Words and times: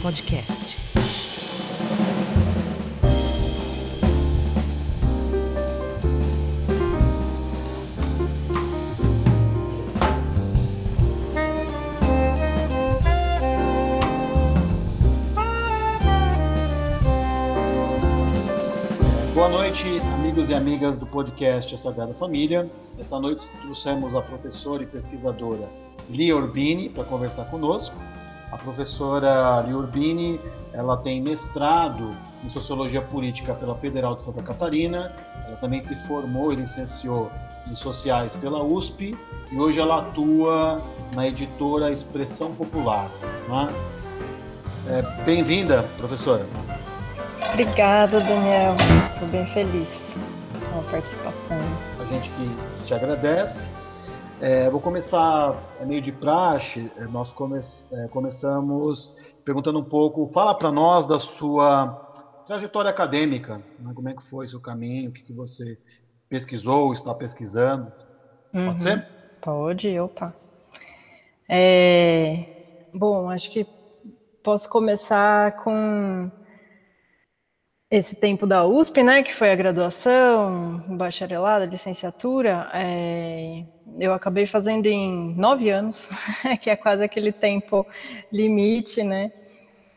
Podcast. 0.00 0.78
Boa 19.34 19.48
noite, 19.48 19.84
amigos 20.14 20.48
e 20.48 20.54
amigas 20.54 20.96
do 20.96 21.06
podcast 21.06 21.74
A 21.74 21.78
Sagrada 21.78 22.14
Família. 22.14 22.70
Esta 22.98 23.20
noite 23.20 23.46
trouxemos 23.60 24.14
a 24.14 24.22
professora 24.22 24.82
e 24.82 24.86
pesquisadora 24.86 25.68
Lia 26.08 26.34
Urbini 26.34 26.88
para 26.88 27.04
conversar 27.04 27.50
conosco. 27.50 27.96
A 28.50 28.56
professora 28.56 29.62
Lia 29.66 29.76
Urbini, 29.76 30.40
ela 30.72 30.96
tem 30.96 31.22
mestrado 31.22 32.16
em 32.44 32.48
Sociologia 32.48 33.00
Política 33.00 33.54
pela 33.54 33.76
Federal 33.76 34.16
de 34.16 34.22
Santa 34.22 34.42
Catarina. 34.42 35.12
Ela 35.46 35.56
também 35.56 35.80
se 35.82 35.94
formou 36.06 36.52
e 36.52 36.56
licenciou 36.56 37.30
em 37.70 37.74
Sociais 37.74 38.34
pela 38.34 38.62
USP 38.62 39.16
e 39.52 39.58
hoje 39.58 39.78
ela 39.78 40.00
atua 40.00 40.82
na 41.14 41.28
editora 41.28 41.92
Expressão 41.92 42.54
Popular. 42.54 43.08
Né? 43.48 43.68
É, 44.88 45.22
Bem-vinda, 45.24 45.88
professora. 45.96 46.46
Obrigada, 47.52 48.20
Daniel. 48.20 48.74
Estou 49.14 49.28
bem 49.28 49.46
feliz 49.46 49.88
com 50.72 50.78
a 50.78 50.82
participação. 50.90 51.58
A 52.00 52.04
gente 52.06 52.30
que 52.30 52.84
te 52.84 52.94
agradece. 52.94 53.70
É, 54.40 54.70
vou 54.70 54.80
começar 54.80 55.54
é 55.78 55.84
meio 55.84 56.00
de 56.00 56.10
praxe. 56.10 56.90
é, 56.96 57.04
Nós 57.04 57.30
come, 57.30 57.60
é, 57.92 58.08
começamos 58.08 59.34
perguntando 59.44 59.78
um 59.78 59.84
pouco. 59.84 60.26
Fala 60.26 60.54
para 60.54 60.72
nós 60.72 61.06
da 61.06 61.18
sua 61.18 62.10
trajetória 62.46 62.90
acadêmica. 62.90 63.60
né? 63.78 63.92
Como 63.94 64.08
é 64.08 64.14
que 64.14 64.22
foi 64.22 64.46
seu 64.46 64.58
caminho? 64.58 65.10
O 65.10 65.12
que, 65.12 65.22
que 65.24 65.32
você 65.34 65.78
pesquisou, 66.30 66.90
está 66.90 67.14
pesquisando? 67.14 67.92
Uhum. 68.54 68.66
Pode 68.66 68.80
ser? 68.80 69.06
Pode, 69.42 70.00
opa. 70.00 70.34
É, 71.46 72.86
bom, 72.94 73.28
acho 73.28 73.50
que 73.50 73.66
posso 74.42 74.70
começar 74.70 75.56
com 75.62 76.30
esse 77.90 78.14
tempo 78.14 78.46
da 78.46 78.64
USP, 78.64 79.02
né, 79.02 79.22
que 79.22 79.34
foi 79.34 79.50
a 79.50 79.56
graduação, 79.56 80.78
bacharelado, 80.96 81.64
licenciatura. 81.64 82.70
é, 82.72 83.64
eu 83.98 84.12
acabei 84.12 84.46
fazendo 84.46 84.86
em 84.86 85.34
nove 85.34 85.70
anos, 85.70 86.08
que 86.62 86.70
é 86.70 86.76
quase 86.76 87.02
aquele 87.02 87.32
tempo 87.32 87.84
limite, 88.32 89.02
né? 89.02 89.32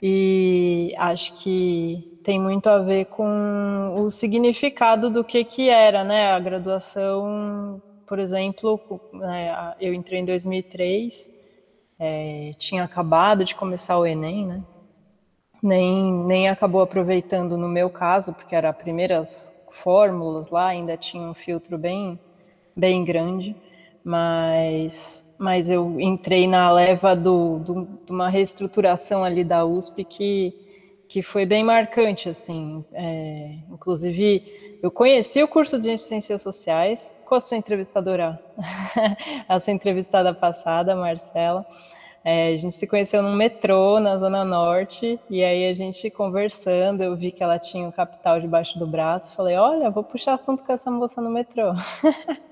E 0.02 0.94
acho 0.97 1.36
que 1.36 2.19
tem 2.23 2.39
muito 2.39 2.67
a 2.67 2.80
ver 2.80 3.05
com 3.05 3.95
o 3.97 4.09
significado 4.11 5.09
do 5.09 5.23
que 5.23 5.44
que 5.45 5.69
era, 5.69 6.03
né? 6.03 6.31
A 6.31 6.39
graduação, 6.39 7.81
por 8.08 8.19
exemplo, 8.19 8.81
né, 9.14 9.75
eu 9.80 9.94
entrei 9.94 10.19
em 10.21 10.25
2003, 10.25 11.30
é, 11.99 12.53
tinha 12.58 12.83
acabado 12.83 13.45
de 13.45 13.55
começar 13.55 13.97
o 13.99 14.05
Enem, 14.05 14.47
né? 14.47 14.64
Nem, 15.64 16.14
nem 16.25 16.50
acabou 16.50 16.81
aproveitando 16.81 17.58
no 17.58 17.69
meu 17.69 17.89
caso, 17.89 18.33
porque 18.33 18.53
era 18.53 18.73
primeiras 18.73 19.56
fórmulas 19.72 20.50
lá, 20.50 20.67
ainda 20.67 20.97
tinha 20.97 21.23
um 21.23 21.33
filtro 21.33 21.78
bem, 21.78 22.20
bem 22.75 23.05
grande, 23.05 23.55
mas, 24.03 25.25
mas 25.38 25.70
eu 25.70 26.02
entrei 26.02 26.48
na 26.48 26.70
leva 26.70 27.15
do, 27.15 27.60
do, 27.60 27.88
de 28.05 28.11
uma 28.11 28.30
reestruturação 28.30 29.23
ali 29.23 29.43
da 29.43 29.65
USP 29.65 30.04
que, 30.04 30.54
que 31.08 31.23
foi 31.23 31.45
bem 31.45 31.64
marcante, 31.64 32.27
assim, 32.27 32.83
é, 32.92 33.55
inclusive 33.71 34.80
eu 34.83 34.92
conheci 34.92 35.42
o 35.42 35.48
curso 35.48 35.80
de 35.80 35.98
Ciências 35.98 36.42
Sociais 36.42 37.15
com 37.23 37.36
a 37.36 37.39
sua 37.39 37.55
entrevistadora, 37.55 38.38
a 39.48 39.58
sua 39.61 39.71
entrevistada 39.71 40.33
passada, 40.33 40.93
Marcela, 40.93 41.65
é, 42.26 42.54
a 42.54 42.58
gente 42.58 42.76
se 42.76 42.88
conheceu 42.88 43.22
num 43.22 43.36
metrô 43.36 44.00
na 44.00 44.17
Zona 44.17 44.45
Norte, 44.45 45.20
e 45.30 45.44
aí 45.44 45.67
a 45.67 45.73
gente 45.73 46.10
conversando, 46.10 47.04
eu 47.04 47.17
vi 47.17 47.32
que 47.32 47.44
ela 47.44 47.60
tinha 47.60 47.88
o 47.88 47.92
capital 47.92 48.39
debaixo 48.39 48.80
do 48.80 48.88
braço, 48.88 49.36
falei, 49.36 49.58
olha, 49.58 49.89
vou 49.89 50.06
puxar 50.06 50.36
assunto 50.36 50.64
com 50.64 50.72
essa 50.72 50.89
moça 50.89 51.20
no 51.20 51.30
metrô. 51.30 51.73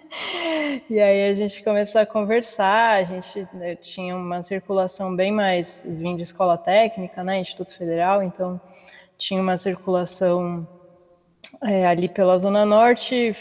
e 0.89 0.99
aí 0.99 1.31
a 1.31 1.33
gente 1.33 1.63
começou 1.63 2.01
a 2.01 2.05
conversar, 2.05 2.97
a 2.97 3.03
gente 3.03 3.47
eu 3.61 3.75
tinha 3.77 4.13
uma 4.13 4.43
circulação 4.43 5.15
bem 5.15 5.31
mais, 5.31 5.85
vim 5.87 6.17
de 6.17 6.23
escola 6.23 6.57
técnica, 6.57 7.23
né, 7.23 7.39
Instituto 7.39 7.73
Federal, 7.73 8.21
então 8.21 8.59
tinha 9.17 9.41
uma 9.41 9.57
circulação 9.57 10.67
é, 11.63 11.87
ali 11.87 12.09
pela 12.09 12.37
Zona 12.37 12.65
Norte, 12.65 13.33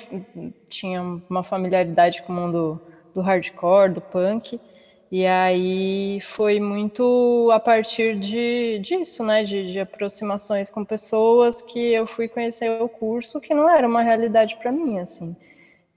tinha 0.69 1.03
uma 1.29 1.43
familiaridade 1.43 2.23
com 2.23 2.33
o 2.33 2.37
mundo 2.37 2.81
do 3.13 3.21
hardcore, 3.21 3.95
do 3.95 4.01
punk, 4.01 4.61
e 5.11 5.27
aí 5.27 6.21
foi 6.21 6.61
muito 6.61 7.51
a 7.53 7.59
partir 7.59 8.17
de, 8.17 8.79
disso, 8.79 9.25
né, 9.25 9.43
de, 9.43 9.73
de 9.73 9.81
aproximações 9.81 10.71
com 10.71 10.85
pessoas 10.85 11.61
que 11.61 11.79
eu 11.93 12.07
fui 12.07 12.29
conhecer 12.29 12.71
o 12.81 12.89
curso, 12.89 13.41
que 13.41 13.53
não 13.53 13.69
era 13.69 13.89
uma 13.89 14.03
realidade 14.03 14.57
para 14.57 14.71
mim, 14.71 15.01
assim. 15.01 15.35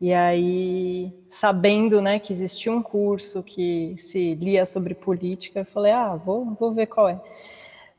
E 0.02 0.12
aí, 0.12 1.14
sabendo, 1.30 2.02
né, 2.02 2.20
que 2.20 2.34
existia 2.34 2.72
um 2.72 2.82
curso 2.82 3.44
que 3.44 3.96
se 4.00 4.34
lia 4.36 4.66
sobre 4.66 4.96
política, 4.96 5.60
eu 5.60 5.66
falei, 5.66 5.92
ah, 5.92 6.16
vou, 6.16 6.46
vou 6.60 6.74
ver 6.74 6.88
qual 6.88 7.08
é. 7.08 7.22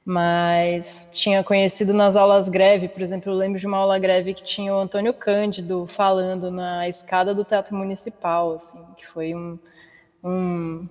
Mas 0.05 1.09
tinha 1.13 1.43
conhecido 1.45 1.95
nas 1.95 2.17
aulas 2.17 2.49
greve, 2.49 2.89
por 2.89 3.03
exemplo, 3.03 3.33
eu 3.33 3.37
lembro 3.37 3.59
de 3.61 3.67
uma 3.67 3.79
aula 3.79 3.99
greve 3.99 4.35
que 4.35 4.43
tinha 4.43 4.75
o 4.75 4.81
Antônio 4.81 5.15
Cândido 5.15 5.87
falando 5.87 6.51
na 6.51 6.89
escada 6.89 7.35
do 7.35 7.45
Teatro 7.45 7.75
Municipal, 7.77 8.55
assim, 8.57 8.79
que 8.97 9.07
foi 9.07 9.35
um, 9.35 9.59
um 10.23 10.87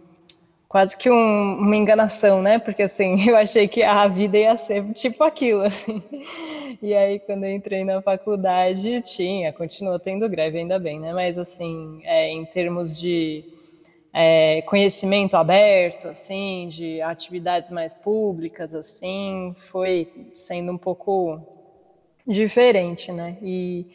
quase 0.73 0.97
que 0.97 1.07
um- 1.11 1.57
uma 1.59 1.75
enganação, 1.77 2.41
né? 2.41 2.57
Porque 2.57 2.81
assim, 2.81 3.15
eu 3.29 3.37
achei 3.37 3.67
que 3.67 3.83
a 3.83 4.07
vida 4.07 4.39
ia 4.39 4.57
ser 4.57 4.83
tipo 4.93 5.23
aquilo, 5.23 5.61
assim. 5.65 6.01
E 6.81 6.95
aí, 6.95 7.19
quando 7.19 7.43
eu 7.45 7.51
entrei 7.55 7.85
na 7.85 8.01
faculdade, 8.01 9.03
tinha, 9.03 9.53
continua 9.53 9.99
tendo 9.99 10.27
greve, 10.27 10.57
ainda 10.57 10.79
bem, 10.79 10.99
né? 10.99 11.13
Mas 11.13 11.37
assim, 11.37 12.01
é, 12.05 12.29
em 12.31 12.43
termos 12.45 12.97
de 12.99 13.43
é, 14.13 14.63
conhecimento 14.63 15.35
aberto, 15.35 16.07
assim, 16.07 16.69
de 16.71 17.01
atividades 17.03 17.69
mais 17.69 17.93
públicas, 17.93 18.73
assim, 18.73 19.55
foi 19.71 20.07
sendo 20.33 20.71
um 20.71 20.77
pouco 20.79 21.39
diferente, 22.27 23.11
né? 23.11 23.37
E, 23.41 23.85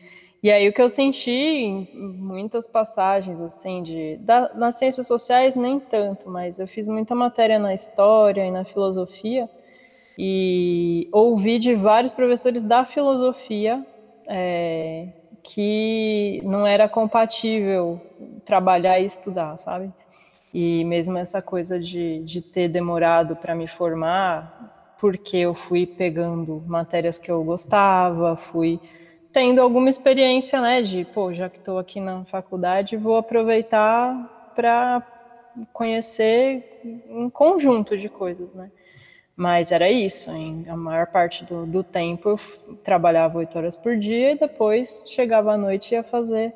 e 0.43 0.50
aí 0.50 0.69
o 0.69 0.72
que 0.72 0.81
eu 0.81 0.88
senti 0.88 1.31
em 1.31 1.88
muitas 1.94 2.66
passagens, 2.66 3.41
assim, 3.41 3.82
de, 3.82 4.16
da, 4.19 4.53
nas 4.54 4.76
ciências 4.76 5.06
sociais 5.06 5.56
nem 5.56 5.81
tanto, 5.81 6.31
mas 6.31 6.59
eu 6.59 6.66
fiz 6.69 6.88
muita 6.88 7.15
matéria 7.15 7.59
na 7.59 7.75
história 7.75 8.47
e 8.47 8.50
na 8.50 8.65
filosofia 8.65 9.49
e 10.16 11.09
ouvi 11.12 11.59
de 11.59 11.75
vários 11.75 12.12
professores 12.12 12.62
da 12.62 12.84
filosofia 12.84 13.84
é, 14.28 15.09
que 15.43 16.41
não 16.44 16.66
era 16.66 16.88
compatível 16.88 18.00
trabalhar 18.44 19.00
e 19.00 19.06
estudar, 19.06 19.56
sabe? 19.59 19.93
E 20.53 20.84
mesmo 20.84 21.19
essa 21.19 21.43
coisa 21.43 21.78
de, 21.81 22.20
de 22.25 22.43
ter 22.43 22.69
demorado 22.69 23.37
para 23.37 23.55
me 23.55 23.69
formar, 23.69 24.97
porque 25.00 25.37
eu 25.37 25.55
fui 25.55 25.87
pegando 25.87 26.62
matérias 26.66 27.19
que 27.19 27.31
eu 27.31 27.44
gostava, 27.44 28.37
fui 28.37 28.81
tendo 29.38 29.61
alguma 29.61 29.88
experiência, 29.88 30.61
né, 30.61 30.82
de, 30.82 31.05
pô, 31.05 31.32
já 31.32 31.49
que 31.49 31.58
estou 31.58 31.79
aqui 31.79 32.00
na 32.00 32.25
faculdade, 32.25 32.96
vou 32.96 33.17
aproveitar 33.17 34.52
para 34.56 35.00
conhecer 35.73 36.81
um 37.08 37.31
conjunto 37.31 37.96
de 37.96 38.08
coisas, 38.08 38.52
né? 38.52 38.69
Mas 39.37 39.70
era 39.70 39.88
isso, 39.88 40.29
em 40.32 40.69
a 40.69 40.76
maior 40.76 41.06
parte 41.06 41.44
do, 41.44 41.64
do 41.64 41.85
tempo 41.85 42.31
eu 42.31 42.76
trabalhava 42.82 43.38
oito 43.38 43.56
horas 43.56 43.76
por 43.76 43.96
dia 43.96 44.32
e 44.32 44.38
depois 44.38 45.05
chegava 45.06 45.52
à 45.52 45.56
noite 45.56 45.93
e 45.93 45.94
ia 45.94 46.02
fazer 46.02 46.52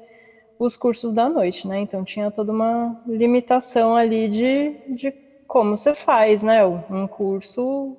os 0.58 0.76
cursos 0.76 1.12
da 1.12 1.28
noite, 1.28 1.68
né? 1.68 1.78
Então 1.78 2.02
tinha 2.02 2.32
toda 2.32 2.50
uma 2.50 3.00
limitação 3.06 3.94
ali 3.94 4.28
de, 4.28 4.74
de 4.88 5.12
como 5.46 5.78
você 5.78 5.94
faz, 5.94 6.42
né? 6.42 6.66
Um 6.66 7.06
curso 7.06 7.96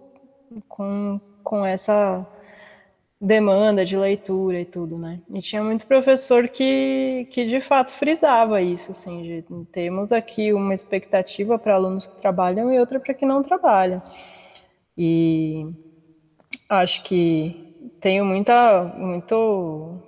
com, 0.68 1.22
com 1.42 1.66
essa 1.66 2.28
demanda 3.24 3.86
de 3.86 3.96
leitura 3.96 4.60
e 4.60 4.66
tudo, 4.66 4.98
né? 4.98 5.22
E 5.34 5.40
tinha 5.40 5.64
muito 5.64 5.88
professor 5.88 6.50
que, 6.50 7.26
que 7.32 7.46
de 7.46 7.62
fato 7.62 7.92
frisava 7.92 8.62
isso, 8.62 8.92
assim, 8.92 9.24
de 9.24 9.46
temos 9.72 10.12
aqui 10.12 10.52
uma 10.52 10.74
expectativa 10.74 11.58
para 11.58 11.76
alunos 11.76 12.06
que 12.06 12.20
trabalham 12.20 12.72
e 12.72 12.78
outra 12.78 13.00
para 13.00 13.14
que 13.14 13.26
não 13.26 13.42
trabalham. 13.42 14.02
E 14.98 15.66
acho 16.68 17.02
que 17.04 17.94
tenho 18.02 18.26
muita, 18.26 18.94
muito, 18.98 20.02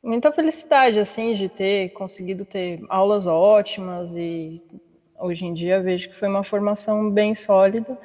muita 0.00 0.30
felicidade, 0.30 1.00
assim, 1.00 1.32
de 1.34 1.48
ter 1.48 1.88
conseguido 1.90 2.44
ter 2.44 2.80
aulas 2.88 3.26
ótimas 3.26 4.14
e 4.14 4.62
hoje 5.18 5.44
em 5.44 5.52
dia 5.52 5.82
vejo 5.82 6.08
que 6.08 6.16
foi 6.16 6.28
uma 6.28 6.44
formação 6.44 7.10
bem 7.10 7.34
sólida, 7.34 7.98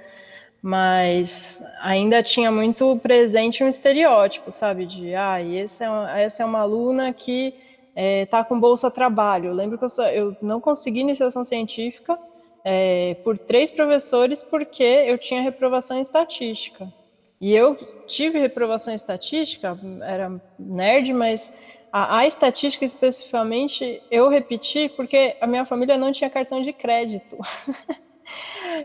mas 0.64 1.62
ainda 1.82 2.24
tinha 2.24 2.50
muito 2.50 2.98
presente 3.04 3.62
um 3.62 3.68
estereótipo, 3.68 4.50
sabe? 4.50 4.86
De, 4.86 5.14
ah, 5.14 5.42
esse 5.44 5.84
é, 5.84 6.24
essa 6.24 6.42
é 6.42 6.46
uma 6.46 6.62
aluna 6.62 7.12
que 7.12 7.54
está 7.94 8.40
é, 8.40 8.44
com 8.46 8.58
bolsa 8.58 8.90
trabalho. 8.90 9.50
Eu 9.50 9.54
lembro 9.54 9.78
que 9.78 9.84
eu, 9.84 9.90
só, 9.90 10.08
eu 10.08 10.38
não 10.42 10.62
consegui 10.62 11.02
iniciação 11.02 11.44
científica 11.44 12.18
é, 12.64 13.18
por 13.26 13.38
três 13.38 13.70
professores 13.70 14.42
porque 14.42 14.84
eu 14.84 15.18
tinha 15.18 15.42
reprovação 15.42 15.98
em 15.98 16.02
estatística. 16.02 16.88
E 17.42 17.54
eu 17.54 17.76
tive 18.08 18.40
reprovação 18.40 18.94
em 18.94 18.96
estatística, 18.96 19.78
era 20.02 20.42
nerd, 20.58 21.12
mas 21.12 21.52
a, 21.92 22.20
a, 22.20 22.26
estatística 22.26 22.86
especificamente 22.86 24.02
eu 24.10 24.30
repeti 24.30 24.88
porque 24.96 25.36
a 25.42 25.46
minha 25.46 25.66
família 25.66 25.98
não 25.98 26.14
tinha 26.14 26.30
cartão 26.30 26.62
de 26.62 26.72
crédito. 26.72 27.38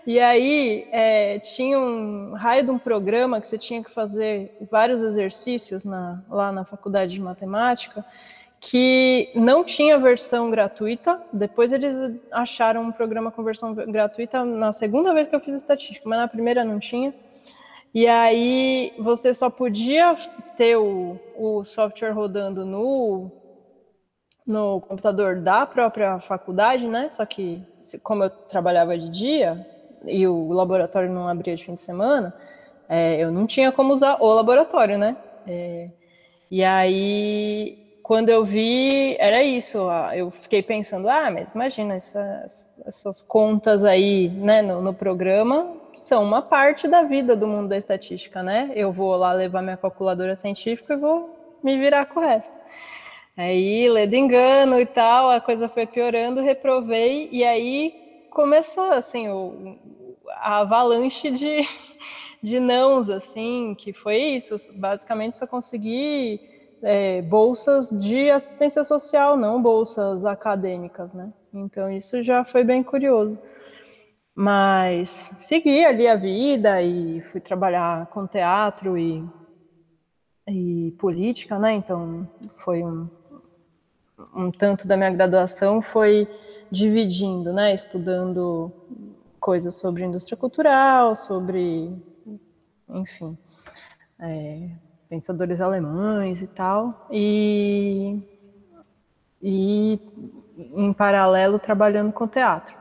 e 0.07 0.19
aí 0.21 0.87
é, 0.91 1.39
tinha 1.39 1.79
um 1.79 2.33
raio 2.35 2.65
de 2.65 2.71
um 2.71 2.79
programa 2.79 3.41
que 3.41 3.47
você 3.47 3.59
tinha 3.59 3.83
que 3.83 3.91
fazer 3.91 4.57
vários 4.71 5.03
exercícios 5.03 5.85
na, 5.85 6.23
lá 6.29 6.53
na 6.53 6.65
faculdade 6.65 7.13
de 7.13 7.21
matemática 7.21 8.05
que 8.61 9.31
não 9.35 9.63
tinha 9.63 9.99
versão 9.99 10.51
gratuita. 10.51 11.23
Depois 11.33 11.73
eles 11.73 11.97
acharam 12.33 12.83
um 12.83 12.93
programa 12.93 13.31
com 13.31 13.43
versão 13.43 13.75
gratuita 13.75 14.45
na 14.45 14.73
segunda 14.73 15.15
vez 15.15 15.29
que 15.29 15.37
eu 15.37 15.41
fiz 15.41 15.55
estatística, 15.55 16.09
mas 16.09 16.19
na 16.19 16.29
primeira 16.29 16.65
não 16.65 16.79
tinha. 16.79 17.15
E 17.95 18.07
aí 18.07 18.93
você 18.99 19.33
só 19.33 19.49
podia 19.49 20.17
ter 20.57 20.77
o, 20.77 21.19
o 21.37 21.65
software 21.65 22.11
rodando 22.11 22.65
no, 22.65 23.31
no 24.49 24.81
computador 24.81 25.37
da 25.37 25.67
própria 25.67 26.19
faculdade, 26.21 26.89
né? 26.89 27.11
Só 27.11 27.27
que 27.27 27.63
como 28.03 28.25
eu 28.25 28.31
trabalhava 28.31 28.97
de 28.97 29.11
dia 29.11 29.67
e 30.07 30.27
o 30.27 30.51
laboratório 30.51 31.11
não 31.11 31.29
abria 31.29 31.55
de 31.55 31.63
fim 31.63 31.75
de 31.75 31.83
semana, 31.83 32.35
é, 32.89 33.23
eu 33.23 33.31
não 33.31 33.47
tinha 33.47 33.71
como 33.71 33.93
usar 33.93 34.17
o 34.21 34.33
laboratório, 34.33 34.97
né? 34.97 35.17
É, 35.47 35.91
e 36.51 36.65
aí 36.65 37.87
quando 38.03 38.31
eu 38.31 38.43
vi, 38.43 39.17
era 39.19 39.43
isso. 39.43 39.87
Eu 40.15 40.31
fiquei 40.31 40.63
pensando, 40.63 41.11
ah, 41.11 41.31
mas 41.31 41.55
imagina, 41.55 41.95
essas, 41.95 42.73
essas 42.87 43.21
contas 43.21 43.85
aí 43.85 44.31
né, 44.31 44.63
no, 44.63 44.81
no, 44.81 44.95
programa 44.95 45.77
são 45.95 46.25
uma 46.25 46.41
parte 46.41 46.89
da 46.89 47.03
vida 47.03 47.37
do 47.37 47.47
mundo 47.47 47.69
da 47.69 47.77
estatística, 47.77 48.43
né? 48.43 48.73
Eu 48.75 48.91
vou 48.93 49.15
lá 49.15 49.35
levar 49.35 49.61
minha 49.61 49.77
calculadora 49.77 50.35
científica 50.35 50.95
e 50.95 50.97
vou 50.97 51.37
me 51.63 51.77
virar 51.77 52.07
com 52.07 52.21
o 52.21 52.23
resto. 52.23 52.51
Aí, 53.39 53.89
ledo 53.89 54.17
engano 54.17 54.81
e 54.81 54.85
tal, 54.85 55.31
a 55.31 55.41
coisa 55.41 55.69
foi 55.69 55.87
piorando, 55.87 56.41
reprovei, 56.41 57.29
e 57.31 57.45
aí 57.45 58.27
começou, 58.31 58.91
assim, 58.91 59.29
o, 59.29 59.79
a 60.27 60.59
avalanche 60.59 61.31
de, 61.31 61.61
de 62.43 62.59
nãos, 62.59 63.09
assim, 63.09 63.77
que 63.79 63.93
foi 63.93 64.17
isso. 64.17 64.57
Basicamente, 64.75 65.37
só 65.37 65.47
consegui 65.47 66.41
é, 66.83 67.23
bolsas 67.23 67.91
de 67.91 68.29
assistência 68.29 68.83
social, 68.83 69.37
não 69.37 69.63
bolsas 69.63 70.25
acadêmicas, 70.25 71.13
né? 71.13 71.33
Então 71.55 71.89
isso 71.89 72.21
já 72.25 72.45
foi 72.45 72.65
bem 72.65 72.83
curioso. 72.83 73.39
Mas 74.35 75.33
segui 75.39 75.85
ali 75.85 76.09
a 76.09 76.17
vida 76.17 76.83
e 76.83 77.21
fui 77.31 77.41
trabalhar 77.41 78.07
com 78.07 78.27
teatro 78.27 78.99
e, 78.99 79.25
e 80.49 80.91
política, 80.99 81.57
né? 81.57 81.75
Então 81.75 82.29
foi 82.65 82.83
um, 82.83 83.09
um 84.35 84.51
tanto 84.51 84.87
da 84.87 84.97
minha 84.97 85.11
graduação 85.11 85.81
foi 85.81 86.29
dividindo, 86.71 87.53
né? 87.53 87.75
Estudando 87.75 88.73
coisas 89.41 89.75
sobre 89.75 90.05
indústria 90.05 90.37
cultural, 90.37 91.15
sobre, 91.17 91.91
enfim, 92.89 93.37
é, 94.19 94.69
pensadores 95.09 95.61
alemães 95.61 96.43
e 96.43 96.47
tal, 96.47 97.07
e, 97.11 98.21
e 99.43 100.01
em 100.57 100.93
paralelo 100.93 101.59
trabalhando 101.59 102.13
com 102.13 102.27
teatro. 102.27 102.77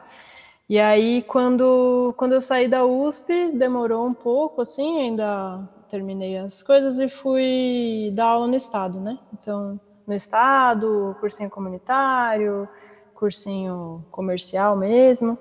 E 0.70 0.80
aí, 0.80 1.22
quando, 1.22 2.14
quando 2.18 2.34
eu 2.34 2.42
saí 2.42 2.68
da 2.68 2.86
USP, 2.86 3.52
demorou 3.54 4.06
um 4.06 4.14
pouco, 4.14 4.62
assim, 4.62 5.00
ainda 5.00 5.64
terminei 5.90 6.38
as 6.38 6.62
coisas 6.62 7.00
e 7.00 7.08
fui 7.08 8.12
dar 8.14 8.26
aula 8.26 8.48
no 8.48 8.56
Estado, 8.56 9.00
né? 9.00 9.18
Então, 9.32 9.80
no 10.08 10.14
Estado, 10.14 11.16
cursinho 11.20 11.50
comunitário, 11.50 12.68
cursinho 13.14 14.06
comercial 14.10 14.78
mesmo, 14.78 15.38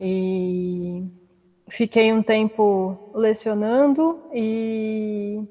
e 0.00 1.06
fiquei 1.68 2.12
um 2.12 2.22
tempo 2.22 3.10
lecionando 3.14 4.18
e 4.32 5.46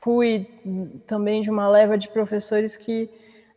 fui 0.00 0.46
também 1.06 1.42
de 1.42 1.50
uma 1.50 1.68
leva 1.68 1.98
de 1.98 2.08
professores 2.08 2.76
que 2.76 3.10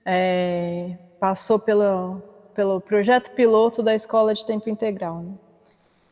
é, 0.04 0.98
passou 1.20 1.60
pelo, 1.60 2.22
pelo 2.56 2.82
projeto 2.82 3.32
piloto 3.32 3.84
da 3.84 3.94
escola 3.94 4.34
de 4.34 4.46
tempo 4.46 4.70
integral, 4.70 5.22
né? 5.22 5.34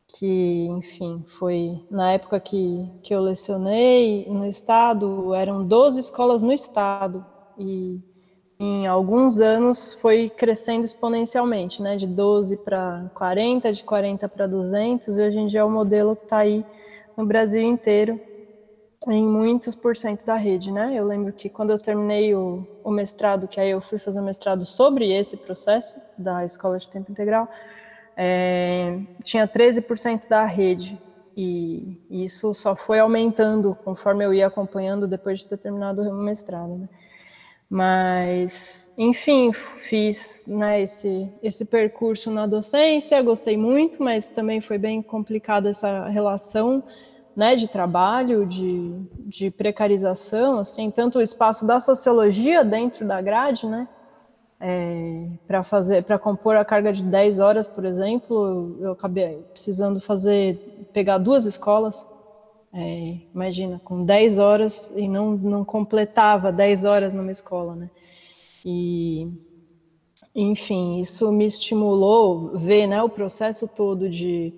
que, 0.07 0.67
enfim, 0.67 1.23
foi 1.27 1.83
na 1.89 2.13
época 2.13 2.39
que, 2.39 2.89
que 3.01 3.13
eu 3.13 3.19
lecionei 3.19 4.25
no 4.29 4.45
estado, 4.45 5.33
eram 5.33 5.65
12 5.65 5.99
escolas 5.99 6.41
no 6.41 6.53
estado, 6.53 7.25
e 7.57 7.99
em 8.59 8.87
alguns 8.87 9.39
anos 9.39 9.93
foi 9.95 10.29
crescendo 10.29 10.85
exponencialmente, 10.85 11.81
né, 11.81 11.97
de 11.97 12.07
12 12.07 12.57
para 12.57 13.11
40, 13.13 13.73
de 13.73 13.83
40 13.83 14.29
para 14.29 14.47
200, 14.47 15.07
e 15.07 15.21
hoje 15.21 15.37
em 15.37 15.47
dia 15.47 15.59
é 15.59 15.63
o 15.63 15.69
modelo 15.69 16.15
que 16.15 16.23
está 16.23 16.37
aí 16.37 16.65
no 17.17 17.25
Brasil 17.25 17.61
inteiro, 17.61 18.19
em 19.07 19.23
muitos 19.23 19.75
por 19.75 19.95
cento 19.95 20.25
da 20.25 20.35
rede, 20.35 20.71
né? 20.71 20.93
Eu 20.95 21.05
lembro 21.05 21.31
que 21.31 21.47
quando 21.47 21.69
eu 21.69 21.77
terminei 21.77 22.33
o, 22.33 22.65
o 22.83 22.89
mestrado, 22.89 23.47
que 23.47 23.59
aí 23.59 23.69
eu 23.69 23.79
fui 23.79 23.99
fazer 23.99 24.19
um 24.19 24.25
mestrado 24.25 24.65
sobre 24.65 25.11
esse 25.11 25.37
processo 25.37 25.99
da 26.17 26.43
escola 26.43 26.79
de 26.79 26.87
tempo 26.87 27.11
integral, 27.11 27.47
é, 28.17 28.99
tinha 29.23 29.47
13% 29.47 30.27
da 30.27 30.45
rede. 30.45 30.99
E 31.37 32.01
isso 32.09 32.53
só 32.53 32.75
foi 32.75 32.99
aumentando 32.99 33.77
conforme 33.83 34.23
eu 34.23 34.33
ia 34.33 34.47
acompanhando 34.47 35.05
depois 35.05 35.39
de 35.39 35.45
ter 35.45 35.57
terminado 35.57 36.01
o 36.01 36.13
mestrado. 36.13 36.75
Né? 36.77 36.89
Mas, 37.69 38.91
enfim, 38.97 39.51
fiz 39.51 40.43
né, 40.47 40.81
esse, 40.81 41.31
esse 41.41 41.65
percurso 41.65 42.29
na 42.29 42.45
docência, 42.45 43.21
gostei 43.21 43.57
muito, 43.57 44.01
mas 44.01 44.29
também 44.29 44.61
foi 44.61 44.77
bem 44.77 45.01
complicada 45.01 45.69
essa 45.69 46.07
relação 46.07 46.83
né, 47.35 47.55
de 47.55 47.67
trabalho, 47.67 48.45
de, 48.45 48.93
de 49.25 49.51
precarização, 49.51 50.59
assim, 50.59 50.89
tanto 50.89 51.17
o 51.17 51.21
espaço 51.21 51.65
da 51.65 51.79
sociologia 51.79 52.63
dentro 52.63 53.05
da 53.05 53.19
grade, 53.21 53.65
né, 53.65 53.87
é, 54.59 55.27
para 55.45 55.63
fazer, 55.63 56.03
para 56.03 56.17
compor 56.17 56.55
a 56.55 56.63
carga 56.63 56.93
de 56.93 57.03
10 57.03 57.39
horas, 57.39 57.67
por 57.67 57.83
exemplo, 57.83 58.77
eu 58.79 58.93
acabei 58.93 59.43
precisando 59.51 59.99
fazer, 59.99 60.87
pegar 60.93 61.17
duas 61.17 61.45
escolas, 61.45 62.07
é, 62.75 63.17
imagina, 63.33 63.79
com 63.83 64.03
10 64.03 64.37
horas 64.37 64.91
e 64.95 65.07
não, 65.07 65.31
não 65.31 65.63
completava 65.63 66.51
10 66.51 66.83
horas 66.85 67.13
numa 67.13 67.31
escola, 67.31 67.75
né, 67.75 67.89
e, 68.65 69.27
enfim, 70.35 70.99
isso 70.99 71.31
me 71.31 71.45
estimulou 71.45 72.59
ver, 72.59 72.85
né, 72.87 73.01
o 73.01 73.09
processo 73.09 73.67
todo 73.67 74.09
de 74.09 74.53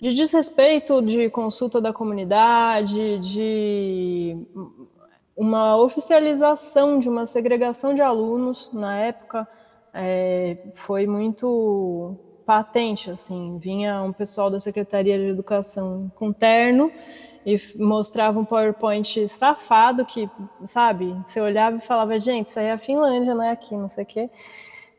de 0.00 0.14
desrespeito 0.14 1.02
de 1.02 1.28
consulta 1.28 1.78
da 1.78 1.92
comunidade, 1.92 3.18
de 3.18 4.34
uma 5.36 5.76
oficialização 5.76 6.98
de 6.98 7.08
uma 7.08 7.26
segregação 7.26 7.94
de 7.94 8.00
alunos 8.00 8.72
na 8.72 8.96
época 8.96 9.46
é, 9.92 10.56
foi 10.74 11.06
muito 11.06 12.16
patente 12.46 13.10
assim. 13.10 13.58
Vinha 13.58 14.02
um 14.02 14.12
pessoal 14.12 14.50
da 14.50 14.58
secretaria 14.58 15.18
de 15.18 15.26
educação 15.26 16.10
com 16.16 16.32
terno 16.32 16.90
e 17.44 17.60
mostrava 17.76 18.38
um 18.38 18.44
PowerPoint 18.44 19.28
safado 19.28 20.04
que 20.04 20.28
sabe 20.64 21.16
você 21.24 21.40
olhava 21.40 21.76
e 21.78 21.86
falava 21.86 22.18
gente 22.18 22.48
isso 22.48 22.58
aí 22.58 22.66
é 22.66 22.72
a 22.72 22.78
Finlândia 22.78 23.34
não 23.34 23.42
é 23.42 23.50
aqui 23.50 23.74
não 23.76 23.88
sei 23.88 24.04
o 24.04 24.06
quê 24.06 24.30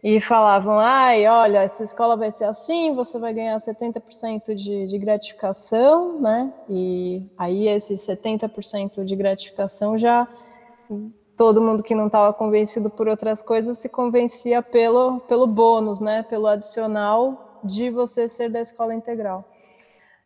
e 0.04 0.20
falavam, 0.20 0.80
ai, 0.80 1.28
olha, 1.28 1.60
essa 1.60 1.84
escola 1.84 2.18
vai 2.18 2.32
ser 2.32 2.46
assim, 2.46 2.96
você 2.96 3.20
vai 3.20 3.34
ganhar 3.34 3.56
70% 3.58 4.56
de, 4.56 4.88
de 4.88 4.98
gratificação, 4.98 6.20
né? 6.20 6.52
E 6.68 7.24
aí 7.38 7.68
esse 7.68 7.94
70% 7.94 9.06
de 9.06 9.16
gratificação 9.16 9.98
já 10.00 10.28
todo 11.38 11.62
mundo 11.62 11.84
que 11.84 11.94
não 11.94 12.08
estava 12.08 12.34
convencido 12.34 12.90
por 12.90 13.08
outras 13.08 13.44
coisas 13.44 13.78
se 13.78 13.90
convencia 13.90 14.62
pelo, 14.62 15.20
pelo 15.22 15.46
bônus, 15.46 16.00
né? 16.00 16.24
Pelo 16.24 16.48
adicional 16.48 17.60
de 17.64 17.92
você 17.92 18.28
ser 18.28 18.50
da 18.50 18.60
escola 18.60 18.96
integral. 18.96 19.51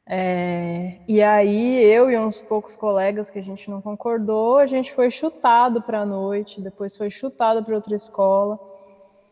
É, 0.07 0.99
e 1.07 1.21
aí 1.21 1.83
eu 1.83 2.11
e 2.11 2.17
uns 2.17 2.39
poucos 2.39 2.75
colegas 2.75 3.31
que 3.31 3.39
a 3.39 3.43
gente 3.43 3.69
não 3.69 3.81
concordou, 3.81 4.57
a 4.57 4.67
gente 4.67 4.93
foi 4.93 5.09
chutado 5.09 5.81
para 5.81 6.01
a 6.01 6.05
noite, 6.05 6.61
depois 6.61 6.95
foi 6.95 7.09
chutado 7.09 7.63
para 7.63 7.75
outra 7.75 7.95
escola. 7.95 8.59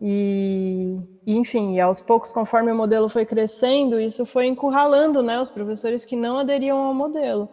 E, 0.02 1.00
enfim, 1.26 1.76
e 1.76 1.80
aos 1.80 2.02
poucos, 2.02 2.32
conforme 2.32 2.72
o 2.72 2.76
modelo 2.76 3.08
foi 3.08 3.26
crescendo, 3.26 4.00
isso 4.00 4.26
foi 4.26 4.48
encurralando 4.48 5.24
né, 5.24 5.40
os 5.40 5.50
professores 5.50 6.04
que 6.04 6.16
não 6.16 6.38
aderiam 6.38 6.78
ao 6.78 6.94
modelo. 6.94 7.48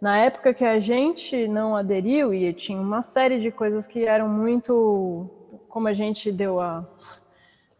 Na 0.00 0.16
época 0.18 0.54
que 0.54 0.64
a 0.64 0.78
gente 0.78 1.48
não 1.48 1.74
aderiu, 1.74 2.32
e 2.32 2.52
tinha 2.52 2.80
uma 2.80 3.02
série 3.02 3.40
de 3.40 3.50
coisas 3.50 3.88
que 3.88 4.04
eram 4.04 4.28
muito. 4.28 5.28
Como 5.68 5.88
a 5.88 5.92
gente 5.92 6.30
deu 6.30 6.60
a. 6.60 6.86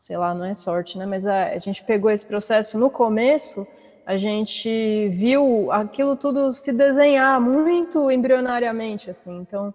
Sei 0.00 0.16
lá, 0.16 0.34
não 0.34 0.44
é 0.44 0.54
sorte, 0.54 0.98
né? 0.98 1.06
Mas 1.06 1.26
a, 1.26 1.50
a 1.50 1.58
gente 1.58 1.84
pegou 1.84 2.10
esse 2.10 2.26
processo 2.26 2.76
no 2.76 2.90
começo, 2.90 3.64
a 4.08 4.16
gente 4.16 5.10
viu 5.10 5.70
aquilo 5.70 6.16
tudo 6.16 6.54
se 6.54 6.72
desenhar 6.72 7.38
muito 7.38 8.10
embrionariamente, 8.10 9.10
assim. 9.10 9.36
Então, 9.36 9.72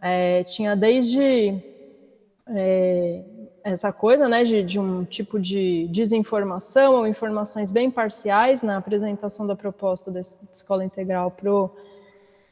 é, 0.00 0.42
tinha 0.44 0.74
desde. 0.74 1.54
É, 2.48 3.22
essa 3.62 3.92
coisa 3.92 4.26
né, 4.26 4.42
de, 4.42 4.62
de, 4.62 4.78
um 4.78 5.04
tipo 5.04 5.38
de 5.38 5.86
desinformação 5.88 6.94
ou 6.94 7.06
informações 7.06 7.70
bem 7.70 7.90
parciais 7.90 8.62
na 8.62 8.78
apresentação 8.78 9.46
da 9.46 9.56
proposta 9.56 10.10
da 10.10 10.20
escola 10.20 10.82
integral 10.82 11.30
para 11.30 11.50
os 11.50 11.70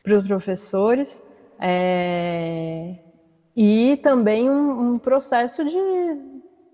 pro 0.03 0.23
professores, 0.23 1.23
é, 1.59 2.95
e 3.57 3.99
também 4.03 4.51
um, 4.51 4.93
um 4.93 4.99
processo 4.99 5.65
de, 5.65 5.79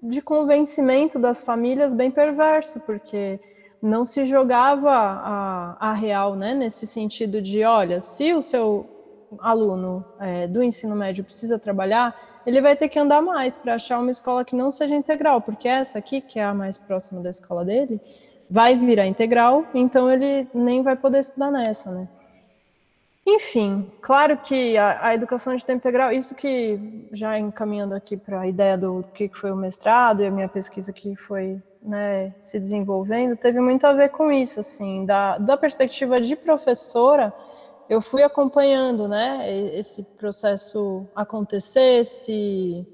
de 0.02 0.20
convencimento 0.20 1.16
das 1.16 1.44
famílias 1.44 1.94
bem 1.94 2.10
perverso, 2.10 2.80
porque 2.80 3.38
não 3.80 4.04
se 4.04 4.26
jogava 4.26 4.90
a, 4.90 5.90
a 5.90 5.92
real 5.92 6.34
né, 6.34 6.54
nesse 6.54 6.86
sentido 6.86 7.40
de, 7.40 7.64
olha, 7.64 8.00
se 8.00 8.34
o 8.34 8.42
seu 8.42 8.88
aluno 9.38 10.04
é, 10.18 10.46
do 10.46 10.62
ensino 10.62 10.96
médio 10.96 11.24
precisa 11.24 11.58
trabalhar, 11.58 12.16
ele 12.46 12.60
vai 12.60 12.76
ter 12.76 12.88
que 12.88 12.98
andar 12.98 13.20
mais 13.20 13.58
para 13.58 13.74
achar 13.74 13.98
uma 13.98 14.10
escola 14.10 14.44
que 14.44 14.56
não 14.56 14.72
seja 14.72 14.94
integral, 14.94 15.40
porque 15.40 15.68
essa 15.68 15.98
aqui, 15.98 16.20
que 16.20 16.38
é 16.38 16.44
a 16.44 16.54
mais 16.54 16.78
próxima 16.78 17.20
da 17.20 17.30
escola 17.30 17.64
dele, 17.64 18.00
vai 18.50 18.74
virar 18.74 19.06
integral, 19.06 19.66
então 19.74 20.10
ele 20.10 20.48
nem 20.54 20.82
vai 20.82 20.96
poder 20.96 21.20
estudar 21.20 21.50
nessa, 21.50 21.90
né? 21.90 22.08
Enfim, 23.26 23.92
claro 24.00 24.38
que 24.38 24.78
a, 24.78 25.08
a 25.08 25.14
educação 25.14 25.54
de 25.54 25.62
tempo 25.62 25.80
integral, 25.80 26.10
isso 26.10 26.34
que 26.34 27.06
já 27.12 27.38
encaminhando 27.38 27.94
aqui 27.94 28.16
para 28.16 28.40
a 28.40 28.48
ideia 28.48 28.78
do 28.78 29.04
que 29.12 29.28
foi 29.28 29.52
o 29.52 29.56
mestrado 29.56 30.22
e 30.22 30.26
a 30.26 30.30
minha 30.30 30.48
pesquisa 30.48 30.90
que 30.94 31.14
foi 31.14 31.60
né, 31.82 32.34
se 32.40 32.58
desenvolvendo, 32.58 33.36
teve 33.36 33.60
muito 33.60 33.86
a 33.86 33.92
ver 33.92 34.10
com 34.10 34.30
isso, 34.30 34.60
assim, 34.60 35.04
da, 35.04 35.38
da 35.38 35.56
perspectiva 35.56 36.20
de 36.20 36.36
professora, 36.36 37.32
eu 37.88 38.02
fui 38.02 38.22
acompanhando, 38.22 39.08
né, 39.08 39.50
esse 39.74 40.02
processo 40.02 41.06
acontecer, 41.14 42.04
se, 42.04 42.86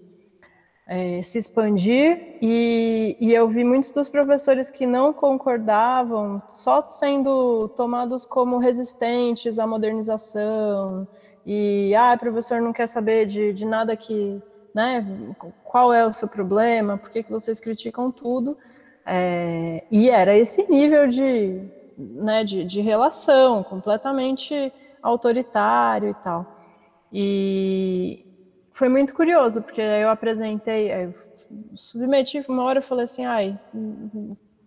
é, 0.86 1.22
se 1.22 1.38
expandir, 1.38 2.38
e, 2.40 3.16
e, 3.18 3.32
eu 3.32 3.48
vi 3.48 3.64
muitos 3.64 3.90
dos 3.90 4.08
professores 4.08 4.70
que 4.70 4.86
não 4.86 5.12
concordavam, 5.12 6.40
só 6.48 6.86
sendo 6.88 7.68
tomados 7.70 8.24
como 8.24 8.58
resistentes 8.58 9.58
à 9.58 9.66
modernização, 9.66 11.08
e, 11.44 11.94
ah, 11.96 12.16
professor 12.16 12.60
não 12.60 12.72
quer 12.72 12.86
saber 12.86 13.26
de, 13.26 13.52
de 13.52 13.66
nada 13.66 13.96
que, 13.96 14.40
né, 14.74 15.06
qual 15.62 15.92
é 15.92 16.04
o 16.04 16.12
seu 16.12 16.28
problema, 16.28 16.98
por 16.98 17.10
que, 17.10 17.22
que 17.22 17.30
vocês 17.30 17.60
criticam 17.60 18.10
tudo, 18.10 18.58
é, 19.06 19.84
e 19.90 20.10
era 20.10 20.36
esse 20.36 20.68
nível 20.68 21.06
de, 21.06 21.62
né, 21.96 22.42
de, 22.42 22.64
de 22.64 22.80
relação 22.80 23.62
completamente 23.62 24.72
autoritário 25.02 26.10
e 26.10 26.14
tal. 26.14 26.46
E 27.12 28.26
foi 28.72 28.88
muito 28.88 29.14
curioso, 29.14 29.62
porque 29.62 29.80
eu 29.80 30.10
apresentei, 30.10 30.90
eu 30.90 31.14
submeti, 31.76 32.44
uma 32.48 32.64
hora 32.64 32.80
eu 32.80 32.82
falei 32.82 33.04
assim, 33.04 33.24
ai, 33.24 33.56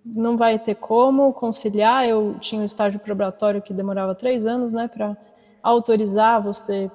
não 0.05 0.37
vai 0.37 0.57
ter 0.57 0.75
como 0.75 1.33
conciliar, 1.33 2.07
eu 2.07 2.37
tinha 2.39 2.61
um 2.61 2.65
estágio 2.65 2.99
probatório 2.99 3.61
que 3.61 3.73
demorava 3.73 4.15
três 4.15 4.45
anos, 4.45 4.71
né, 4.71 4.87
para 4.87 5.17
autorizar 5.61 6.41
você 6.41 6.89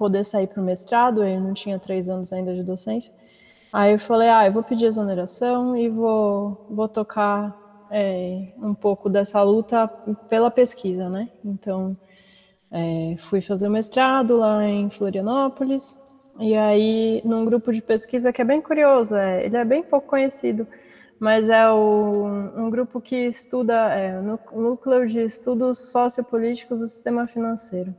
poder 0.00 0.24
sair 0.24 0.46
para 0.46 0.62
o 0.62 0.64
mestrado, 0.64 1.22
eu 1.22 1.38
não 1.38 1.52
tinha 1.52 1.78
três 1.78 2.08
anos 2.08 2.32
ainda 2.32 2.54
de 2.54 2.62
docência. 2.62 3.12
Aí 3.70 3.92
eu 3.92 3.98
falei, 3.98 4.30
ah, 4.30 4.46
eu 4.46 4.52
vou 4.52 4.62
pedir 4.62 4.86
exoneração 4.86 5.76
e 5.76 5.90
vou, 5.90 6.66
vou 6.70 6.88
tocar 6.88 7.54
é, 7.90 8.48
um 8.56 8.72
pouco 8.72 9.10
dessa 9.10 9.42
luta 9.42 9.86
pela 10.30 10.50
pesquisa, 10.50 11.10
né? 11.10 11.28
Então, 11.44 11.94
é, 12.72 13.16
fui 13.28 13.42
fazer 13.42 13.68
o 13.68 13.70
mestrado 13.70 14.38
lá 14.38 14.64
em 14.64 14.88
Florianópolis, 14.88 15.98
e 16.38 16.56
aí 16.56 17.20
num 17.22 17.44
grupo 17.44 17.70
de 17.70 17.82
pesquisa 17.82 18.32
que 18.32 18.40
é 18.40 18.44
bem 18.44 18.62
curioso, 18.62 19.14
é, 19.14 19.44
ele 19.44 19.56
é 19.58 19.64
bem 19.66 19.82
pouco 19.82 20.08
conhecido, 20.08 20.66
mas 21.18 21.50
é 21.50 21.68
o, 21.70 22.24
um 22.56 22.70
grupo 22.70 23.02
que 23.02 23.16
estuda 23.26 23.74
é, 23.94 24.18
núcleo 24.18 25.06
de 25.06 25.20
estudos 25.20 25.78
sociopolíticos 25.92 26.80
do 26.80 26.88
sistema 26.88 27.26
financeiro. 27.26 27.94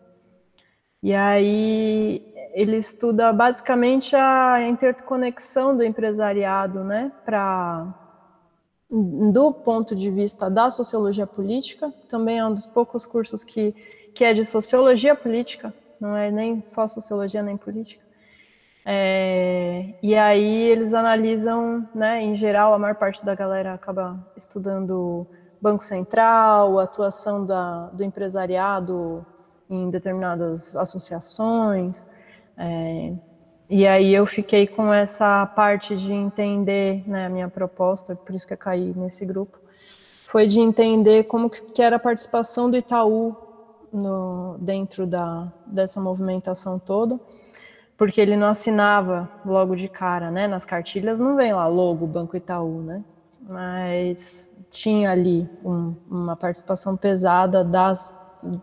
E 1.01 1.13
aí 1.13 2.24
ele 2.53 2.77
estuda 2.77 3.31
basicamente 3.34 4.15
a 4.15 4.67
interconexão 4.67 5.75
do 5.75 5.84
empresariado, 5.84 6.84
né, 6.84 7.12
para 7.25 7.98
do 8.89 9.53
ponto 9.53 9.96
de 9.96 10.12
vista 10.12 10.50
da 10.50 10.70
sociologia 10.70 11.25
política, 11.25 11.93
também 12.10 12.39
é 12.39 12.46
um 12.46 12.53
dos 12.53 12.67
poucos 12.67 13.05
cursos 13.05 13.43
que 13.43 13.74
que 14.13 14.24
é 14.24 14.34
de 14.34 14.46
sociologia 14.46 15.15
política, 15.15 15.74
não 16.00 16.15
é 16.15 16.31
nem 16.31 16.62
só 16.62 16.88
sociologia 16.88 17.41
nem 17.41 17.58
política. 17.58 18.03
É, 18.86 19.93
e 20.01 20.15
aí 20.15 20.70
eles 20.70 20.93
analisam, 20.93 21.88
né, 21.93 22.22
em 22.22 22.36
geral, 22.36 22.74
a 22.74 22.79
maior 22.79 22.96
parte 22.96 23.24
da 23.24 23.36
galera 23.36 23.74
acaba 23.74 24.17
estudando 24.36 25.27
Banco 25.62 25.84
Central, 25.84 26.79
a 26.79 26.84
atuação 26.84 27.46
da, 27.46 27.88
do 27.93 28.03
empresariado 28.03 29.25
em 29.71 29.89
determinadas 29.89 30.75
associações. 30.75 32.05
É, 32.57 33.13
e 33.69 33.87
aí 33.87 34.13
eu 34.13 34.25
fiquei 34.25 34.67
com 34.67 34.93
essa 34.93 35.45
parte 35.45 35.95
de 35.95 36.13
entender, 36.13 37.07
né, 37.07 37.25
a 37.25 37.29
minha 37.29 37.47
proposta, 37.47 38.15
por 38.15 38.35
isso 38.35 38.45
que 38.45 38.53
eu 38.53 38.57
caí 38.57 38.93
nesse 38.93 39.25
grupo, 39.25 39.57
foi 40.27 40.45
de 40.45 40.59
entender 40.59 41.23
como 41.23 41.49
que 41.49 41.81
era 41.81 41.95
a 41.95 41.99
participação 41.99 42.69
do 42.69 42.77
Itaú 42.77 43.35
no, 43.91 44.57
dentro 44.59 45.07
da, 45.07 45.51
dessa 45.65 45.99
movimentação 46.01 46.77
toda, 46.77 47.19
porque 47.97 48.19
ele 48.19 48.35
não 48.35 48.47
assinava 48.47 49.29
logo 49.45 49.75
de 49.75 49.87
cara, 49.87 50.31
né? 50.31 50.47
Nas 50.47 50.65
cartilhas 50.65 51.19
não 51.19 51.35
vem 51.35 51.53
lá 51.53 51.67
logo 51.67 52.07
Banco 52.07 52.35
Itaú, 52.35 52.81
né? 52.81 53.03
Mas 53.41 54.55
tinha 54.69 55.11
ali 55.11 55.49
um, 55.63 55.93
uma 56.09 56.35
participação 56.35 56.95
pesada 56.95 57.63
das, 57.63 58.17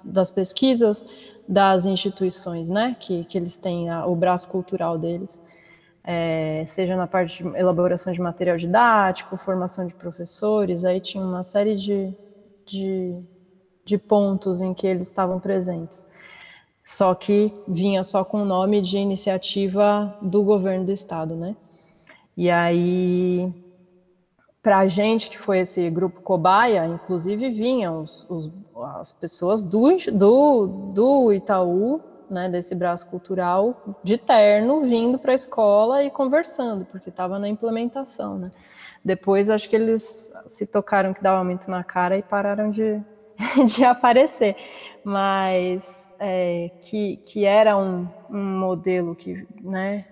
das 0.05 0.31
pesquisas 0.31 1.05
das 1.47 1.87
instituições, 1.87 2.69
né? 2.69 2.97
Que, 3.01 3.25
que 3.25 3.39
eles 3.39 3.57
têm 3.57 3.89
a, 3.91 4.07
o 4.07 4.15
braço 4.15 4.49
cultural 4.49 4.99
deles. 4.99 5.41
É, 6.05 6.65
seja 6.67 6.97
na 6.97 7.07
parte 7.07 7.43
de 7.43 7.57
elaboração 7.57 8.13
de 8.13 8.21
material 8.21 8.57
didático, 8.57 9.37
formação 9.37 9.87
de 9.87 9.95
professores, 9.95 10.85
aí 10.85 11.01
tinha 11.01 11.23
uma 11.23 11.45
série 11.45 11.77
de, 11.77 12.15
de 12.67 13.23
de 13.89 13.97
pontos 13.97 14.61
em 14.61 14.75
que 14.75 14.87
eles 14.87 15.09
estavam 15.09 15.41
presentes. 15.41 16.07
Só 16.85 17.15
que 17.15 17.53
vinha 17.67 18.05
só 18.05 18.23
com 18.23 18.43
o 18.43 18.45
nome 18.45 18.83
de 18.83 18.99
iniciativa 18.99 20.15
do 20.21 20.43
governo 20.43 20.85
do 20.85 20.93
estado, 20.93 21.35
né? 21.35 21.57
E 22.37 22.51
aí, 22.51 23.51
para 24.63 24.79
a 24.79 24.89
gente 24.89 25.31
que 25.31 25.39
foi 25.39 25.61
esse 25.61 25.89
grupo 25.89 26.21
cobaia, 26.21 26.87
inclusive 26.87 27.51
vinham 27.51 28.01
os, 28.01 28.27
os, 28.29 28.53
as 28.97 29.13
pessoas 29.13 29.63
do, 29.63 29.97
do, 30.13 30.67
do 30.93 31.33
Itaú, 31.33 32.01
né, 32.29 32.49
desse 32.49 32.75
braço 32.75 33.09
cultural, 33.09 33.97
de 34.03 34.19
terno, 34.19 34.83
vindo 34.83 35.19
para 35.19 35.33
a 35.33 35.35
escola 35.35 36.05
e 36.05 36.11
conversando, 36.11 36.85
porque 36.85 37.09
estava 37.09 37.39
na 37.39 37.49
implementação, 37.49 38.39
né? 38.39 38.51
Depois, 39.03 39.49
acho 39.49 39.71
que 39.71 39.77
eles 39.77 40.31
se 40.47 40.67
tocaram 40.67 41.15
que 41.15 41.23
dava 41.23 41.43
muito 41.43 41.71
na 41.71 41.83
cara 41.83 42.19
e 42.19 42.23
pararam 42.23 42.71
de, 42.71 43.01
de 43.65 43.85
aparecer, 43.85 44.57
mas 45.03 46.13
é, 46.19 46.71
que, 46.83 47.17
que 47.19 47.45
era 47.45 47.77
um, 47.79 48.07
um 48.29 48.59
modelo 48.59 49.15
que, 49.15 49.47
né, 49.63 50.05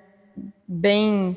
bem 0.67 1.37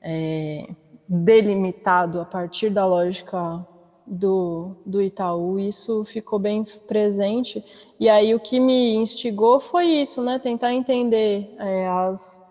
é, 0.00 0.68
delimitado 1.08 2.20
a 2.20 2.24
partir 2.24 2.70
da 2.70 2.86
lógica 2.86 3.66
do, 4.06 4.76
do 4.84 5.00
Itaú, 5.00 5.58
isso 5.58 6.04
ficou 6.04 6.38
bem 6.38 6.64
presente. 6.86 7.64
E 7.98 8.08
aí 8.08 8.34
o 8.34 8.40
que 8.40 8.60
me 8.60 8.94
instigou 8.94 9.60
foi 9.60 9.86
isso, 9.86 10.22
né? 10.22 10.38
Tentar 10.38 10.72
entender 10.72 11.54
é, 11.58 11.88
as. 11.88 12.42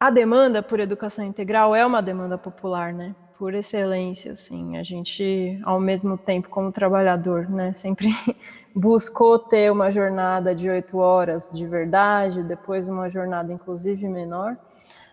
A 0.00 0.10
demanda 0.10 0.62
por 0.62 0.78
educação 0.78 1.24
integral 1.24 1.74
é 1.74 1.84
uma 1.84 2.00
demanda 2.00 2.38
popular, 2.38 2.92
né? 2.92 3.14
por 3.38 3.54
excelência, 3.54 4.32
assim, 4.32 4.76
a 4.76 4.82
gente, 4.82 5.60
ao 5.62 5.78
mesmo 5.78 6.18
tempo, 6.18 6.48
como 6.48 6.72
trabalhador, 6.72 7.48
né, 7.48 7.72
sempre 7.72 8.08
buscou 8.74 9.38
ter 9.38 9.70
uma 9.70 9.92
jornada 9.92 10.56
de 10.56 10.68
oito 10.68 10.98
horas 10.98 11.48
de 11.52 11.64
verdade, 11.64 12.42
depois 12.42 12.88
uma 12.88 13.08
jornada, 13.08 13.52
inclusive, 13.52 14.08
menor, 14.08 14.56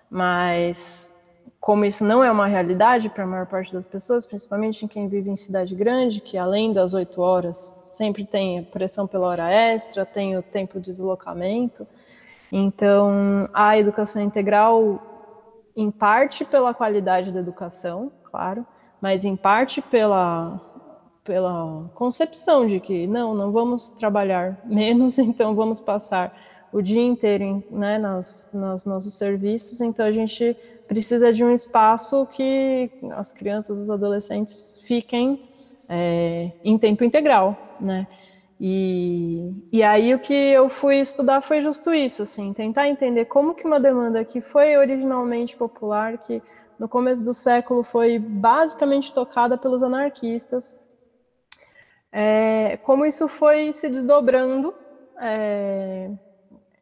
Mas 0.09 1.14
como 1.65 1.83
isso 1.83 2.05
não 2.05 2.23
é 2.23 2.31
uma 2.31 2.45
realidade 2.45 3.09
para 3.09 3.23
a 3.23 3.27
maior 3.27 3.47
parte 3.47 3.73
das 3.73 3.87
pessoas, 3.87 4.23
principalmente 4.23 4.85
em 4.85 4.87
quem 4.87 5.07
vive 5.07 5.31
em 5.31 5.35
cidade 5.35 5.73
grande, 5.73 6.21
que 6.21 6.37
além 6.37 6.71
das 6.71 6.93
oito 6.93 7.19
horas 7.19 7.79
sempre 7.81 8.23
tem 8.23 8.63
pressão 8.65 9.07
pela 9.07 9.25
hora 9.25 9.49
extra, 9.49 10.05
tem 10.05 10.37
o 10.37 10.43
tempo 10.43 10.79
de 10.79 10.91
deslocamento. 10.91 11.87
Então, 12.51 13.49
a 13.51 13.79
educação 13.79 14.21
integral, 14.21 15.01
em 15.75 15.89
parte 15.89 16.45
pela 16.45 16.71
qualidade 16.71 17.31
da 17.31 17.39
educação, 17.39 18.11
claro, 18.25 18.63
mas 19.01 19.25
em 19.25 19.35
parte 19.35 19.81
pela, 19.81 20.61
pela 21.23 21.89
concepção 21.95 22.67
de 22.67 22.79
que 22.79 23.07
não, 23.07 23.33
não 23.33 23.51
vamos 23.51 23.89
trabalhar 23.89 24.61
menos, 24.69 25.17
então 25.17 25.55
vamos 25.55 25.81
passar 25.81 26.31
o 26.75 26.81
dia 26.81 27.01
inteiro 27.01 27.63
né, 27.71 27.97
nas, 27.97 28.51
nossos 28.53 29.13
serviços, 29.13 29.79
então 29.79 30.05
a 30.05 30.11
gente 30.11 30.57
precisa 30.85 31.31
de 31.31 31.41
um 31.41 31.53
espaço 31.53 32.25
que 32.33 32.91
as 33.11 33.31
crianças, 33.31 33.77
os 33.77 33.89
adolescentes 33.89 34.81
fiquem 34.85 35.47
é, 35.87 36.51
em 36.65 36.77
tempo 36.77 37.05
integral, 37.05 37.77
né? 37.79 38.05
E, 38.59 39.53
e 39.71 39.81
aí 39.81 40.13
o 40.13 40.19
que 40.19 40.33
eu 40.33 40.67
fui 40.67 40.97
estudar 40.97 41.39
foi 41.39 41.61
justo 41.61 41.93
isso, 41.93 42.23
assim, 42.23 42.51
tentar 42.51 42.89
entender 42.89 43.23
como 43.23 43.55
que 43.55 43.65
uma 43.65 43.79
demanda 43.79 44.25
que 44.25 44.41
foi 44.41 44.75
originalmente 44.75 45.55
popular, 45.55 46.17
que 46.17 46.43
no 46.77 46.89
começo 46.89 47.23
do 47.23 47.33
século 47.33 47.83
foi 47.83 48.19
basicamente 48.19 49.13
tocada 49.13 49.57
pelos 49.57 49.81
anarquistas, 49.81 50.77
é, 52.11 52.77
como 52.83 53.05
isso 53.05 53.29
foi 53.29 53.71
se 53.71 53.87
desdobrando 53.87 54.73
é, 55.21 56.11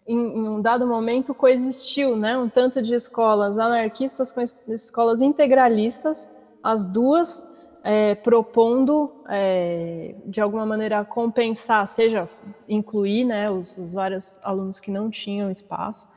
em, 0.07 0.17
em, 0.17 0.47
um 0.47 0.61
dado 0.61 0.85
momento 0.85 1.33
coexistiu, 1.33 2.15
né, 2.15 2.37
um 2.37 2.49
tanto 2.49 2.81
de 2.81 2.93
escolas 2.93 3.57
anarquistas 3.57 4.31
com 4.31 4.41
escolas 4.67 5.21
integralistas, 5.21 6.27
as 6.61 6.85
duas 6.85 7.45
é, 7.83 8.15
propondo 8.15 9.11
é, 9.27 10.15
de 10.25 10.39
alguma 10.39 10.65
maneira 10.65 11.03
compensar, 11.03 11.87
seja 11.87 12.29
incluir 12.67 13.25
né, 13.25 13.51
os, 13.51 13.77
os, 13.77 13.93
vários 13.93 14.39
alunos 14.41 14.79
que 14.79 14.89
não 14.89 15.09
tinham 15.09 15.51
espaço, 15.51 16.07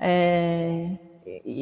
é, 0.00 0.90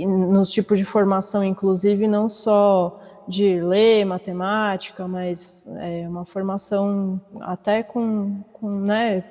nos 0.06 0.50
tipos 0.50 0.78
de 0.78 0.84
formação, 0.84 1.44
inclusive, 1.44 2.06
não 2.06 2.28
só 2.28 3.00
de 3.28 3.60
ler 3.60 4.04
matemática, 4.04 5.06
mas 5.06 5.66
é, 5.78 6.08
uma 6.08 6.24
formação 6.24 7.20
até 7.40 7.82
com, 7.82 8.42
com 8.52 8.70
né, 8.70 9.24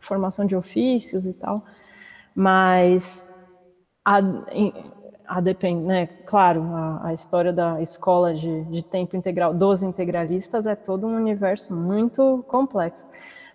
formação 0.00 0.44
de 0.46 0.56
ofícios 0.56 1.26
e 1.26 1.32
tal, 1.32 1.64
mas 2.34 3.28
a, 4.04 4.18
a 5.26 5.40
depend, 5.40 5.84
né, 5.84 6.06
claro, 6.26 6.62
a, 6.74 7.08
a, 7.08 7.14
história 7.14 7.52
da 7.52 7.80
escola 7.80 8.34
de, 8.34 8.64
de 8.64 8.82
tempo 8.82 9.16
integral 9.16 9.54
dos 9.54 9.82
integralistas 9.82 10.66
é 10.66 10.74
todo 10.74 11.06
um 11.06 11.16
universo 11.16 11.74
muito 11.74 12.44
complexo, 12.48 13.06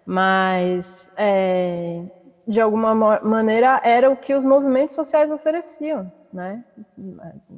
mas 0.05 1.11
é, 1.17 2.03
de 2.47 2.61
alguma 2.61 2.95
maneira 3.21 3.81
era 3.83 4.09
o 4.09 4.15
que 4.15 4.33
os 4.33 4.45
movimentos 4.45 4.95
sociais 4.95 5.29
ofereciam, 5.29 6.11
né? 6.31 6.63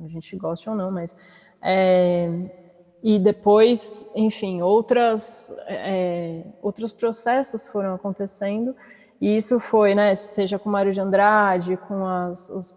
A 0.04 0.08
gente 0.08 0.36
gosta 0.36 0.72
ou 0.72 0.76
não, 0.76 0.92
mas 0.92 1.16
é, 1.62 2.30
e 3.02 3.18
depois, 3.18 4.10
enfim, 4.16 4.62
outras 4.62 5.56
é, 5.68 6.44
outros 6.62 6.92
processos 6.92 7.68
foram 7.68 7.96
acontecendo 7.96 8.76
e 9.22 9.36
isso 9.36 9.60
foi, 9.60 9.94
né, 9.94 10.16
seja 10.16 10.58
com 10.58 10.70
Mário 10.70 10.94
de 10.94 11.02
Andrade, 11.02 11.76
com 11.76 12.06
as, 12.06 12.50
os 12.50 12.76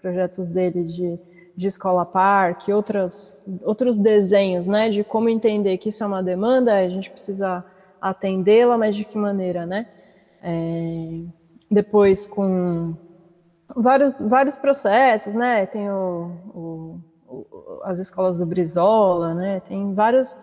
projetos 0.00 0.48
dele 0.48 0.84
de, 0.84 1.18
de 1.56 1.66
escola 1.66 2.04
parque, 2.04 2.72
outras, 2.72 3.44
outros 3.62 3.98
desenhos, 3.98 4.66
né, 4.66 4.90
de 4.90 5.02
como 5.02 5.30
entender 5.30 5.78
que 5.78 5.88
isso 5.88 6.04
é 6.04 6.06
uma 6.06 6.22
demanda, 6.22 6.74
a 6.74 6.88
gente 6.88 7.10
precisa 7.10 7.64
atendê-la, 8.00 8.76
mas 8.76 8.94
de 8.94 9.04
que 9.04 9.16
maneira, 9.16 9.64
né? 9.64 9.86
É, 10.42 11.20
depois 11.70 12.26
com 12.26 12.94
vários, 13.74 14.18
vários 14.18 14.56
processos, 14.56 15.34
né? 15.34 15.66
Tem 15.66 15.90
o, 15.90 16.32
o, 16.54 17.00
as 17.84 17.98
escolas 17.98 18.38
do 18.38 18.46
Brizola, 18.46 19.34
né? 19.34 19.60
Tem 19.68 19.94
vários 19.94 20.36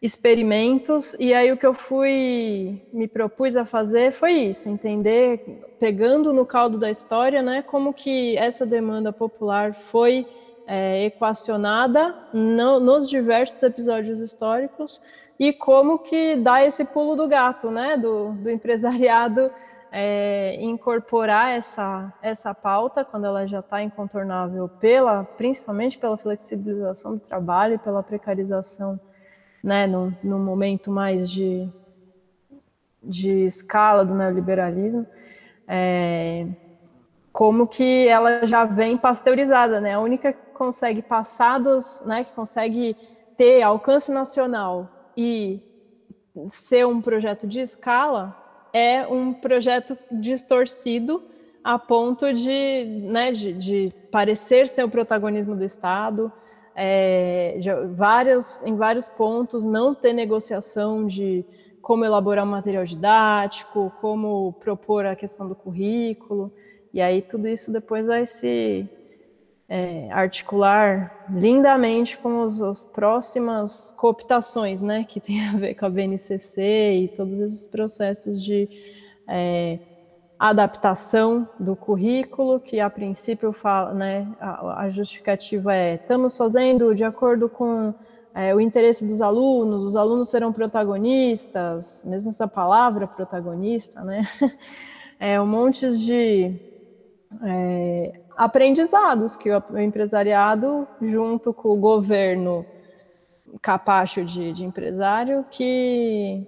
experimentos, 0.00 1.16
e 1.18 1.34
aí 1.34 1.50
o 1.50 1.56
que 1.56 1.66
eu 1.66 1.74
fui, 1.74 2.80
me 2.92 3.08
propus 3.08 3.56
a 3.56 3.64
fazer 3.64 4.12
foi 4.12 4.32
isso, 4.32 4.68
entender, 4.68 5.74
pegando 5.80 6.32
no 6.32 6.46
caldo 6.46 6.78
da 6.78 6.88
história, 6.88 7.42
né, 7.42 7.62
como 7.62 7.92
que 7.92 8.36
essa 8.38 8.64
demanda 8.64 9.12
popular 9.12 9.74
foi 9.74 10.24
é, 10.68 11.06
equacionada 11.06 12.14
no, 12.32 12.78
nos 12.78 13.08
diversos 13.08 13.60
episódios 13.60 14.20
históricos, 14.20 15.00
e 15.36 15.52
como 15.52 15.98
que 15.98 16.36
dá 16.36 16.64
esse 16.64 16.84
pulo 16.84 17.16
do 17.16 17.26
gato, 17.26 17.68
né, 17.68 17.96
do, 17.96 18.32
do 18.34 18.50
empresariado 18.50 19.50
é, 19.90 20.56
incorporar 20.60 21.50
essa, 21.50 22.12
essa 22.22 22.54
pauta 22.54 23.04
quando 23.04 23.26
ela 23.26 23.46
já 23.46 23.60
está 23.60 23.82
incontornável 23.82 24.68
pela, 24.68 25.24
principalmente 25.24 25.98
pela 25.98 26.16
flexibilização 26.16 27.14
do 27.14 27.20
trabalho, 27.20 27.78
pela 27.78 28.02
precarização 28.02 29.00
né, 29.62 29.86
no, 29.86 30.14
no 30.22 30.38
momento 30.38 30.90
mais 30.90 31.30
de, 31.30 31.68
de 33.02 33.46
escala 33.46 34.04
do 34.04 34.14
neoliberalismo, 34.14 35.06
é, 35.66 36.46
como 37.32 37.66
que 37.66 38.08
ela 38.08 38.46
já 38.46 38.64
vem 38.64 38.96
pasteurizada, 38.96 39.80
né? 39.80 39.94
A 39.94 40.00
única 40.00 40.32
que 40.32 40.50
consegue 40.54 41.02
passados, 41.02 42.02
né, 42.04 42.24
que 42.24 42.32
consegue 42.32 42.96
ter 43.36 43.62
alcance 43.62 44.10
nacional 44.10 44.88
e 45.16 45.62
ser 46.48 46.86
um 46.86 47.00
projeto 47.00 47.46
de 47.46 47.60
escala 47.60 48.36
é 48.72 49.06
um 49.06 49.32
projeto 49.32 49.96
distorcido 50.10 51.22
a 51.62 51.78
ponto 51.78 52.32
de, 52.32 52.84
né, 53.02 53.32
de, 53.32 53.52
de 53.52 53.92
parecer 54.10 54.68
ser 54.68 54.84
o 54.84 54.88
protagonismo 54.88 55.54
do 55.56 55.64
Estado, 55.64 56.32
é, 56.74 57.58
várias, 57.94 58.64
em 58.64 58.76
vários 58.76 59.08
pontos, 59.08 59.64
não 59.64 59.94
ter 59.94 60.12
negociação 60.12 61.06
de 61.06 61.44
como 61.82 62.04
elaborar 62.04 62.44
um 62.44 62.50
material 62.50 62.84
didático, 62.84 63.92
como 64.00 64.52
propor 64.60 65.06
a 65.06 65.16
questão 65.16 65.48
do 65.48 65.54
currículo, 65.54 66.52
e 66.92 67.00
aí 67.00 67.20
tudo 67.22 67.48
isso 67.48 67.72
depois 67.72 68.06
vai 68.06 68.26
se 68.26 68.88
é, 69.68 70.10
articular 70.10 71.26
lindamente 71.30 72.16
com 72.16 72.42
os, 72.42 72.62
as 72.62 72.84
próximas 72.84 73.92
cooptações, 73.96 74.80
né, 74.80 75.04
que 75.04 75.20
tem 75.20 75.46
a 75.46 75.56
ver 75.56 75.74
com 75.74 75.84
a 75.84 75.90
BNCC 75.90 76.62
e 77.02 77.08
todos 77.08 77.38
esses 77.40 77.66
processos 77.66 78.42
de 78.42 78.68
é, 79.28 79.78
adaptação 80.38 81.46
do 81.60 81.76
currículo, 81.76 82.58
que 82.58 82.80
a 82.80 82.88
princípio 82.88 83.52
fala, 83.52 83.92
né, 83.92 84.26
a, 84.40 84.84
a 84.84 84.90
justificativa 84.90 85.74
é 85.74 85.96
estamos 85.96 86.36
fazendo 86.36 86.94
de 86.94 87.04
acordo 87.04 87.48
com 87.48 87.92
é, 88.34 88.54
o 88.54 88.60
interesse 88.60 89.04
dos 89.06 89.20
alunos, 89.20 89.84
os 89.84 89.96
alunos 89.96 90.30
serão 90.30 90.50
protagonistas, 90.50 92.02
mesmo 92.06 92.30
essa 92.30 92.48
palavra 92.48 93.06
protagonista, 93.06 94.02
né, 94.02 94.26
é 95.20 95.38
um 95.38 95.46
monte 95.46 95.90
de 95.98 96.54
é, 97.44 98.20
aprendizados 98.38 99.36
que 99.36 99.50
o 99.50 99.78
empresariado, 99.78 100.86
junto 101.02 101.52
com 101.52 101.70
o 101.70 101.76
governo 101.76 102.64
capacho 103.60 104.24
de, 104.24 104.52
de 104.52 104.64
empresário, 104.64 105.44
que 105.50 106.46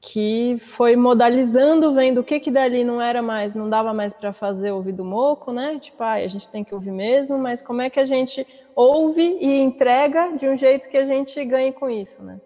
que 0.00 0.58
foi 0.76 0.96
modalizando, 0.96 1.94
vendo 1.94 2.20
o 2.20 2.24
que 2.24 2.40
que 2.40 2.50
dali 2.50 2.82
não 2.82 3.00
era 3.00 3.22
mais, 3.22 3.54
não 3.54 3.70
dava 3.70 3.94
mais 3.94 4.12
para 4.12 4.32
fazer 4.32 4.72
ouvido 4.72 5.04
moco, 5.04 5.52
né? 5.52 5.78
Tipo, 5.78 6.02
ah, 6.02 6.14
a 6.14 6.26
gente 6.26 6.48
tem 6.48 6.64
que 6.64 6.74
ouvir 6.74 6.90
mesmo, 6.90 7.38
mas 7.38 7.62
como 7.62 7.80
é 7.80 7.88
que 7.88 8.00
a 8.00 8.04
gente 8.04 8.44
ouve 8.74 9.22
e 9.22 9.60
entrega 9.62 10.36
de 10.36 10.48
um 10.48 10.56
jeito 10.56 10.88
que 10.88 10.96
a 10.96 11.06
gente 11.06 11.42
ganhe 11.44 11.72
com 11.72 11.88
isso, 11.88 12.24
né? 12.24 12.40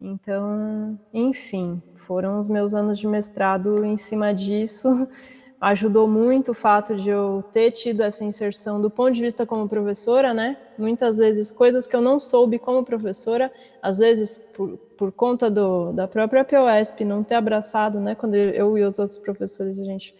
Então, 0.00 0.98
enfim, 1.12 1.82
foram 2.06 2.40
os 2.40 2.48
meus 2.48 2.72
anos 2.72 2.98
de 2.98 3.06
mestrado 3.06 3.84
em 3.84 3.98
cima 3.98 4.32
disso 4.32 5.06
ajudou 5.60 6.06
muito 6.06 6.50
o 6.50 6.54
fato 6.54 6.94
de 6.96 7.08
eu 7.08 7.42
ter 7.52 7.70
tido 7.70 8.02
essa 8.02 8.24
inserção 8.24 8.80
do 8.80 8.90
ponto 8.90 9.12
de 9.12 9.22
vista 9.22 9.46
como 9.46 9.68
professora, 9.68 10.34
né? 10.34 10.56
Muitas 10.76 11.16
vezes 11.16 11.50
coisas 11.50 11.86
que 11.86 11.96
eu 11.96 12.00
não 12.00 12.20
soube 12.20 12.58
como 12.58 12.84
professora, 12.84 13.50
às 13.82 13.98
vezes 13.98 14.36
por, 14.54 14.76
por 14.98 15.12
conta 15.12 15.50
do, 15.50 15.92
da 15.92 16.06
própria 16.06 16.44
POSP 16.44 17.04
não 17.04 17.24
ter 17.24 17.36
abraçado, 17.36 17.98
né? 17.98 18.14
Quando 18.14 18.34
eu 18.34 18.76
e 18.76 18.84
os 18.84 18.98
outros 18.98 19.18
professores 19.18 19.78
a 19.78 19.84
gente 19.84 20.14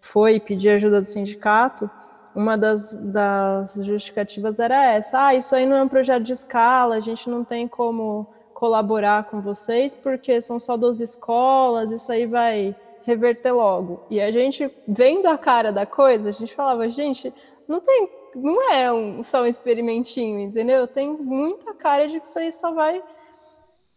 foi 0.00 0.40
pedir 0.40 0.70
ajuda 0.70 1.00
do 1.00 1.06
sindicato, 1.06 1.88
uma 2.34 2.56
das, 2.56 2.96
das 2.96 3.74
justificativas 3.84 4.58
era 4.58 4.92
essa: 4.92 5.26
ah, 5.26 5.34
isso 5.34 5.54
aí 5.54 5.66
não 5.66 5.76
é 5.76 5.82
um 5.82 5.88
projeto 5.88 6.24
de 6.24 6.32
escala, 6.32 6.96
a 6.96 7.00
gente 7.00 7.30
não 7.30 7.44
tem 7.44 7.68
como 7.68 8.26
colaborar 8.52 9.24
com 9.24 9.40
vocês 9.40 9.94
porque 9.94 10.40
são 10.42 10.58
só 10.60 10.76
12 10.76 11.02
escolas, 11.02 11.92
isso 11.92 12.10
aí 12.10 12.26
vai 12.26 12.76
reverter 13.04 13.52
logo. 13.52 14.04
E 14.10 14.20
a 14.20 14.30
gente, 14.30 14.70
vendo 14.86 15.26
a 15.26 15.38
cara 15.38 15.72
da 15.72 15.86
coisa, 15.86 16.28
a 16.28 16.32
gente 16.32 16.54
falava, 16.54 16.88
gente, 16.90 17.32
não 17.68 17.80
tem 17.80 18.20
não 18.34 18.72
é 18.72 18.92
um, 18.92 19.22
só 19.22 19.42
um 19.42 19.46
experimentinho, 19.46 20.38
entendeu? 20.40 20.86
Tem 20.86 21.10
muita 21.10 21.74
cara 21.74 22.08
de 22.08 22.20
que 22.20 22.26
isso 22.26 22.38
aí 22.38 22.52
só 22.52 22.72
vai. 22.72 23.02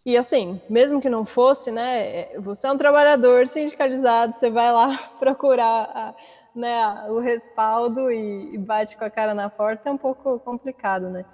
E 0.06 0.18
assim, 0.18 0.62
mesmo 0.70 1.00
que 1.00 1.10
não 1.10 1.24
fosse, 1.24 1.72
né? 1.72 2.38
Você 2.40 2.68
é 2.68 2.72
um 2.72 2.78
trabalhador 2.78 3.48
sindicalizado, 3.48 4.36
você 4.36 4.50
vai 4.50 4.72
lá 4.72 4.98
procurar 5.20 5.84
a, 5.96 6.16
né, 6.56 7.10
o 7.10 7.20
respaldo 7.20 8.12
e, 8.12 8.54
e 8.54 8.58
bate 8.58 8.98
com 8.98 9.06
a 9.06 9.10
cara 9.10 9.34
na 9.34 9.50
porta, 9.50 9.90
é 9.90 9.92
um 9.92 9.98
pouco 9.98 10.40
complicado, 10.40 11.10
né? 11.10 11.26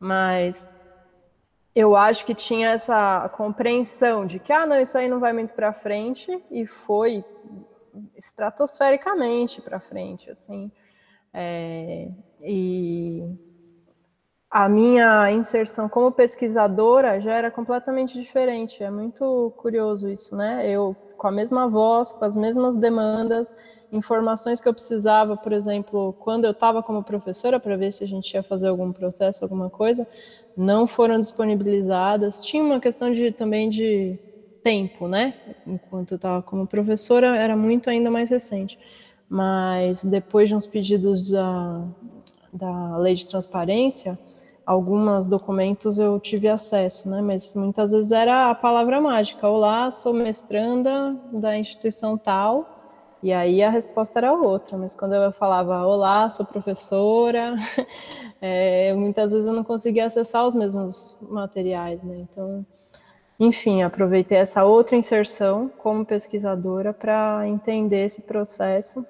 Mas 0.00 0.68
eu 1.78 1.94
acho 1.94 2.26
que 2.26 2.34
tinha 2.34 2.70
essa 2.70 3.28
compreensão 3.36 4.26
de 4.26 4.40
que, 4.40 4.52
ah, 4.52 4.66
não, 4.66 4.80
isso 4.80 4.98
aí 4.98 5.08
não 5.08 5.20
vai 5.20 5.32
muito 5.32 5.54
para 5.54 5.72
frente, 5.72 6.42
e 6.50 6.66
foi 6.66 7.24
estratosfericamente 8.16 9.62
para 9.62 9.78
frente, 9.78 10.28
assim. 10.28 10.72
É, 11.32 12.08
e 12.42 13.22
a 14.50 14.68
minha 14.68 15.30
inserção 15.30 15.88
como 15.88 16.10
pesquisadora 16.10 17.20
já 17.20 17.32
era 17.34 17.50
completamente 17.50 18.20
diferente. 18.20 18.82
É 18.82 18.90
muito 18.90 19.52
curioso 19.56 20.08
isso, 20.08 20.34
né? 20.34 20.68
Eu, 20.68 20.96
com 21.16 21.28
a 21.28 21.32
mesma 21.32 21.68
voz, 21.68 22.10
com 22.10 22.24
as 22.24 22.34
mesmas 22.34 22.74
demandas, 22.74 23.54
informações 23.90 24.60
que 24.60 24.68
eu 24.68 24.74
precisava, 24.74 25.36
por 25.36 25.52
exemplo, 25.52 26.14
quando 26.18 26.44
eu 26.44 26.50
estava 26.52 26.82
como 26.82 27.02
professora, 27.02 27.58
para 27.60 27.76
ver 27.76 27.92
se 27.92 28.04
a 28.04 28.06
gente 28.06 28.32
ia 28.34 28.42
fazer 28.42 28.68
algum 28.68 28.92
processo, 28.92 29.44
alguma 29.44 29.70
coisa, 29.70 30.06
não 30.56 30.86
foram 30.86 31.18
disponibilizadas. 31.20 32.40
Tinha 32.40 32.62
uma 32.62 32.80
questão 32.80 33.10
de 33.12 33.32
também 33.32 33.68
de 33.70 34.18
tempo, 34.62 35.08
né? 35.08 35.34
Enquanto 35.66 36.12
eu 36.12 36.16
estava 36.16 36.42
como 36.42 36.66
professora, 36.66 37.36
era 37.36 37.56
muito 37.56 37.88
ainda 37.90 38.10
mais 38.10 38.30
recente. 38.30 38.78
Mas 39.28 40.02
depois 40.04 40.48
de 40.48 40.54
uns 40.54 40.66
pedidos 40.66 41.30
da, 41.30 41.86
da 42.52 42.96
lei 42.98 43.14
de 43.14 43.26
transparência, 43.26 44.18
alguns 44.64 45.26
documentos 45.26 45.98
eu 45.98 46.18
tive 46.20 46.48
acesso, 46.48 47.08
né? 47.08 47.20
Mas 47.22 47.54
muitas 47.54 47.90
vezes 47.92 48.12
era 48.12 48.50
a 48.50 48.54
palavra 48.54 49.00
mágica: 49.00 49.48
Olá, 49.48 49.90
sou 49.90 50.12
mestranda 50.12 51.16
da 51.32 51.56
instituição 51.58 52.18
tal 52.18 52.77
e 53.22 53.32
aí 53.32 53.62
a 53.62 53.70
resposta 53.70 54.18
era 54.18 54.32
outra, 54.32 54.76
mas 54.76 54.94
quando 54.94 55.14
eu 55.14 55.32
falava 55.32 55.84
olá, 55.86 56.30
sou 56.30 56.46
professora, 56.46 57.56
é, 58.40 58.94
muitas 58.94 59.32
vezes 59.32 59.46
eu 59.46 59.52
não 59.52 59.64
conseguia 59.64 60.06
acessar 60.06 60.46
os 60.46 60.54
mesmos 60.54 61.18
materiais, 61.22 62.02
né? 62.02 62.26
Então, 62.30 62.64
enfim, 63.40 63.82
aproveitei 63.82 64.38
essa 64.38 64.64
outra 64.64 64.96
inserção 64.96 65.70
como 65.78 66.04
pesquisadora 66.04 66.92
para 66.92 67.46
entender 67.46 68.06
esse 68.06 68.22
processo. 68.22 69.04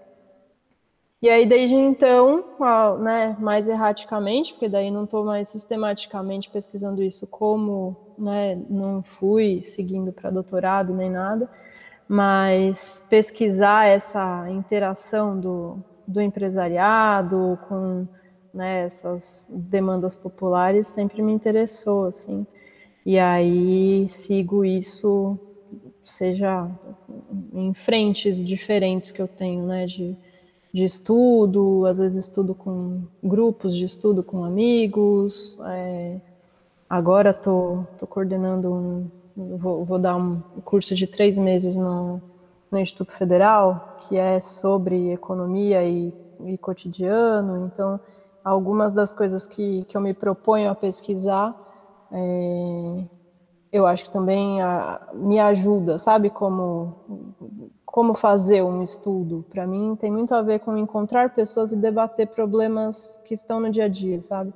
E 1.20 1.28
aí, 1.28 1.46
desde 1.46 1.74
então, 1.74 2.44
né, 3.00 3.36
mais 3.40 3.68
erraticamente, 3.68 4.52
porque 4.52 4.68
daí 4.68 4.90
não 4.90 5.04
estou 5.04 5.24
mais 5.24 5.48
sistematicamente 5.48 6.48
pesquisando 6.48 7.02
isso 7.02 7.26
como, 7.26 7.96
né, 8.16 8.54
não 8.70 9.02
fui 9.02 9.60
seguindo 9.60 10.12
para 10.12 10.30
doutorado 10.30 10.94
nem 10.94 11.10
nada, 11.10 11.48
mas 12.08 13.04
pesquisar 13.08 13.86
essa 13.86 14.48
interação 14.50 15.38
do, 15.38 15.78
do 16.06 16.20
empresariado 16.20 17.58
com 17.68 18.06
né, 18.52 18.84
essas 18.84 19.46
demandas 19.50 20.16
populares 20.16 20.88
sempre 20.88 21.22
me 21.22 21.32
interessou, 21.32 22.06
assim. 22.06 22.46
E 23.04 23.18
aí 23.18 24.08
sigo 24.08 24.64
isso, 24.64 25.38
seja 26.04 26.68
em 27.52 27.74
frentes 27.74 28.44
diferentes 28.44 29.10
que 29.10 29.20
eu 29.20 29.28
tenho, 29.28 29.66
né, 29.66 29.86
de, 29.86 30.16
de 30.72 30.84
estudo, 30.84 31.84
às 31.86 31.98
vezes 31.98 32.26
estudo 32.26 32.54
com 32.54 33.02
grupos 33.22 33.76
de 33.76 33.84
estudo 33.84 34.22
com 34.22 34.44
amigos. 34.44 35.56
É, 35.66 36.20
agora 36.88 37.30
estou 37.30 37.86
tô, 37.98 37.98
tô 38.00 38.06
coordenando 38.06 38.72
um, 38.72 39.10
vou, 39.38 39.84
vou 39.84 39.98
dar 39.98 40.16
um 40.16 40.40
curso 40.64 40.94
de 40.94 41.06
três 41.06 41.38
meses 41.38 41.76
no, 41.76 42.20
no 42.70 42.78
Instituto 42.78 43.12
Federal, 43.12 43.96
que 44.00 44.16
é 44.16 44.40
sobre 44.40 45.12
economia 45.12 45.84
e, 45.84 46.12
e 46.44 46.58
cotidiano. 46.58 47.66
Então, 47.66 48.00
algumas 48.42 48.92
das 48.92 49.12
coisas 49.12 49.46
que, 49.46 49.84
que 49.84 49.96
eu 49.96 50.00
me 50.00 50.12
proponho 50.12 50.70
a 50.70 50.74
pesquisar, 50.74 51.54
é, 52.10 53.04
eu 53.70 53.86
acho 53.86 54.04
que 54.04 54.10
também 54.10 54.60
a, 54.60 55.08
me 55.14 55.38
ajuda, 55.38 55.98
sabe? 55.98 56.30
Como, 56.30 56.94
como 57.84 58.14
fazer 58.14 58.62
um 58.62 58.82
estudo. 58.82 59.44
Para 59.48 59.66
mim, 59.66 59.96
tem 59.96 60.10
muito 60.10 60.34
a 60.34 60.42
ver 60.42 60.60
com 60.60 60.76
encontrar 60.76 61.34
pessoas 61.34 61.72
e 61.72 61.76
debater 61.76 62.26
problemas 62.28 63.20
que 63.24 63.34
estão 63.34 63.60
no 63.60 63.70
dia 63.70 63.84
a 63.84 63.88
dia, 63.88 64.20
sabe? 64.20 64.52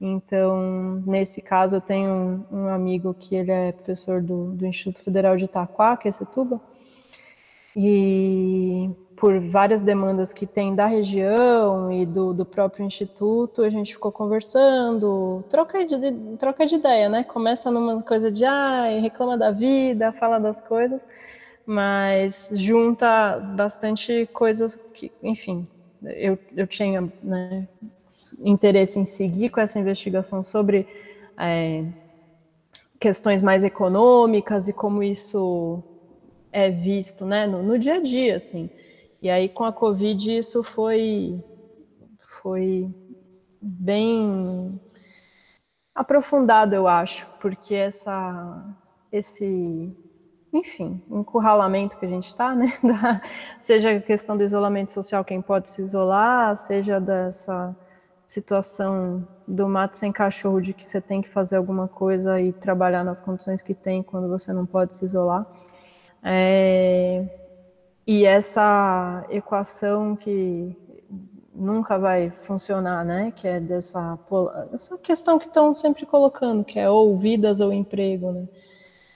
Então, 0.00 1.02
nesse 1.06 1.42
caso, 1.42 1.76
eu 1.76 1.80
tenho 1.80 2.10
um, 2.50 2.62
um 2.62 2.68
amigo 2.68 3.12
que 3.12 3.34
ele 3.34 3.50
é 3.50 3.72
professor 3.72 4.22
do, 4.22 4.52
do 4.52 4.66
Instituto 4.66 5.04
Federal 5.04 5.36
de 5.36 5.44
Itaquá, 5.44 5.96
que 5.96 6.08
é 6.08 6.12
Setuba, 6.12 6.58
e 7.76 8.90
por 9.16 9.38
várias 9.38 9.82
demandas 9.82 10.32
que 10.32 10.46
tem 10.46 10.74
da 10.74 10.86
região 10.86 11.92
e 11.92 12.06
do, 12.06 12.32
do 12.32 12.46
próprio 12.46 12.84
instituto, 12.84 13.62
a 13.62 13.68
gente 13.68 13.92
ficou 13.92 14.10
conversando, 14.10 15.44
troca 15.50 15.84
de, 15.84 15.96
troca 16.38 16.66
de 16.66 16.76
ideia, 16.76 17.08
né? 17.08 17.22
Começa 17.22 17.70
numa 17.70 18.02
coisa 18.02 18.32
de, 18.32 18.44
ah, 18.44 18.84
reclama 19.00 19.36
da 19.36 19.50
vida, 19.50 20.10
fala 20.12 20.38
das 20.38 20.62
coisas, 20.62 21.00
mas 21.66 22.50
junta 22.54 23.38
bastante 23.54 24.26
coisas 24.32 24.76
que, 24.94 25.12
enfim, 25.22 25.68
eu, 26.02 26.38
eu 26.56 26.66
tinha 26.66 27.02
né, 27.22 27.68
interesse 28.40 28.98
em 28.98 29.04
seguir 29.04 29.50
com 29.50 29.60
essa 29.60 29.78
investigação 29.78 30.44
sobre 30.44 30.86
é, 31.38 31.84
questões 32.98 33.40
mais 33.40 33.64
econômicas 33.64 34.68
e 34.68 34.72
como 34.72 35.02
isso 35.02 35.82
é 36.52 36.70
visto 36.70 37.24
né, 37.24 37.46
no, 37.46 37.62
no, 37.62 37.78
dia 37.78 37.94
a 37.94 38.00
dia, 38.00 38.36
assim. 38.36 38.68
E 39.22 39.30
aí 39.30 39.48
com 39.48 39.64
a 39.64 39.72
Covid 39.72 40.36
isso 40.36 40.62
foi, 40.62 41.42
foi 42.42 42.92
bem 43.60 44.78
aprofundado, 45.94 46.74
eu 46.74 46.88
acho, 46.88 47.26
porque 47.40 47.74
essa, 47.74 48.64
esse, 49.12 49.94
enfim, 50.52 51.02
encurralamento 51.10 51.98
que 51.98 52.06
a 52.06 52.08
gente 52.08 52.26
está, 52.26 52.54
né, 52.54 52.72
seja 53.60 53.92
a 53.92 54.00
questão 54.00 54.36
do 54.36 54.42
isolamento 54.42 54.90
social, 54.90 55.24
quem 55.24 55.42
pode 55.42 55.68
se 55.68 55.82
isolar, 55.82 56.56
seja 56.56 57.00
dessa 57.00 57.76
situação 58.30 59.26
do 59.46 59.68
mato 59.68 59.96
sem 59.96 60.12
cachorro, 60.12 60.60
de 60.60 60.72
que 60.72 60.88
você 60.88 61.00
tem 61.00 61.20
que 61.20 61.28
fazer 61.28 61.56
alguma 61.56 61.88
coisa 61.88 62.40
e 62.40 62.52
trabalhar 62.52 63.02
nas 63.02 63.20
condições 63.20 63.60
que 63.60 63.74
tem 63.74 64.04
quando 64.04 64.28
você 64.28 64.52
não 64.52 64.64
pode 64.64 64.94
se 64.94 65.04
isolar. 65.04 65.44
É, 66.22 67.24
e 68.06 68.24
essa 68.24 69.26
equação 69.30 70.14
que 70.14 70.76
nunca 71.52 71.98
vai 71.98 72.30
funcionar, 72.30 73.04
né? 73.04 73.32
Que 73.34 73.48
é 73.48 73.58
dessa 73.58 74.16
essa 74.72 74.96
questão 74.98 75.36
que 75.36 75.46
estão 75.46 75.74
sempre 75.74 76.06
colocando, 76.06 76.62
que 76.62 76.78
é 76.78 76.88
ou 76.88 77.18
vidas 77.18 77.60
ou 77.60 77.72
emprego, 77.72 78.30
né? 78.30 78.48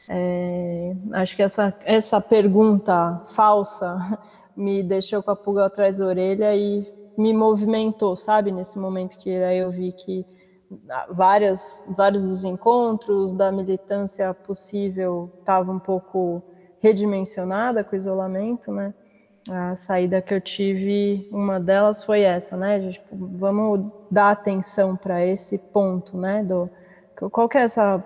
É, 0.09 0.97
acho 1.13 1.37
que 1.37 1.43
essa, 1.43 1.73
essa 1.85 2.21
pergunta 2.21 3.23
falsa 3.27 3.97
me 4.57 4.83
deixou 4.83 5.23
com 5.23 5.31
a 5.31 5.37
pulga 5.37 5.67
atrás 5.67 5.99
da 5.99 6.07
orelha 6.07 6.55
e 6.57 7.04
me 7.17 7.33
movimentou, 7.33 8.17
sabe? 8.17 8.51
Nesse 8.51 8.79
momento 8.79 9.19
que 9.19 9.31
aí 9.31 9.59
eu 9.59 9.71
vi 9.71 9.93
que 9.93 10.27
várias, 11.11 11.87
vários 11.97 12.23
dos 12.23 12.45
encontros 12.45 13.33
da 13.35 13.53
militância 13.53 14.33
possível 14.35 15.31
estavam 15.39 15.77
um 15.77 15.81
pouco 15.81 16.43
redimensionada 16.79 17.83
com 17.85 17.95
o 17.95 17.99
isolamento, 17.99 18.73
né? 18.73 18.93
A 19.49 19.77
saída 19.77 20.23
que 20.23 20.33
eu 20.33 20.41
tive, 20.41 21.29
uma 21.31 21.61
delas 21.61 22.03
foi 22.03 22.23
essa, 22.23 22.57
né? 22.57 22.79
De, 22.79 22.93
tipo, 22.95 23.15
vamos 23.39 23.91
dar 24.11 24.31
atenção 24.31 24.97
para 24.97 25.25
esse 25.25 25.59
ponto, 25.59 26.17
né? 26.17 26.43
Do, 26.43 26.69
qual 27.31 27.49
que 27.49 27.59
é 27.59 27.63
essa, 27.63 28.03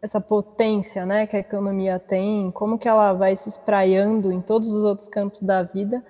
essa 0.00 0.20
potência, 0.20 1.04
né? 1.04 1.26
Que 1.26 1.36
a 1.36 1.40
economia 1.40 1.98
tem, 1.98 2.50
como 2.50 2.78
que 2.78 2.88
ela 2.88 3.12
vai 3.12 3.36
se 3.36 3.48
espraiando 3.48 4.32
em 4.32 4.40
todos 4.40 4.70
os 4.70 4.84
outros 4.84 5.06
campos 5.06 5.42
da 5.42 5.62
vida, 5.62 6.02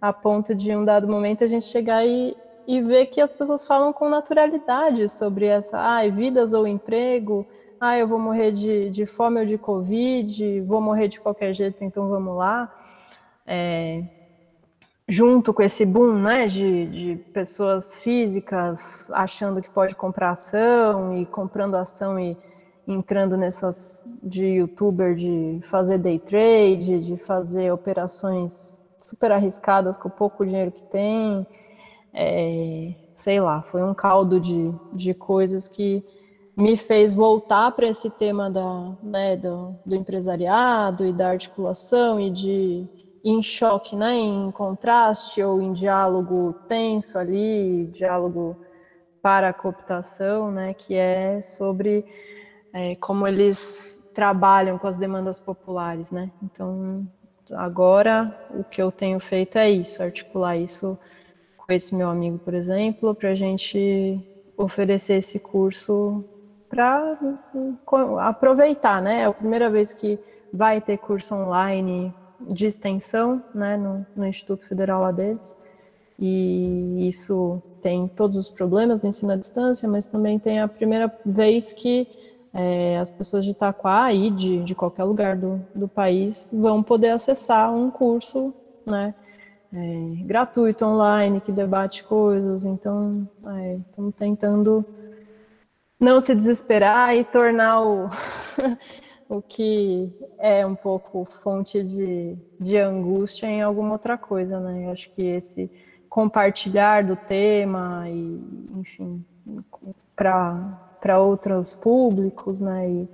a 0.00 0.12
ponto 0.12 0.54
de 0.54 0.74
um 0.74 0.84
dado 0.84 1.08
momento 1.08 1.44
a 1.44 1.48
gente 1.48 1.66
chegar 1.66 2.06
e, 2.06 2.36
e 2.66 2.80
ver 2.80 3.06
que 3.06 3.20
as 3.20 3.32
pessoas 3.32 3.64
falam 3.64 3.92
com 3.92 4.08
naturalidade 4.08 5.08
sobre 5.08 5.46
essa, 5.46 5.78
ah, 5.78 6.08
vidas 6.08 6.52
ou 6.52 6.66
emprego, 6.66 7.46
ah, 7.80 7.98
eu 7.98 8.06
vou 8.08 8.18
morrer 8.18 8.52
de, 8.52 8.90
de 8.90 9.06
fome 9.06 9.40
ou 9.40 9.46
de 9.46 9.56
covid, 9.58 10.60
vou 10.62 10.80
morrer 10.80 11.08
de 11.08 11.20
qualquer 11.20 11.54
jeito, 11.54 11.84
então 11.84 12.08
vamos 12.08 12.36
lá. 12.36 12.72
É, 13.46 14.02
junto 15.08 15.54
com 15.54 15.62
esse 15.62 15.86
boom 15.86 16.12
né, 16.12 16.46
de, 16.46 16.86
de 16.86 17.16
pessoas 17.32 17.96
físicas 17.96 19.10
achando 19.12 19.62
que 19.62 19.70
pode 19.70 19.94
comprar 19.94 20.32
ação 20.32 21.16
e 21.16 21.24
comprando 21.24 21.76
ação 21.76 22.20
e 22.20 22.36
entrando 22.86 23.36
nessas 23.36 24.02
de 24.22 24.44
youtuber 24.46 25.14
de 25.14 25.60
fazer 25.64 25.98
day 25.98 26.18
trade, 26.18 27.00
de 27.00 27.16
fazer 27.16 27.72
operações 27.72 28.77
super 29.08 29.32
arriscadas 29.32 29.96
com 29.96 30.08
pouco 30.08 30.44
dinheiro 30.44 30.70
que 30.70 30.82
tem. 30.82 31.46
é, 32.14 32.94
sei 33.12 33.40
lá, 33.40 33.62
foi 33.62 33.82
um 33.82 33.94
caldo 33.94 34.40
de, 34.40 34.72
de 34.92 35.12
coisas 35.14 35.66
que 35.68 36.04
me 36.56 36.76
fez 36.76 37.14
voltar 37.14 37.70
para 37.72 37.86
esse 37.86 38.10
tema 38.10 38.50
da, 38.50 38.92
né, 39.02 39.36
do, 39.36 39.76
do, 39.86 39.94
empresariado 39.94 41.06
e 41.06 41.12
da 41.12 41.30
articulação 41.30 42.18
e 42.20 42.30
de 42.30 42.86
em 43.24 43.42
choque, 43.42 43.94
né, 43.96 44.16
em 44.16 44.50
contraste 44.50 45.42
ou 45.42 45.60
em 45.60 45.72
diálogo 45.72 46.52
tenso 46.68 47.18
ali, 47.18 47.86
diálogo 47.92 48.56
para 49.22 49.48
a 49.48 49.52
cooptação, 49.52 50.50
né, 50.50 50.74
que 50.74 50.94
é 50.94 51.42
sobre 51.42 52.04
é, 52.72 52.94
como 52.96 53.26
eles 53.26 54.04
trabalham 54.14 54.78
com 54.78 54.86
as 54.86 54.96
demandas 54.96 55.38
populares, 55.38 56.10
né. 56.10 56.30
Então, 56.42 57.06
agora 57.52 58.34
o 58.50 58.64
que 58.64 58.80
eu 58.80 58.90
tenho 58.90 59.18
feito 59.20 59.58
é 59.58 59.70
isso, 59.70 60.02
articular 60.02 60.56
isso 60.56 60.98
com 61.56 61.72
esse 61.72 61.94
meu 61.94 62.08
amigo, 62.08 62.38
por 62.38 62.54
exemplo, 62.54 63.14
para 63.14 63.30
a 63.30 63.34
gente 63.34 64.20
oferecer 64.56 65.14
esse 65.14 65.38
curso 65.38 66.24
para 66.68 67.18
aproveitar, 68.20 69.00
né? 69.00 69.22
É 69.22 69.24
a 69.24 69.32
primeira 69.32 69.70
vez 69.70 69.94
que 69.94 70.18
vai 70.52 70.80
ter 70.80 70.98
curso 70.98 71.34
online 71.34 72.14
de 72.40 72.66
extensão, 72.66 73.42
né, 73.54 73.76
no, 73.76 74.06
no 74.14 74.26
Instituto 74.26 74.66
Federal 74.66 75.02
lá 75.02 75.10
deles. 75.10 75.56
E 76.18 77.08
isso 77.08 77.62
tem 77.80 78.08
todos 78.08 78.36
os 78.36 78.48
problemas 78.48 79.00
do 79.00 79.06
ensino 79.06 79.32
à 79.32 79.36
distância, 79.36 79.88
mas 79.88 80.06
também 80.06 80.38
tem 80.38 80.60
a 80.60 80.68
primeira 80.68 81.12
vez 81.24 81.72
que 81.72 82.08
é, 82.58 82.98
as 82.98 83.08
pessoas 83.08 83.44
de 83.44 83.52
Itaquá 83.52 84.12
e 84.12 84.30
de, 84.32 84.64
de 84.64 84.74
qualquer 84.74 85.04
lugar 85.04 85.36
do, 85.36 85.64
do 85.72 85.86
país 85.86 86.50
vão 86.52 86.82
poder 86.82 87.10
acessar 87.10 87.72
um 87.72 87.88
curso, 87.88 88.52
né, 88.84 89.14
é, 89.72 90.24
gratuito 90.24 90.84
online 90.84 91.40
que 91.40 91.52
debate 91.52 92.02
coisas. 92.02 92.64
Então, 92.64 93.28
é, 93.46 93.76
estamos 93.76 94.12
tentando 94.16 94.84
não 96.00 96.20
se 96.20 96.34
desesperar 96.34 97.14
e 97.14 97.22
tornar 97.24 97.80
o, 97.82 98.10
o 99.28 99.40
que 99.40 100.12
é 100.36 100.66
um 100.66 100.74
pouco 100.74 101.24
fonte 101.26 101.80
de, 101.84 102.36
de 102.58 102.76
angústia 102.76 103.46
em 103.46 103.62
alguma 103.62 103.92
outra 103.92 104.18
coisa, 104.18 104.58
né? 104.58 104.86
Eu 104.86 104.90
acho 104.90 105.08
que 105.10 105.22
esse 105.22 105.70
compartilhar 106.08 107.04
do 107.04 107.14
tema 107.14 108.08
e, 108.08 108.40
enfim, 108.80 109.24
para 110.16 110.87
outros 111.20 111.74
públicos, 111.74 112.60
né? 112.60 112.88
E, 112.90 113.08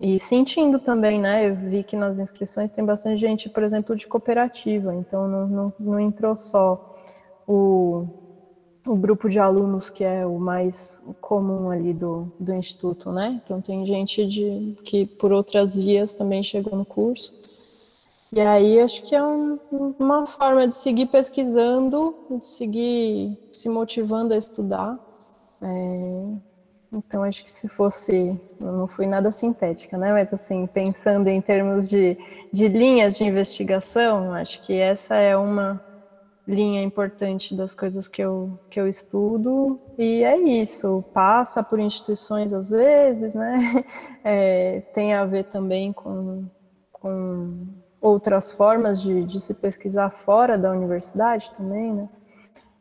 e 0.00 0.20
sentindo 0.20 0.78
também, 0.78 1.20
né? 1.20 1.48
Eu 1.48 1.54
vi 1.54 1.82
que 1.82 1.96
nas 1.96 2.18
inscrições 2.18 2.70
tem 2.70 2.84
bastante 2.84 3.20
gente, 3.20 3.48
por 3.48 3.62
exemplo, 3.62 3.96
de 3.96 4.06
cooperativa, 4.06 4.94
então 4.94 5.26
não, 5.28 5.46
não, 5.48 5.72
não 5.78 6.00
entrou 6.00 6.36
só 6.36 6.94
o, 7.46 8.06
o 8.86 8.94
grupo 8.96 9.28
de 9.28 9.38
alunos 9.38 9.90
que 9.90 10.04
é 10.04 10.26
o 10.26 10.38
mais 10.38 11.02
comum 11.20 11.70
ali 11.70 11.92
do, 11.92 12.32
do 12.38 12.54
instituto, 12.54 13.10
né? 13.12 13.40
Então 13.44 13.60
tem 13.60 13.84
gente 13.86 14.26
de 14.26 14.76
que 14.84 15.06
por 15.06 15.32
outras 15.32 15.74
vias 15.74 16.12
também 16.12 16.42
chegou 16.42 16.76
no 16.76 16.84
curso. 16.84 17.34
E 18.30 18.40
aí 18.40 18.80
acho 18.80 19.02
que 19.04 19.14
é 19.14 19.22
um, 19.22 19.58
uma 19.98 20.26
forma 20.26 20.68
de 20.68 20.76
seguir 20.76 21.06
pesquisando, 21.06 22.14
de 22.40 22.46
seguir 22.46 23.38
se 23.50 23.68
motivando 23.68 24.34
a 24.34 24.36
estudar. 24.36 24.98
É, 25.62 26.34
então, 26.92 27.22
acho 27.22 27.44
que 27.44 27.50
se 27.50 27.68
fosse, 27.68 28.38
não 28.58 28.86
fui 28.86 29.06
nada 29.06 29.30
sintética, 29.30 29.98
né? 29.98 30.10
Mas, 30.10 30.32
assim, 30.32 30.66
pensando 30.66 31.28
em 31.28 31.40
termos 31.40 31.88
de, 31.88 32.16
de 32.50 32.66
linhas 32.66 33.16
de 33.16 33.24
investigação, 33.24 34.32
acho 34.32 34.60
que 34.62 34.72
essa 34.74 35.14
é 35.14 35.36
uma 35.36 35.84
linha 36.46 36.82
importante 36.82 37.54
das 37.54 37.74
coisas 37.74 38.08
que 38.08 38.22
eu, 38.22 38.58
que 38.70 38.80
eu 38.80 38.88
estudo, 38.88 39.78
e 39.98 40.24
é 40.24 40.38
isso. 40.38 41.04
Passa 41.12 41.62
por 41.62 41.78
instituições 41.78 42.54
às 42.54 42.70
vezes, 42.70 43.34
né? 43.34 43.84
É, 44.30 44.82
tem 44.92 45.14
a 45.14 45.24
ver 45.24 45.44
também 45.44 45.90
com, 45.90 46.44
com 46.92 47.66
outras 47.98 48.52
formas 48.52 49.00
de, 49.00 49.24
de 49.24 49.40
se 49.40 49.54
pesquisar 49.54 50.10
fora 50.10 50.58
da 50.58 50.70
universidade 50.70 51.50
também, 51.56 51.94
né? 51.94 52.08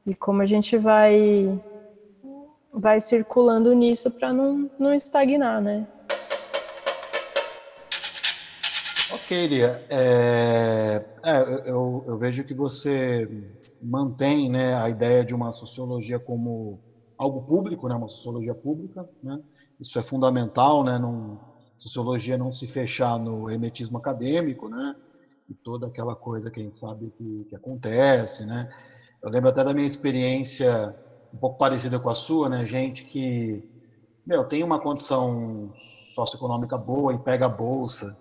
E 0.05 0.13
como 0.15 0.41
a 0.41 0.45
gente 0.45 0.77
vai 0.77 1.57
vai 2.77 3.01
circulando 3.01 3.73
nisso 3.73 4.11
para 4.11 4.31
não, 4.31 4.69
não 4.77 4.93
estagnar, 4.93 5.61
né? 5.61 5.87
Ok, 9.13 9.47
Lia. 9.47 9.85
É, 9.89 11.05
é, 11.23 11.69
eu, 11.69 12.03
eu, 12.07 12.17
vejo 12.17 12.43
que 12.43 12.53
você 12.53 13.27
mantém 13.81 14.49
né, 14.49 14.75
a 14.75 14.89
ideia 14.89 15.23
de 15.23 15.33
uma 15.33 15.51
sociologia 15.51 16.19
como 16.19 16.79
algo 17.17 17.41
público, 17.43 17.87
né, 17.87 17.95
uma 17.95 18.09
sociologia 18.09 18.53
pública. 18.53 19.07
Né? 19.23 19.41
Isso 19.79 19.97
é 19.97 20.01
fundamental, 20.01 20.83
né, 20.83 20.97
não, 20.97 21.39
sociologia 21.79 22.37
não 22.37 22.51
se 22.51 22.67
fechar 22.67 23.17
no 23.17 23.49
hermetismo 23.49 23.97
acadêmico, 23.97 24.69
né, 24.69 24.95
e 25.49 25.53
toda 25.53 25.87
aquela 25.87 26.15
coisa 26.15 26.51
que 26.51 26.59
a 26.59 26.63
gente 26.63 26.77
sabe 26.77 27.11
que, 27.17 27.45
que 27.49 27.55
acontece. 27.55 28.45
Né? 28.45 28.69
Eu 29.23 29.29
lembro 29.29 29.49
até 29.49 29.63
da 29.63 29.73
minha 29.73 29.87
experiência 29.87 30.95
um 31.33 31.37
pouco 31.37 31.57
parecida 31.57 31.99
com 31.99 32.09
a 32.09 32.13
sua, 32.13 32.49
né? 32.49 32.65
Gente 32.65 33.05
que, 33.05 33.63
meu, 34.25 34.43
tem 34.45 34.63
uma 34.63 34.79
condição 34.79 35.69
socioeconômica 36.13 36.77
boa 36.77 37.13
e 37.13 37.17
pega 37.19 37.45
a 37.45 37.49
bolsa, 37.49 38.11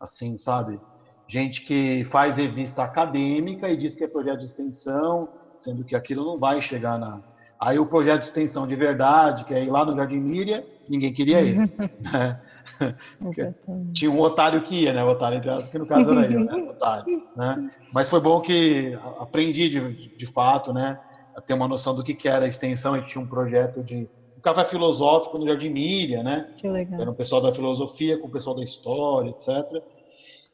assim, 0.00 0.38
sabe? 0.38 0.80
Gente 1.28 1.64
que 1.64 2.04
faz 2.06 2.36
revista 2.36 2.82
acadêmica 2.82 3.68
e 3.68 3.76
diz 3.76 3.94
que 3.94 4.04
é 4.04 4.08
projeto 4.08 4.40
de 4.40 4.46
extensão, 4.46 5.28
sendo 5.56 5.84
que 5.84 5.94
aquilo 5.94 6.24
não 6.24 6.38
vai 6.38 6.60
chegar 6.60 6.98
na. 6.98 7.20
Aí 7.60 7.78
o 7.78 7.86
projeto 7.86 8.20
de 8.20 8.26
extensão 8.26 8.66
de 8.66 8.74
verdade, 8.74 9.44
que 9.44 9.54
é 9.54 9.62
ir 9.62 9.70
lá 9.70 9.84
no 9.84 9.96
Jardim 9.96 10.18
Míria, 10.18 10.66
ninguém 10.88 11.12
queria 11.12 11.40
ir. 11.42 11.56
né? 12.00 12.40
Tinha 13.94 14.10
um 14.10 14.20
otário 14.20 14.62
que 14.64 14.82
ia, 14.82 14.92
né? 14.92 15.04
O 15.04 15.08
otário, 15.08 15.40
que 15.70 15.78
no 15.78 15.86
caso 15.86 16.10
era 16.10 16.30
eu, 16.30 16.40
né? 16.40 16.54
Otário, 16.68 17.22
né? 17.36 17.70
Mas 17.92 18.10
foi 18.10 18.20
bom 18.20 18.40
que 18.40 18.98
aprendi 19.20 19.68
de, 19.68 20.16
de 20.16 20.26
fato, 20.26 20.72
né? 20.72 20.98
A 21.34 21.40
ter 21.40 21.54
uma 21.54 21.68
noção 21.68 21.94
do 21.94 22.02
que, 22.02 22.14
que 22.14 22.28
era 22.28 22.44
a 22.44 22.48
extensão. 22.48 22.94
A 22.94 23.00
gente 23.00 23.10
tinha 23.10 23.22
um 23.22 23.28
projeto 23.28 23.82
de 23.82 24.08
um 24.36 24.40
café 24.40 24.64
filosófico 24.64 25.38
no 25.38 25.46
Jardim 25.46 25.70
Míria, 25.70 26.22
né? 26.22 26.52
Que 26.56 26.68
legal. 26.68 27.00
Era 27.00 27.10
um 27.10 27.14
pessoal 27.14 27.40
da 27.40 27.52
filosofia 27.52 28.18
com 28.18 28.26
o 28.26 28.30
pessoal 28.30 28.56
da 28.56 28.62
história, 28.62 29.30
etc. 29.30 29.82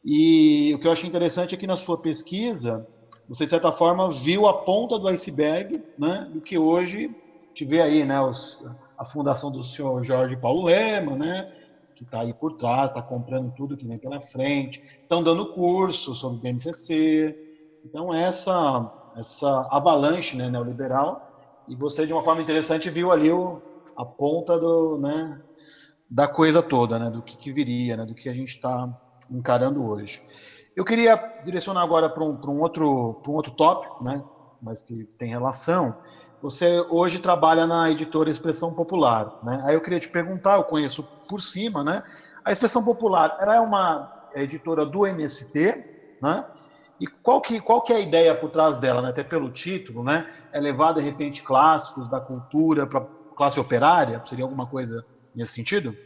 E 0.04 0.72
o 0.74 0.78
que 0.78 0.86
eu 0.86 0.92
achei 0.92 1.08
interessante 1.08 1.54
é 1.54 1.58
que 1.58 1.66
na 1.66 1.76
sua 1.76 1.98
pesquisa, 1.98 2.86
você, 3.28 3.44
de 3.44 3.50
certa 3.50 3.72
forma, 3.72 4.10
viu 4.10 4.46
a 4.46 4.54
ponta 4.54 4.98
do 4.98 5.08
iceberg 5.08 5.82
né, 5.98 6.28
do 6.32 6.40
que 6.40 6.56
hoje 6.56 7.14
te 7.54 7.64
vê 7.64 7.82
aí, 7.82 8.04
né? 8.04 8.20
Os, 8.20 8.64
a 8.96 9.04
fundação 9.04 9.50
do 9.50 9.62
senhor 9.62 10.02
Jorge 10.04 10.36
Paulo 10.36 10.64
Lema, 10.64 11.16
né? 11.16 11.52
Que 11.94 12.04
está 12.04 12.20
aí 12.20 12.32
por 12.32 12.54
trás, 12.54 12.90
está 12.90 13.02
comprando 13.02 13.52
tudo 13.54 13.76
que 13.76 13.86
vem 13.86 13.98
pela 13.98 14.20
frente, 14.20 14.82
estão 15.02 15.22
dando 15.22 15.52
curso 15.52 16.14
sobre 16.14 16.38
o 16.38 16.40
BNCC. 16.40 17.36
Então, 17.84 18.12
essa 18.14 18.92
essa 19.18 19.66
avalanche 19.70 20.36
né, 20.36 20.48
neoliberal, 20.48 21.28
e 21.68 21.74
você, 21.74 22.06
de 22.06 22.12
uma 22.12 22.22
forma 22.22 22.40
interessante, 22.40 22.88
viu 22.88 23.10
ali 23.10 23.30
o, 23.30 23.60
a 23.96 24.04
ponta 24.04 24.58
do, 24.58 24.98
né, 24.98 25.32
da 26.10 26.28
coisa 26.28 26.62
toda, 26.62 26.98
né, 26.98 27.10
do 27.10 27.20
que, 27.20 27.36
que 27.36 27.52
viria, 27.52 27.96
né, 27.96 28.06
do 28.06 28.14
que 28.14 28.28
a 28.28 28.32
gente 28.32 28.50
está 28.50 28.88
encarando 29.30 29.84
hoje. 29.84 30.22
Eu 30.74 30.84
queria 30.84 31.16
direcionar 31.44 31.82
agora 31.82 32.08
para 32.08 32.22
um, 32.22 32.38
um, 32.46 32.60
outro, 32.60 33.20
um 33.26 33.32
outro 33.32 33.52
tópico, 33.52 34.02
né, 34.02 34.22
mas 34.62 34.82
que 34.82 35.04
tem 35.18 35.28
relação. 35.28 35.96
Você 36.40 36.80
hoje 36.88 37.18
trabalha 37.18 37.66
na 37.66 37.90
editora 37.90 38.30
Expressão 38.30 38.72
Popular, 38.72 39.40
né? 39.42 39.60
Aí 39.64 39.74
eu 39.74 39.80
queria 39.80 39.98
te 39.98 40.08
perguntar, 40.08 40.56
eu 40.56 40.62
conheço 40.62 41.02
por 41.28 41.42
cima, 41.42 41.82
né? 41.82 42.02
A 42.44 42.52
Expressão 42.52 42.84
Popular, 42.84 43.36
ela 43.40 43.56
é 43.56 43.60
uma 43.60 44.28
editora 44.36 44.86
do 44.86 45.04
MST, 45.04 45.84
né? 46.22 46.44
E 47.00 47.06
qual 47.06 47.40
que, 47.40 47.60
qual 47.60 47.82
que 47.82 47.92
é 47.92 47.96
a 47.96 48.00
ideia 48.00 48.34
por 48.34 48.50
trás 48.50 48.78
dela, 48.78 49.00
né? 49.00 49.10
até 49.10 49.22
pelo 49.22 49.50
título, 49.50 50.02
né? 50.02 50.28
É 50.52 50.60
levar, 50.60 50.92
de 50.92 51.00
repente, 51.00 51.42
clássicos 51.42 52.08
da 52.08 52.20
cultura 52.20 52.86
para 52.86 53.06
classe 53.36 53.60
operária? 53.60 54.20
Seria 54.24 54.44
alguma 54.44 54.66
coisa 54.66 55.04
nesse 55.34 55.52
sentido? 55.52 55.96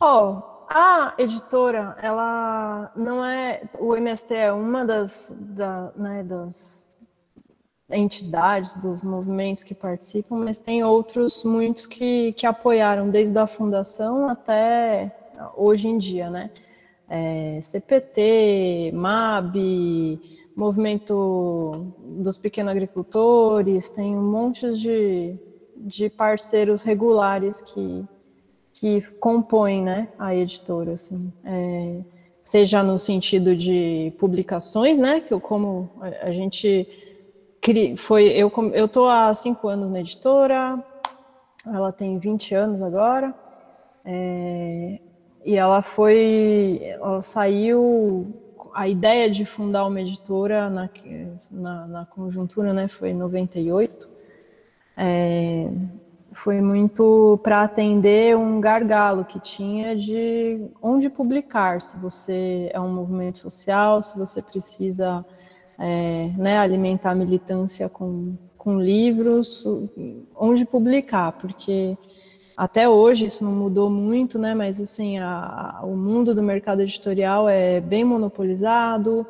Oh, 0.00 0.40
a 0.68 1.14
editora, 1.18 1.96
ela 2.00 2.90
não 2.96 3.24
é... 3.24 3.62
O 3.78 3.94
MST 3.96 4.34
é 4.34 4.52
uma 4.52 4.84
das, 4.84 5.34
da, 5.36 5.92
né, 5.94 6.22
das 6.22 6.88
entidades, 7.90 8.76
dos 8.76 9.02
movimentos 9.02 9.62
que 9.62 9.74
participam, 9.74 10.36
mas 10.36 10.58
tem 10.58 10.84
outros, 10.84 11.42
muitos 11.44 11.86
que, 11.86 12.32
que 12.34 12.46
apoiaram 12.46 13.08
desde 13.10 13.38
a 13.38 13.46
fundação 13.46 14.28
até 14.28 15.14
hoje 15.56 15.88
em 15.88 15.98
dia, 15.98 16.28
né? 16.28 16.50
É, 17.08 17.60
CPT, 17.62 18.92
MAB, 18.92 20.20
Movimento 20.54 21.92
dos 21.98 22.36
Pequenos 22.36 22.72
Agricultores, 22.72 23.88
tem 23.88 24.16
um 24.16 24.30
monte 24.30 24.76
de, 24.76 25.36
de 25.76 26.10
parceiros 26.10 26.82
regulares 26.82 27.60
que, 27.60 28.04
que 28.72 29.00
compõem 29.20 29.82
né, 29.82 30.08
a 30.18 30.34
editora, 30.34 30.94
assim, 30.94 31.32
é, 31.44 32.00
seja 32.42 32.82
no 32.82 32.98
sentido 32.98 33.54
de 33.54 34.12
publicações, 34.18 34.98
né, 34.98 35.20
que 35.20 35.38
como 35.40 35.90
a, 36.00 36.32
gente 36.32 36.88
foi 37.98 38.28
eu 38.28 38.50
eu 38.72 38.88
tô 38.88 39.06
há 39.06 39.32
cinco 39.34 39.68
anos 39.68 39.90
na 39.90 40.00
editora, 40.00 40.82
ela 41.66 41.92
tem 41.92 42.18
20 42.18 42.54
anos 42.54 42.82
agora, 42.82 43.34
é, 44.04 44.98
e 45.48 45.56
ela 45.56 45.80
foi, 45.80 46.78
ela 46.82 47.22
saiu, 47.22 48.26
a 48.74 48.86
ideia 48.86 49.30
de 49.30 49.46
fundar 49.46 49.86
uma 49.86 49.98
editora 49.98 50.68
na, 50.68 50.90
na, 51.50 51.86
na 51.86 52.04
conjuntura, 52.04 52.74
né, 52.74 52.86
foi 52.86 53.12
em 53.12 53.14
98, 53.14 54.06
é, 54.94 55.70
foi 56.34 56.60
muito 56.60 57.40
para 57.42 57.62
atender 57.62 58.36
um 58.36 58.60
gargalo 58.60 59.24
que 59.24 59.40
tinha 59.40 59.96
de 59.96 60.68
onde 60.82 61.08
publicar, 61.08 61.80
se 61.80 61.96
você 61.96 62.68
é 62.70 62.78
um 62.78 62.92
movimento 62.92 63.38
social, 63.38 64.02
se 64.02 64.18
você 64.18 64.42
precisa 64.42 65.24
é, 65.78 66.30
né, 66.36 66.58
alimentar 66.58 67.12
a 67.12 67.14
militância 67.14 67.88
com, 67.88 68.36
com 68.58 68.78
livros, 68.78 69.64
onde 70.36 70.66
publicar, 70.66 71.32
porque 71.32 71.96
até 72.58 72.88
hoje 72.88 73.26
isso 73.26 73.44
não 73.44 73.52
mudou 73.52 73.88
muito, 73.88 74.38
né, 74.38 74.54
mas 74.54 74.80
assim, 74.80 75.18
a, 75.18 75.78
a, 75.78 75.86
o 75.86 75.96
mundo 75.96 76.34
do 76.34 76.42
mercado 76.42 76.82
editorial 76.82 77.48
é 77.48 77.80
bem 77.80 78.04
monopolizado, 78.04 79.24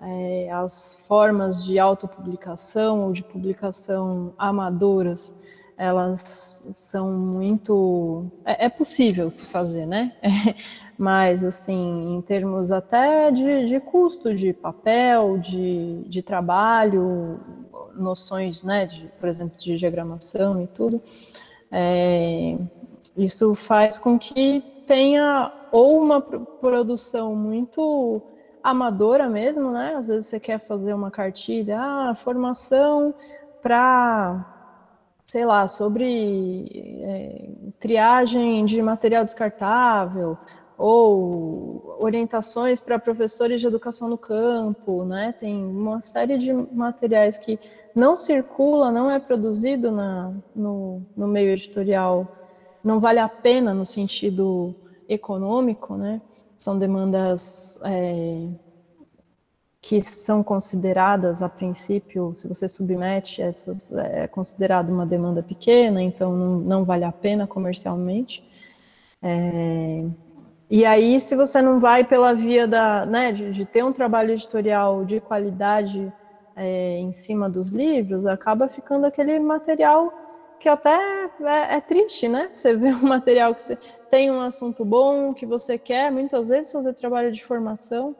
é, 0.00 0.50
as 0.50 0.98
formas 1.06 1.64
de 1.64 1.78
autopublicação 1.78 3.04
ou 3.06 3.12
de 3.12 3.22
publicação 3.22 4.34
amadoras 4.36 5.32
elas 5.76 6.62
são 6.72 7.10
muito. 7.10 8.30
É, 8.44 8.66
é 8.66 8.68
possível 8.68 9.30
se 9.30 9.44
fazer, 9.46 9.86
né? 9.86 10.12
É, 10.22 10.54
mas, 10.98 11.44
assim, 11.44 12.14
em 12.14 12.22
termos 12.22 12.70
até 12.70 13.30
de, 13.30 13.66
de 13.66 13.80
custo 13.80 14.34
de 14.34 14.52
papel, 14.52 15.38
de, 15.38 16.04
de 16.04 16.22
trabalho, 16.22 17.40
noções, 17.96 18.62
né, 18.62 18.86
de, 18.86 19.08
por 19.18 19.28
exemplo, 19.28 19.58
de 19.58 19.76
diagramação 19.76 20.62
e 20.62 20.66
tudo, 20.66 21.02
é, 21.72 22.58
isso 23.16 23.54
faz 23.54 23.98
com 23.98 24.18
que 24.18 24.62
tenha 24.86 25.50
ou 25.72 26.02
uma 26.02 26.20
produção 26.20 27.34
muito 27.34 28.20
amadora 28.62 29.28
mesmo, 29.28 29.70
né? 29.72 29.94
Às 29.96 30.08
vezes 30.08 30.26
você 30.26 30.38
quer 30.38 30.60
fazer 30.60 30.92
uma 30.92 31.10
cartilha, 31.10 31.80
ah, 31.80 32.14
formação 32.14 33.14
para 33.62 34.52
sei 35.24 35.46
lá, 35.46 35.66
sobre 35.68 37.00
é, 37.02 37.48
triagem 37.80 38.64
de 38.66 38.82
material 38.82 39.24
descartável 39.24 40.36
ou 40.84 41.96
orientações 42.00 42.80
para 42.80 42.98
professores 42.98 43.60
de 43.60 43.66
educação 43.68 44.08
no 44.08 44.18
campo, 44.18 45.04
né? 45.04 45.32
Tem 45.38 45.64
uma 45.64 46.02
série 46.02 46.36
de 46.36 46.52
materiais 46.52 47.38
que 47.38 47.56
não 47.94 48.16
circula, 48.16 48.90
não 48.90 49.08
é 49.08 49.20
produzido 49.20 49.92
na, 49.92 50.34
no, 50.56 51.00
no 51.16 51.28
meio 51.28 51.50
editorial, 51.50 52.26
não 52.82 52.98
vale 52.98 53.20
a 53.20 53.28
pena 53.28 53.72
no 53.72 53.86
sentido 53.86 54.74
econômico, 55.08 55.96
né? 55.96 56.20
São 56.58 56.76
demandas 56.76 57.78
é, 57.84 58.48
que 59.80 60.02
são 60.02 60.42
consideradas, 60.42 61.44
a 61.44 61.48
princípio, 61.48 62.34
se 62.34 62.48
você 62.48 62.68
submete 62.68 63.40
essas, 63.40 63.92
é 63.92 64.26
considerado 64.26 64.90
uma 64.90 65.06
demanda 65.06 65.44
pequena, 65.44 66.02
então 66.02 66.36
não, 66.36 66.58
não 66.58 66.84
vale 66.84 67.04
a 67.04 67.12
pena 67.12 67.46
comercialmente. 67.46 68.44
É, 69.22 70.04
e 70.74 70.86
aí, 70.86 71.20
se 71.20 71.36
você 71.36 71.60
não 71.60 71.78
vai 71.78 72.02
pela 72.02 72.32
via 72.32 72.66
da, 72.66 73.04
né, 73.04 73.30
de, 73.30 73.50
de 73.50 73.66
ter 73.66 73.84
um 73.84 73.92
trabalho 73.92 74.32
editorial 74.32 75.04
de 75.04 75.20
qualidade 75.20 76.10
é, 76.56 76.96
em 76.96 77.12
cima 77.12 77.46
dos 77.50 77.68
livros, 77.68 78.24
acaba 78.24 78.68
ficando 78.68 79.04
aquele 79.04 79.38
material 79.38 80.10
que 80.58 80.70
até 80.70 81.30
é, 81.42 81.76
é, 81.76 81.80
triste, 81.82 82.26
né? 82.26 82.48
Você 82.50 82.74
vê 82.74 82.88
um 82.88 83.06
material 83.06 83.54
que 83.54 83.60
você 83.60 83.76
tem 84.10 84.30
um 84.30 84.40
assunto 84.40 84.82
bom, 84.82 85.34
que 85.34 85.44
você 85.44 85.76
quer, 85.76 86.10
muitas 86.10 86.48
vezes 86.48 86.72
fazer 86.72 86.94
trabalho 86.94 87.30
de 87.30 87.44
formação, 87.44 88.16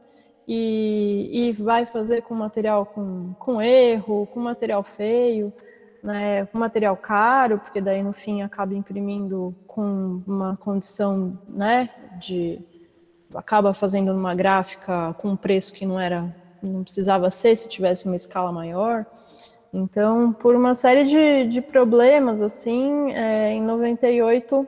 e, 0.46 1.30
e 1.32 1.52
vai 1.52 1.86
fazer 1.86 2.20
com 2.20 2.34
material 2.34 2.84
com, 2.84 3.32
com 3.38 3.62
erro, 3.62 4.26
com 4.26 4.40
material 4.40 4.82
feio, 4.82 5.50
né, 6.02 6.44
com 6.46 6.58
material 6.58 6.96
caro, 6.98 7.58
porque 7.58 7.80
daí 7.80 8.02
no 8.02 8.12
fim 8.12 8.42
acaba 8.42 8.74
imprimindo 8.74 9.54
com 9.66 10.20
uma 10.26 10.56
condição 10.56 11.38
né, 11.48 11.88
de. 12.22 12.60
acaba 13.34 13.74
fazendo 13.74 14.12
uma 14.12 14.34
gráfica 14.34 15.14
com 15.18 15.30
um 15.30 15.36
preço 15.36 15.72
que 15.72 15.86
não 15.86 15.98
era, 15.98 16.34
não 16.62 16.82
precisava 16.82 17.30
ser 17.30 17.56
se 17.56 17.68
tivesse 17.68 18.06
uma 18.06 18.16
escala 18.16 18.52
maior. 18.52 19.04
Então, 19.72 20.32
por 20.32 20.54
uma 20.54 20.74
série 20.74 21.04
de, 21.04 21.48
de 21.48 21.62
problemas, 21.62 22.42
assim, 22.42 23.10
é, 23.12 23.52
em 23.52 23.62
98, 23.62 24.66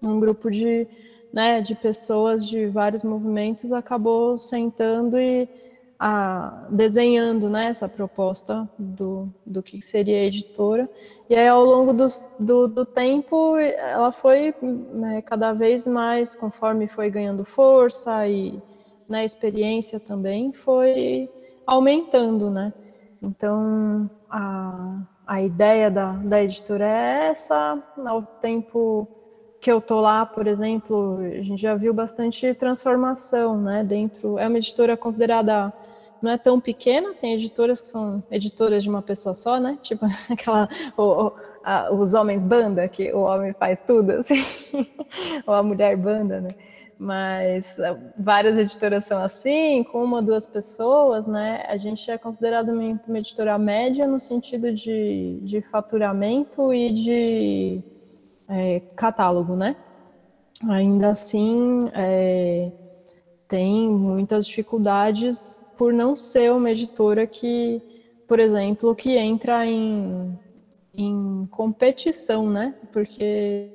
um 0.00 0.20
grupo 0.20 0.50
de 0.50 0.86
né, 1.32 1.60
de 1.60 1.74
pessoas 1.74 2.46
de 2.46 2.66
vários 2.66 3.02
movimentos 3.02 3.72
acabou 3.72 4.38
sentando 4.38 5.18
e 5.18 5.48
a, 5.98 6.66
desenhando 6.70 7.50
né, 7.50 7.66
essa 7.66 7.88
proposta 7.88 8.68
do, 8.78 9.28
do 9.44 9.62
que 9.62 9.82
seria 9.82 10.18
a 10.18 10.24
editora. 10.24 10.88
E 11.28 11.34
aí, 11.34 11.48
ao 11.48 11.64
longo 11.64 11.92
do, 11.92 12.06
do, 12.38 12.68
do 12.68 12.84
tempo, 12.84 13.56
ela 13.56 14.12
foi 14.12 14.54
né, 14.62 15.20
cada 15.22 15.52
vez 15.52 15.86
mais, 15.86 16.36
conforme 16.36 16.86
foi 16.86 17.10
ganhando 17.10 17.44
força 17.44 18.28
e 18.28 18.62
né, 19.08 19.24
experiência 19.24 19.98
também, 19.98 20.52
foi 20.52 21.28
aumentando, 21.66 22.50
né? 22.50 22.72
Então, 23.20 24.08
a, 24.30 25.00
a 25.26 25.42
ideia 25.42 25.90
da, 25.90 26.12
da 26.12 26.42
editora 26.42 26.86
é 26.86 27.28
essa, 27.30 27.82
ao 28.06 28.22
tempo 28.22 29.08
que 29.60 29.72
eu 29.72 29.80
tô 29.80 30.00
lá, 30.00 30.24
por 30.24 30.46
exemplo, 30.46 31.18
a 31.18 31.42
gente 31.42 31.60
já 31.60 31.74
viu 31.74 31.92
bastante 31.92 32.54
transformação, 32.54 33.60
né? 33.60 33.82
Dentro 33.82 34.38
é 34.38 34.46
uma 34.46 34.58
editora 34.58 34.96
considerada 34.96 35.72
não 36.22 36.30
é 36.32 36.38
tão 36.38 36.60
pequena, 36.60 37.14
tem 37.14 37.34
editoras 37.34 37.80
que 37.80 37.88
são 37.88 38.22
editoras 38.30 38.82
de 38.82 38.88
uma 38.88 39.02
pessoa 39.02 39.34
só, 39.34 39.58
né? 39.58 39.78
Tipo 39.82 40.06
aquela 40.28 40.68
o, 40.96 41.32
a, 41.64 41.92
os 41.92 42.14
homens 42.14 42.44
banda 42.44 42.88
que 42.88 43.12
o 43.12 43.20
homem 43.20 43.52
faz 43.52 43.82
tudo, 43.82 44.12
assim, 44.18 44.44
ou 45.46 45.54
a 45.54 45.62
mulher 45.62 45.96
banda, 45.96 46.40
né? 46.40 46.54
Mas 46.98 47.78
é, 47.78 47.96
várias 48.18 48.58
editoras 48.58 49.04
são 49.04 49.22
assim, 49.22 49.84
com 49.84 50.02
uma 50.02 50.20
duas 50.20 50.46
pessoas, 50.46 51.26
né? 51.26 51.64
A 51.68 51.76
gente 51.76 52.10
é 52.10 52.18
considerado 52.18 52.70
uma, 52.70 53.00
uma 53.06 53.18
editora 53.18 53.56
média 53.56 54.06
no 54.06 54.20
sentido 54.20 54.72
de, 54.72 55.38
de 55.42 55.60
faturamento 55.62 56.74
e 56.74 56.92
de 56.92 57.82
é, 58.48 58.80
catálogo, 58.96 59.54
né? 59.54 59.76
Ainda 60.68 61.10
assim, 61.10 61.88
é, 61.94 62.72
tem 63.46 63.88
muitas 63.88 64.46
dificuldades 64.46 65.60
por 65.78 65.92
não 65.92 66.16
ser 66.16 66.52
uma 66.52 66.70
editora 66.72 67.26
que, 67.26 67.80
por 68.26 68.40
exemplo, 68.40 68.94
que 68.96 69.16
entra 69.16 69.64
em, 69.64 70.36
em 70.92 71.48
competição, 71.52 72.50
né? 72.50 72.74
Porque 72.92 73.70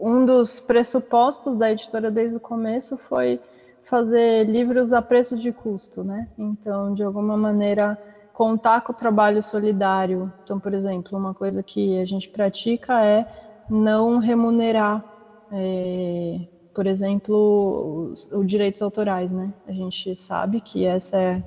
um 0.00 0.26
dos 0.26 0.58
pressupostos 0.58 1.56
da 1.56 1.70
editora 1.70 2.10
desde 2.10 2.36
o 2.36 2.40
começo 2.40 2.98
foi 2.98 3.40
fazer 3.84 4.44
livros 4.44 4.92
a 4.92 5.00
preço 5.00 5.38
de 5.38 5.52
custo, 5.52 6.02
né? 6.02 6.28
Então, 6.36 6.92
de 6.92 7.04
alguma 7.04 7.36
maneira, 7.36 7.96
contar 8.32 8.80
com 8.80 8.92
o 8.92 8.96
trabalho 8.96 9.40
solidário. 9.42 10.30
Então, 10.42 10.58
por 10.58 10.74
exemplo, 10.74 11.16
uma 11.16 11.32
coisa 11.32 11.62
que 11.62 11.98
a 12.00 12.04
gente 12.04 12.28
pratica 12.28 13.04
é 13.04 13.24
não 13.70 14.18
remunerar, 14.18 15.04
é, 15.52 16.40
por 16.76 16.86
exemplo, 16.86 18.10
os, 18.12 18.30
os, 18.30 18.46
direitos 18.46 18.82
autorais, 18.82 19.30
né? 19.30 19.50
A 19.66 19.72
gente 19.72 20.14
sabe 20.14 20.60
que 20.60 20.84
essa 20.84 21.16
é, 21.18 21.42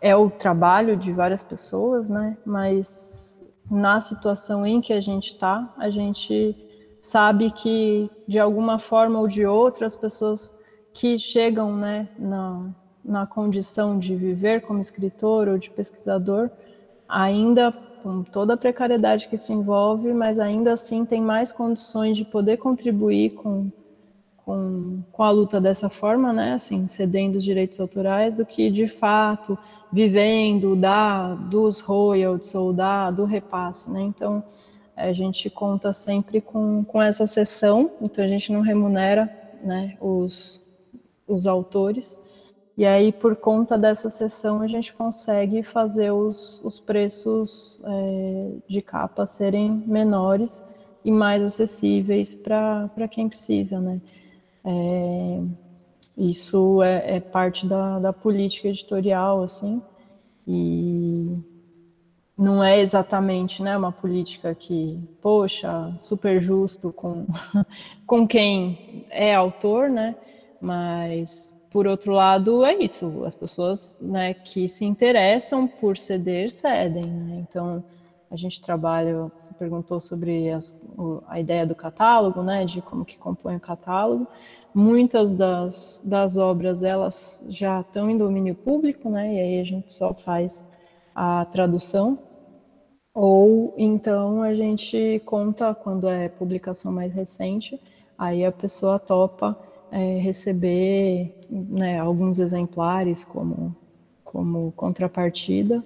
é 0.00 0.16
o 0.16 0.28
trabalho 0.28 0.96
de 0.96 1.12
várias 1.12 1.44
pessoas, 1.44 2.08
né? 2.08 2.36
Mas 2.44 3.40
na 3.70 4.00
situação 4.00 4.66
em 4.66 4.80
que 4.80 4.92
a 4.92 5.00
gente 5.00 5.28
está, 5.28 5.72
a 5.78 5.90
gente 5.90 6.56
sabe 7.00 7.52
que 7.52 8.10
de 8.26 8.40
alguma 8.40 8.80
forma 8.80 9.20
ou 9.20 9.28
de 9.28 9.46
outra 9.46 9.86
as 9.86 9.94
pessoas 9.94 10.52
que 10.92 11.16
chegam, 11.20 11.76
né, 11.76 12.08
na, 12.18 12.74
na 13.04 13.26
condição 13.28 13.96
de 13.96 14.16
viver 14.16 14.62
como 14.62 14.80
escritor 14.80 15.46
ou 15.46 15.56
de 15.56 15.70
pesquisador 15.70 16.50
ainda 17.08 17.70
com 18.02 18.24
toda 18.24 18.54
a 18.54 18.56
precariedade 18.56 19.28
que 19.28 19.36
isso 19.36 19.52
envolve, 19.52 20.12
mas 20.12 20.40
ainda 20.40 20.72
assim 20.72 21.04
tem 21.04 21.22
mais 21.22 21.52
condições 21.52 22.16
de 22.16 22.24
poder 22.24 22.56
contribuir 22.56 23.34
com, 23.34 23.70
com, 24.46 25.02
com 25.10 25.22
a 25.24 25.30
luta 25.30 25.60
dessa 25.60 25.90
forma, 25.90 26.32
né, 26.32 26.52
assim, 26.52 26.86
cedendo 26.86 27.34
os 27.36 27.42
direitos 27.44 27.80
autorais, 27.80 28.36
do 28.36 28.46
que 28.46 28.70
de 28.70 28.86
fato 28.86 29.58
vivendo 29.92 30.76
da, 30.76 31.34
dos 31.34 31.80
royalties 31.80 32.54
ou 32.54 32.72
da, 32.72 33.10
do 33.10 33.24
repasse, 33.24 33.90
né, 33.90 34.02
então 34.02 34.44
a 34.96 35.12
gente 35.12 35.50
conta 35.50 35.92
sempre 35.92 36.40
com, 36.40 36.84
com 36.84 37.02
essa 37.02 37.26
sessão, 37.26 37.90
então 38.00 38.24
a 38.24 38.28
gente 38.28 38.52
não 38.52 38.60
remunera, 38.60 39.28
né, 39.64 39.96
os, 40.00 40.62
os 41.26 41.44
autores, 41.46 42.16
E 42.78 42.84
aí, 42.84 43.10
por 43.10 43.36
conta 43.36 43.78
dessa 43.78 44.10
sessão, 44.10 44.60
a 44.60 44.66
gente 44.66 44.92
consegue 44.92 45.62
fazer 45.62 46.10
os, 46.12 46.60
os 46.62 46.78
preços 46.78 47.80
é, 47.84 48.50
de 48.68 48.82
capa 48.82 49.24
serem 49.24 49.82
menores 49.86 50.62
e 51.02 51.10
mais 51.10 51.42
acessíveis 51.42 52.34
para 52.34 53.08
quem 53.10 53.28
precisa, 53.30 53.80
né? 53.80 53.98
É, 54.66 55.40
isso 56.16 56.82
é, 56.82 57.16
é 57.16 57.20
parte 57.20 57.66
da, 57.66 58.00
da, 58.00 58.12
política 58.12 58.68
editorial, 58.68 59.42
assim, 59.42 59.80
e 60.46 61.38
não 62.36 62.62
é 62.62 62.80
exatamente 62.80 63.62
né, 63.62 63.76
uma 63.76 63.92
política 63.92 64.54
que, 64.54 65.00
poxa, 65.22 65.96
super 66.00 66.40
justo 66.40 66.92
com, 66.92 67.26
com 68.06 68.26
quem 68.26 69.06
é 69.10 69.34
autor, 69.34 69.88
né? 69.88 70.16
Mas 70.60 71.56
por 71.70 71.86
outro 71.86 72.12
lado, 72.12 72.64
é 72.64 72.74
isso. 72.74 73.22
As 73.26 73.34
pessoas 73.34 74.00
né, 74.00 74.32
que 74.32 74.66
se 74.66 74.84
interessam 74.84 75.68
por 75.68 75.96
ceder, 75.96 76.50
cedem. 76.50 77.04
Né? 77.04 77.46
Então, 77.48 77.84
a 78.30 78.36
gente 78.36 78.60
trabalha, 78.60 79.30
você 79.36 79.54
perguntou 79.54 80.00
sobre 80.00 80.50
as, 80.50 80.80
a 81.28 81.38
ideia 81.40 81.66
do 81.66 81.74
catálogo, 81.74 82.42
né, 82.42 82.64
de 82.64 82.82
como 82.82 83.04
que 83.04 83.16
compõe 83.16 83.56
o 83.56 83.60
catálogo. 83.60 84.26
Muitas 84.74 85.34
das, 85.34 86.02
das 86.04 86.36
obras, 86.36 86.82
elas 86.82 87.42
já 87.48 87.80
estão 87.80 88.10
em 88.10 88.18
domínio 88.18 88.54
público, 88.54 89.08
né, 89.08 89.34
e 89.34 89.40
aí 89.40 89.60
a 89.60 89.64
gente 89.64 89.92
só 89.92 90.12
faz 90.12 90.68
a 91.14 91.44
tradução. 91.46 92.18
Ou 93.14 93.72
então 93.78 94.42
a 94.42 94.54
gente 94.54 95.22
conta, 95.24 95.74
quando 95.74 96.08
é 96.08 96.28
publicação 96.28 96.92
mais 96.92 97.14
recente, 97.14 97.80
aí 98.18 98.44
a 98.44 98.52
pessoa 98.52 98.98
topa 98.98 99.58
é, 99.90 100.18
receber 100.18 101.34
né, 101.48 101.98
alguns 101.98 102.38
exemplares 102.38 103.24
como, 103.24 103.74
como 104.22 104.72
contrapartida, 104.72 105.82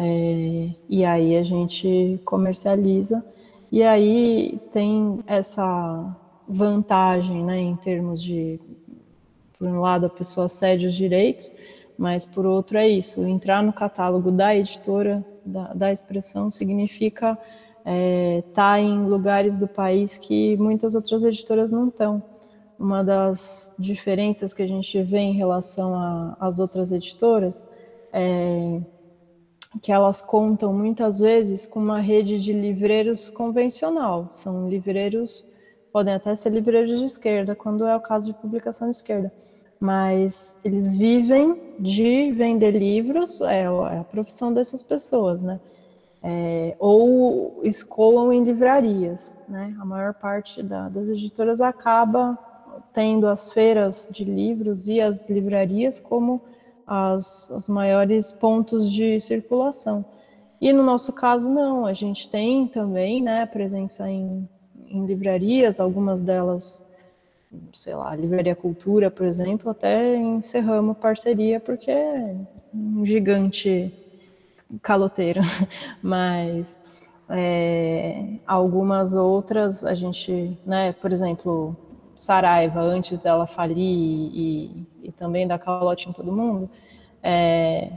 é, 0.00 0.70
e 0.88 1.04
aí 1.04 1.36
a 1.36 1.42
gente 1.42 2.20
comercializa. 2.24 3.24
E 3.70 3.82
aí 3.82 4.60
tem 4.72 5.18
essa 5.26 6.16
vantagem 6.48 7.44
né, 7.44 7.58
em 7.58 7.74
termos 7.74 8.22
de, 8.22 8.60
por 9.58 9.66
um 9.66 9.80
lado, 9.80 10.06
a 10.06 10.08
pessoa 10.08 10.48
cede 10.48 10.86
os 10.86 10.94
direitos, 10.94 11.50
mas 11.98 12.24
por 12.24 12.46
outro 12.46 12.78
é 12.78 12.88
isso, 12.88 13.26
entrar 13.26 13.60
no 13.60 13.72
catálogo 13.72 14.30
da 14.30 14.54
editora, 14.54 15.24
da, 15.44 15.74
da 15.74 15.92
expressão, 15.92 16.48
significa 16.48 17.32
estar 17.32 17.84
é, 17.84 18.42
tá 18.54 18.80
em 18.80 19.04
lugares 19.04 19.56
do 19.56 19.66
país 19.66 20.16
que 20.16 20.56
muitas 20.58 20.94
outras 20.94 21.24
editoras 21.24 21.72
não 21.72 21.88
estão 21.88 22.22
uma 22.78 23.02
das 23.02 23.74
diferenças 23.76 24.54
que 24.54 24.62
a 24.62 24.66
gente 24.66 25.02
vê 25.02 25.18
em 25.18 25.32
relação 25.32 26.36
às 26.38 26.60
outras 26.60 26.92
editoras 26.92 27.66
é 28.12 28.80
que 29.82 29.92
elas 29.92 30.20
contam 30.20 30.72
muitas 30.72 31.18
vezes 31.18 31.66
com 31.66 31.78
uma 31.78 32.00
rede 32.00 32.38
de 32.38 32.52
livreiros 32.52 33.28
convencional. 33.30 34.28
São 34.30 34.68
livreiros, 34.68 35.44
podem 35.92 36.14
até 36.14 36.34
ser 36.34 36.50
livreiros 36.50 36.98
de 36.98 37.04
esquerda, 37.04 37.54
quando 37.54 37.86
é 37.86 37.94
o 37.94 38.00
caso 38.00 38.32
de 38.32 38.38
publicação 38.38 38.90
de 38.90 38.96
esquerda, 38.96 39.32
mas 39.78 40.58
eles 40.64 40.96
vivem 40.96 41.60
de 41.78 42.32
vender 42.32 42.72
livros, 42.72 43.40
é, 43.42 43.62
é 43.62 43.98
a 43.98 44.06
profissão 44.10 44.52
dessas 44.52 44.82
pessoas, 44.82 45.42
né? 45.42 45.60
É, 46.20 46.74
ou 46.80 47.60
escoam 47.62 48.32
em 48.32 48.42
livrarias, 48.42 49.38
né? 49.48 49.76
A 49.80 49.84
maior 49.84 50.14
parte 50.14 50.62
da, 50.64 50.88
das 50.88 51.08
editoras 51.08 51.60
acaba 51.60 52.36
tendo 52.92 53.28
as 53.28 53.52
feiras 53.52 54.08
de 54.10 54.24
livros 54.24 54.88
e 54.88 55.00
as 55.00 55.28
livrarias 55.28 56.00
como 56.00 56.40
as, 56.88 57.50
as 57.50 57.68
maiores 57.68 58.32
pontos 58.32 58.90
de 58.90 59.20
circulação. 59.20 60.04
E 60.60 60.72
no 60.72 60.82
nosso 60.82 61.12
caso, 61.12 61.48
não, 61.48 61.84
a 61.84 61.92
gente 61.92 62.28
tem 62.28 62.66
também 62.66 63.22
né, 63.22 63.44
presença 63.46 64.10
em, 64.10 64.48
em 64.88 65.06
livrarias, 65.06 65.78
algumas 65.78 66.20
delas, 66.20 66.82
sei 67.74 67.94
lá, 67.94 68.16
Livraria 68.16 68.56
Cultura, 68.56 69.10
por 69.10 69.26
exemplo, 69.26 69.70
até 69.70 70.16
encerramos 70.16 70.96
parceria 70.96 71.60
porque 71.60 71.90
é 71.90 72.34
um 72.74 73.04
gigante 73.04 73.92
caloteiro, 74.82 75.42
mas 76.02 76.74
é, 77.28 78.38
algumas 78.46 79.14
outras 79.14 79.84
a 79.84 79.94
gente, 79.94 80.58
né, 80.66 80.92
por 80.92 81.12
exemplo, 81.12 81.76
Saraiva, 82.18 82.80
antes 82.80 83.16
dela 83.18 83.46
falir 83.46 83.78
e, 83.78 84.86
e 85.04 85.12
também 85.12 85.46
dar 85.46 85.58
calote 85.58 86.08
em 86.08 86.12
todo 86.12 86.32
mundo, 86.32 86.68
é, 87.22 87.90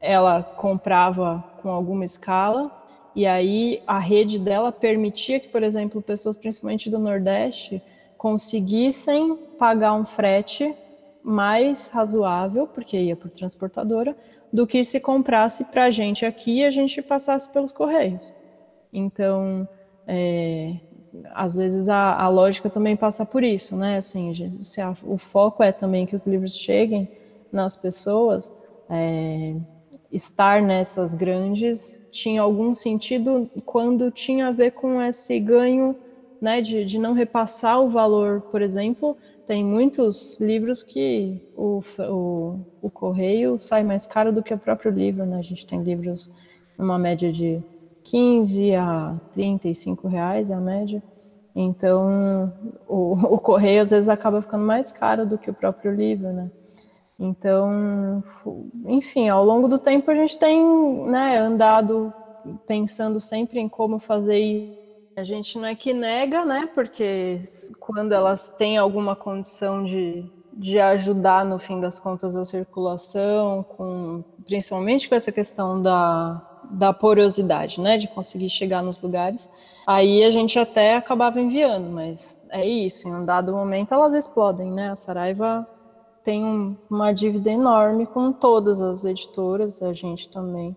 ela 0.00 0.42
comprava 0.42 1.44
com 1.60 1.68
alguma 1.70 2.04
escala 2.04 2.70
e 3.14 3.26
aí 3.26 3.82
a 3.86 3.98
rede 3.98 4.38
dela 4.38 4.70
permitia 4.70 5.40
que, 5.40 5.48
por 5.48 5.62
exemplo, 5.62 6.00
pessoas 6.00 6.36
principalmente 6.36 6.88
do 6.88 6.98
Nordeste 6.98 7.82
conseguissem 8.16 9.36
pagar 9.58 9.94
um 9.94 10.04
frete 10.04 10.74
mais 11.22 11.88
razoável, 11.88 12.66
porque 12.68 12.96
ia 12.96 13.16
por 13.16 13.30
transportadora, 13.30 14.16
do 14.52 14.66
que 14.66 14.84
se 14.84 15.00
comprasse 15.00 15.64
para 15.64 15.84
a 15.86 15.90
gente 15.90 16.24
aqui 16.24 16.58
e 16.58 16.64
a 16.64 16.70
gente 16.70 17.02
passasse 17.02 17.50
pelos 17.52 17.72
correios. 17.72 18.32
Então, 18.92 19.68
é, 20.06 20.76
às 21.34 21.56
vezes 21.56 21.88
a, 21.88 22.14
a, 22.14 22.28
lógica 22.28 22.68
também 22.68 22.96
passa 22.96 23.24
por 23.24 23.42
isso, 23.42 23.76
né? 23.76 23.98
Assim, 23.98 24.34
se 24.62 24.80
a, 24.80 24.96
o 25.02 25.18
foco 25.18 25.62
é 25.62 25.72
também 25.72 26.06
que 26.06 26.16
os 26.16 26.26
livros 26.26 26.56
cheguem 26.56 27.08
nas 27.52 27.76
pessoas, 27.76 28.54
é, 28.88 29.54
estar 30.12 30.62
nessas 30.62 31.14
grandes 31.14 32.02
tinha 32.10 32.42
algum 32.42 32.74
sentido 32.74 33.50
quando 33.64 34.10
tinha 34.10 34.48
a 34.48 34.52
ver 34.52 34.72
com 34.72 35.00
esse 35.02 35.38
ganho, 35.40 35.96
né? 36.40 36.60
De, 36.60 36.84
de 36.84 36.98
não 36.98 37.12
repassar 37.12 37.80
o 37.82 37.88
valor, 37.88 38.42
por 38.50 38.62
exemplo, 38.62 39.16
tem 39.46 39.64
muitos 39.64 40.36
livros 40.40 40.82
que 40.82 41.40
o, 41.56 41.82
o, 41.98 42.60
o 42.82 42.90
correio 42.90 43.58
sai 43.58 43.84
mais 43.84 44.06
caro 44.06 44.32
do 44.32 44.42
que 44.42 44.52
o 44.52 44.58
próprio 44.58 44.90
livro, 44.90 45.24
né? 45.24 45.38
A 45.38 45.42
gente 45.42 45.66
tem 45.66 45.82
livros 45.82 46.28
numa 46.76 46.98
média 46.98 47.32
de 47.32 47.62
15 48.06 48.74
a 48.74 49.16
35 49.32 50.08
reais 50.08 50.50
a 50.50 50.56
média. 50.56 51.02
Então, 51.54 52.52
o, 52.86 53.12
o, 53.34 53.38
correio 53.38 53.82
às 53.82 53.90
vezes 53.90 54.08
acaba 54.08 54.42
ficando 54.42 54.64
mais 54.64 54.92
caro 54.92 55.26
do 55.26 55.38
que 55.38 55.50
o 55.50 55.54
próprio 55.54 55.94
livro, 55.94 56.32
né? 56.32 56.50
Então, 57.18 58.22
enfim, 58.84 59.28
ao 59.28 59.42
longo 59.42 59.66
do 59.68 59.78
tempo 59.78 60.10
a 60.10 60.14
gente 60.14 60.38
tem 60.38 60.62
né, 61.06 61.38
andado 61.38 62.12
pensando 62.66 63.20
sempre 63.20 63.58
em 63.58 63.68
como 63.68 63.98
fazer 63.98 64.38
isso. 64.38 64.86
A 65.16 65.24
gente 65.24 65.58
não 65.58 65.64
é 65.64 65.74
que 65.74 65.94
nega, 65.94 66.44
né? 66.44 66.68
Porque 66.74 67.40
quando 67.80 68.12
elas 68.12 68.50
têm 68.58 68.76
alguma 68.76 69.16
condição 69.16 69.82
de, 69.82 70.30
de 70.52 70.78
ajudar, 70.78 71.42
no 71.42 71.58
fim 71.58 71.80
das 71.80 71.98
contas, 71.98 72.36
a 72.36 72.44
circulação, 72.44 73.62
com, 73.62 74.22
principalmente 74.44 75.08
com 75.08 75.14
essa 75.14 75.32
questão 75.32 75.80
da, 75.80 76.55
da 76.70 76.92
porosidade, 76.92 77.80
né, 77.80 77.96
de 77.98 78.08
conseguir 78.08 78.48
chegar 78.48 78.82
nos 78.82 79.00
lugares. 79.00 79.48
Aí 79.86 80.24
a 80.24 80.30
gente 80.30 80.58
até 80.58 80.96
acabava 80.96 81.40
enviando, 81.40 81.88
mas 81.90 82.40
é 82.50 82.66
isso, 82.66 83.08
em 83.08 83.14
um 83.14 83.24
dado 83.24 83.52
momento 83.52 83.94
elas 83.94 84.14
explodem, 84.14 84.70
né? 84.70 84.90
A 84.90 84.96
Saraiva 84.96 85.66
tem 86.24 86.44
um, 86.44 86.76
uma 86.90 87.12
dívida 87.12 87.50
enorme 87.50 88.04
com 88.06 88.32
todas 88.32 88.80
as 88.80 89.04
editoras, 89.04 89.80
a 89.80 89.92
gente 89.92 90.28
também. 90.28 90.76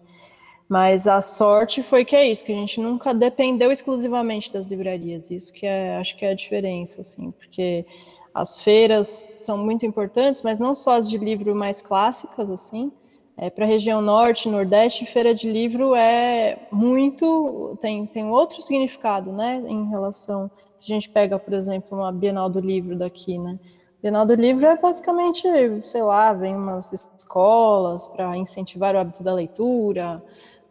Mas 0.69 1.07
a 1.07 1.19
sorte 1.21 1.81
foi 1.81 2.05
que 2.05 2.15
é 2.15 2.29
isso, 2.29 2.45
que 2.45 2.51
a 2.51 2.55
gente 2.55 2.79
nunca 2.79 3.11
dependeu 3.11 3.71
exclusivamente 3.71 4.53
das 4.53 4.67
livrarias. 4.67 5.31
Isso 5.31 5.51
que 5.51 5.65
é, 5.65 5.97
acho 5.97 6.15
que 6.15 6.23
é 6.23 6.29
a 6.29 6.35
diferença, 6.35 7.01
assim, 7.01 7.31
porque 7.31 7.83
as 8.31 8.61
feiras 8.61 9.07
são 9.07 9.57
muito 9.57 9.83
importantes, 9.87 10.43
mas 10.43 10.59
não 10.59 10.75
só 10.75 10.97
as 10.97 11.09
de 11.09 11.17
livro 11.17 11.55
mais 11.55 11.81
clássicas, 11.81 12.51
assim, 12.51 12.91
é, 13.39 13.49
para 13.49 13.65
a 13.65 13.67
região 13.67 14.01
norte, 14.01 14.49
nordeste, 14.49 15.05
feira 15.05 15.33
de 15.33 15.49
livro 15.49 15.95
é 15.95 16.67
muito 16.71 17.77
tem, 17.81 18.05
tem 18.05 18.25
outro 18.29 18.61
significado, 18.61 19.31
né, 19.31 19.63
em 19.65 19.89
relação 19.89 20.51
se 20.79 20.91
a 20.91 20.95
gente 20.95 21.09
pega, 21.09 21.37
por 21.37 21.53
exemplo, 21.53 21.97
uma 21.97 22.11
Bienal 22.11 22.49
do 22.49 22.61
Livro 22.61 22.97
daqui, 22.97 23.37
né? 23.37 23.59
Bienal 24.01 24.25
do 24.25 24.33
Livro 24.33 24.65
é 24.65 24.77
basicamente, 24.77 25.43
sei 25.83 26.01
lá, 26.01 26.31
vem 26.31 26.55
umas 26.55 26.93
escolas 26.93 28.07
para 28.07 28.37
incentivar 28.37 28.95
o 28.95 28.97
hábito 28.97 29.21
da 29.21 29.33
leitura, 29.33 30.23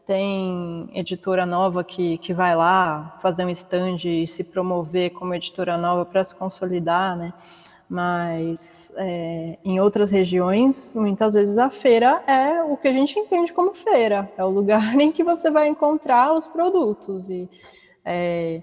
tem 0.06 0.88
editora 0.94 1.44
nova 1.44 1.84
que, 1.84 2.16
que 2.18 2.32
vai 2.32 2.56
lá 2.56 3.18
fazer 3.20 3.44
um 3.44 3.50
stand 3.50 3.98
e 4.04 4.26
se 4.26 4.42
promover 4.42 5.10
como 5.10 5.34
editora 5.34 5.76
nova 5.76 6.06
para 6.06 6.24
se 6.24 6.34
consolidar, 6.34 7.14
né? 7.14 7.34
Mas 7.88 8.92
é, 8.96 9.56
em 9.64 9.80
outras 9.80 10.10
regiões, 10.10 10.94
muitas 10.94 11.32
vezes 11.34 11.56
a 11.56 11.70
feira 11.70 12.22
é 12.26 12.62
o 12.62 12.76
que 12.76 12.86
a 12.86 12.92
gente 12.92 13.18
entende 13.18 13.52
como 13.52 13.72
feira, 13.72 14.30
é 14.36 14.44
o 14.44 14.50
lugar 14.50 14.94
em 15.00 15.10
que 15.10 15.24
você 15.24 15.50
vai 15.50 15.68
encontrar 15.68 16.34
os 16.34 16.46
produtos. 16.46 17.30
E 17.30 17.48
é, 18.04 18.62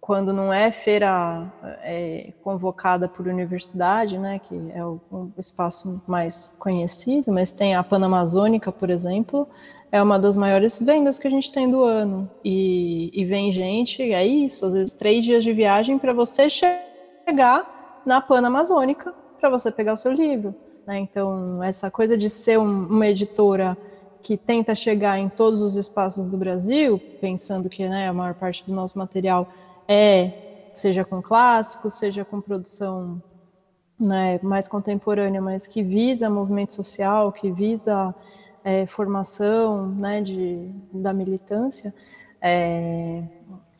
quando 0.00 0.32
não 0.32 0.52
é 0.52 0.70
feira 0.70 1.52
é, 1.82 2.32
convocada 2.44 3.08
por 3.08 3.26
universidade, 3.26 4.18
né, 4.18 4.38
que 4.38 4.70
é 4.72 4.84
o, 4.84 5.00
um 5.10 5.32
espaço 5.36 6.00
mais 6.06 6.54
conhecido, 6.58 7.32
mas 7.32 7.50
tem 7.50 7.74
a 7.74 7.82
Panamazônica, 7.82 8.70
por 8.70 8.88
exemplo, 8.88 9.48
é 9.90 10.00
uma 10.00 10.18
das 10.18 10.36
maiores 10.36 10.78
vendas 10.80 11.18
que 11.18 11.26
a 11.26 11.30
gente 11.30 11.50
tem 11.50 11.68
do 11.68 11.82
ano. 11.82 12.30
E, 12.44 13.10
e 13.12 13.24
vem 13.24 13.50
gente, 13.50 14.00
é 14.00 14.24
isso, 14.24 14.66
às 14.66 14.74
vezes 14.74 14.94
três 14.94 15.24
dias 15.24 15.42
de 15.42 15.52
viagem 15.52 15.98
para 15.98 16.12
você 16.12 16.48
chegar 16.48 17.73
na 18.04 18.20
Panamazônica 18.20 19.14
para 19.40 19.50
você 19.50 19.70
pegar 19.70 19.92
o 19.92 19.96
seu 19.96 20.12
livro. 20.12 20.54
Né? 20.86 20.98
Então, 21.00 21.62
essa 21.62 21.90
coisa 21.90 22.16
de 22.16 22.28
ser 22.28 22.58
um, 22.58 22.86
uma 22.86 23.06
editora 23.06 23.76
que 24.22 24.36
tenta 24.36 24.74
chegar 24.74 25.18
em 25.18 25.28
todos 25.28 25.60
os 25.60 25.76
espaços 25.76 26.26
do 26.28 26.36
Brasil, 26.36 26.98
pensando 27.20 27.68
que 27.68 27.86
né, 27.86 28.08
a 28.08 28.12
maior 28.12 28.34
parte 28.34 28.64
do 28.64 28.72
nosso 28.72 28.98
material 28.98 29.46
é, 29.86 30.68
seja 30.72 31.04
com 31.04 31.20
clássicos, 31.20 31.94
seja 31.94 32.24
com 32.24 32.40
produção 32.40 33.22
né, 34.00 34.40
mais 34.42 34.66
contemporânea, 34.66 35.42
mas 35.42 35.66
que 35.66 35.82
visa 35.82 36.30
movimento 36.30 36.72
social, 36.72 37.30
que 37.32 37.50
visa 37.50 38.14
é, 38.64 38.86
formação 38.86 39.86
né, 39.88 40.22
de, 40.22 40.70
da 40.90 41.12
militância, 41.12 41.94
é, 42.44 43.22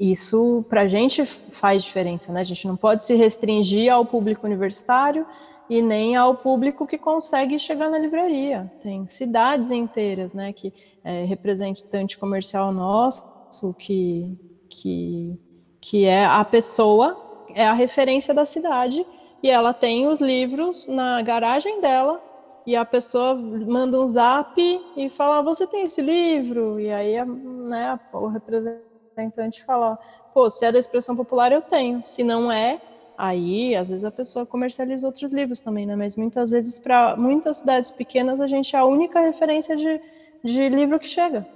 isso 0.01 0.65
para 0.71 0.83
a 0.83 0.89
gente 0.89 1.25
faz 1.27 1.85
diferença, 1.85 2.33
né? 2.33 2.41
A 2.41 2.45
gente 2.45 2.67
não 2.67 2.77
pode 2.77 3.05
se 3.05 3.15
restringir 3.15 3.93
ao 3.93 4.07
público 4.07 4.47
universitário 4.47 5.27
e 5.69 5.83
nem 5.83 6.17
ao 6.17 6.35
público 6.35 6.87
que 6.87 6.97
consegue 6.97 7.59
chegar 7.59 7.91
na 7.91 7.99
livraria. 7.99 8.73
Tem 8.83 9.07
cidades 9.07 9.71
inteiras, 9.71 10.33
né, 10.33 10.53
que 10.53 10.73
é 11.03 11.25
representante 11.25 12.19
comercial 12.19 12.73
nosso, 12.73 13.75
que, 13.79 14.37
que 14.69 15.39
que 15.85 16.07
é 16.07 16.25
a 16.25 16.43
pessoa, 16.43 17.45
é 17.55 17.67
a 17.67 17.75
referência 17.75 18.33
da 18.33 18.47
cidade, 18.47 19.05
e 19.43 19.51
ela 19.51 19.75
tem 19.75 20.07
os 20.07 20.19
livros 20.19 20.87
na 20.87 21.21
garagem 21.21 21.79
dela, 21.79 22.23
e 22.67 22.75
a 22.75 22.85
pessoa 22.85 23.35
manda 23.35 24.01
um 24.01 24.09
zap 24.09 24.55
e 24.97 25.11
fala: 25.11 25.43
Você 25.43 25.67
tem 25.67 25.83
esse 25.83 26.01
livro? 26.01 26.81
E 26.81 26.91
aí 26.91 27.23
né, 27.25 27.99
o 28.13 28.27
representante 28.27 29.63
fala: 29.65 29.99
Pô, 30.33 30.49
se 30.49 30.65
é 30.65 30.73
da 30.73 30.79
expressão 30.79 31.15
popular, 31.15 31.53
eu 31.53 31.63
tenho. 31.63 32.03
Se 32.07 32.25
não 32.25 32.51
é, 32.51 32.81
aí 33.19 33.77
às 33.77 33.91
vezes 33.91 34.05
a 34.05 34.11
pessoa 34.11 34.47
comercializa 34.47 35.07
outros 35.07 35.31
livros 35.31 35.61
também, 35.61 35.87
né? 35.87 35.95
Mas 35.95 36.17
muitas 36.17 36.51
vezes, 36.51 36.79
para 36.79 37.17
muitas 37.17 37.59
cidades 37.59 37.91
pequenas, 37.91 38.41
a 38.41 38.47
gente 38.47 38.75
é 38.75 38.79
a 38.79 38.85
única 38.85 39.21
referência 39.21 39.77
de, 39.77 40.01
de 40.43 40.69
livro 40.69 40.99
que 40.99 41.09
chega. 41.09 41.47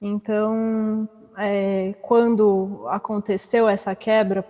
Então, 0.00 1.08
é, 1.36 1.94
quando 2.02 2.86
aconteceu 2.88 3.68
essa 3.68 3.94
quebra, 3.94 4.44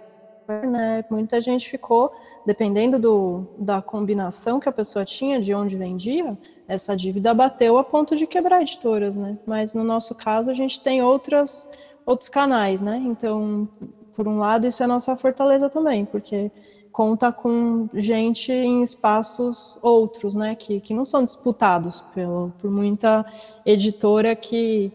né, 0.48 1.04
muita 1.10 1.40
gente 1.40 1.68
ficou, 1.68 2.12
dependendo 2.46 2.98
do, 2.98 3.46
da 3.58 3.82
combinação 3.82 4.58
que 4.58 4.68
a 4.68 4.72
pessoa 4.72 5.04
tinha, 5.04 5.40
de 5.40 5.54
onde 5.54 5.76
vendia, 5.76 6.36
essa 6.66 6.96
dívida 6.96 7.34
bateu 7.34 7.78
a 7.78 7.84
ponto 7.84 8.16
de 8.16 8.26
quebrar 8.26 8.62
editoras, 8.62 9.16
né? 9.16 9.38
Mas 9.46 9.74
no 9.74 9.84
nosso 9.84 10.14
caso 10.14 10.50
a 10.50 10.54
gente 10.54 10.80
tem 10.80 11.02
outras, 11.02 11.70
outros 12.04 12.28
canais, 12.28 12.80
né? 12.80 12.96
Então, 13.04 13.68
por 14.14 14.26
um 14.26 14.38
lado, 14.38 14.66
isso 14.66 14.82
é 14.82 14.86
nossa 14.86 15.16
fortaleza 15.16 15.68
também, 15.68 16.04
porque 16.04 16.50
conta 16.90 17.30
com 17.30 17.88
gente 17.94 18.52
em 18.52 18.82
espaços 18.82 19.78
outros, 19.82 20.34
né? 20.34 20.54
Que, 20.54 20.80
que 20.80 20.94
não 20.94 21.04
são 21.04 21.24
disputados 21.24 22.00
pelo, 22.14 22.52
por 22.60 22.70
muita 22.70 23.24
editora 23.64 24.34
que 24.34 24.92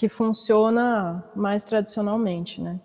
que 0.00 0.08
funciona 0.08 1.22
mais 1.36 1.62
tradicionalmente, 1.62 2.58
né? 2.58 2.80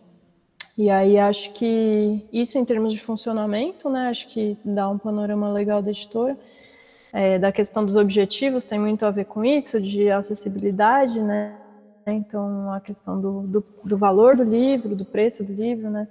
E 0.77 0.89
aí 0.89 1.17
acho 1.17 1.53
que 1.53 2.27
isso 2.33 2.57
em 2.57 2.65
termos 2.65 2.91
de 2.91 2.99
funcionamento, 2.99 3.89
né? 3.89 4.09
Acho 4.09 4.27
que 4.27 4.57
dá 4.63 4.89
um 4.89 4.97
panorama 4.97 5.51
legal 5.51 5.81
da 5.81 5.91
editora. 5.91 6.37
É, 7.13 7.39
da 7.39 7.49
questão 7.49 7.85
dos 7.85 7.95
objetivos 7.95 8.65
tem 8.65 8.77
muito 8.77 9.05
a 9.05 9.11
ver 9.11 9.23
com 9.25 9.45
isso, 9.45 9.79
de 9.79 10.11
acessibilidade, 10.11 11.21
né? 11.21 11.57
Então 12.05 12.71
a 12.73 12.81
questão 12.81 13.19
do, 13.21 13.41
do, 13.47 13.63
do 13.85 13.97
valor 13.97 14.35
do 14.35 14.43
livro, 14.43 14.95
do 14.95 15.05
preço 15.05 15.45
do 15.45 15.53
livro, 15.53 15.89
né? 15.89 16.09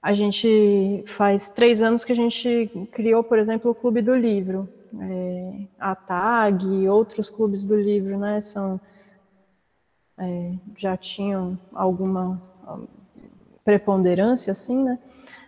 A 0.00 0.14
gente 0.14 1.04
faz 1.08 1.50
três 1.50 1.82
anos 1.82 2.04
que 2.04 2.12
a 2.12 2.16
gente 2.16 2.70
criou, 2.92 3.24
por 3.24 3.38
exemplo, 3.38 3.72
o 3.72 3.74
Clube 3.74 4.02
do 4.02 4.14
Livro. 4.14 4.68
É, 5.00 5.52
a 5.80 5.96
TAG 5.96 6.64
e 6.64 6.88
outros 6.88 7.28
clubes 7.28 7.64
do 7.64 7.74
livro, 7.74 8.18
né? 8.18 8.40
São 8.40 8.80
é, 10.18 10.52
já 10.76 10.96
tinham 10.96 11.58
alguma 11.74 12.40
preponderância, 13.64 14.52
assim, 14.52 14.82
né? 14.82 14.98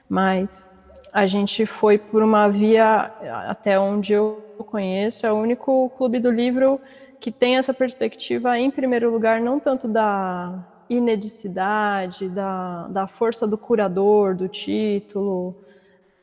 Mas 0.08 0.72
a 1.12 1.26
gente 1.26 1.64
foi 1.66 1.98
por 1.98 2.22
uma 2.22 2.48
via, 2.48 3.12
até 3.48 3.78
onde 3.78 4.12
eu 4.12 4.42
conheço, 4.66 5.26
é 5.26 5.32
o 5.32 5.36
único 5.36 5.90
clube 5.90 6.18
do 6.18 6.30
livro 6.30 6.80
que 7.20 7.30
tem 7.30 7.56
essa 7.56 7.72
perspectiva, 7.72 8.58
em 8.58 8.70
primeiro 8.70 9.10
lugar, 9.10 9.40
não 9.40 9.58
tanto 9.58 9.88
da 9.88 10.62
inedicidade, 10.90 12.28
da, 12.28 12.86
da 12.88 13.06
força 13.06 13.46
do 13.46 13.56
curador, 13.56 14.34
do 14.34 14.48
título, 14.48 15.56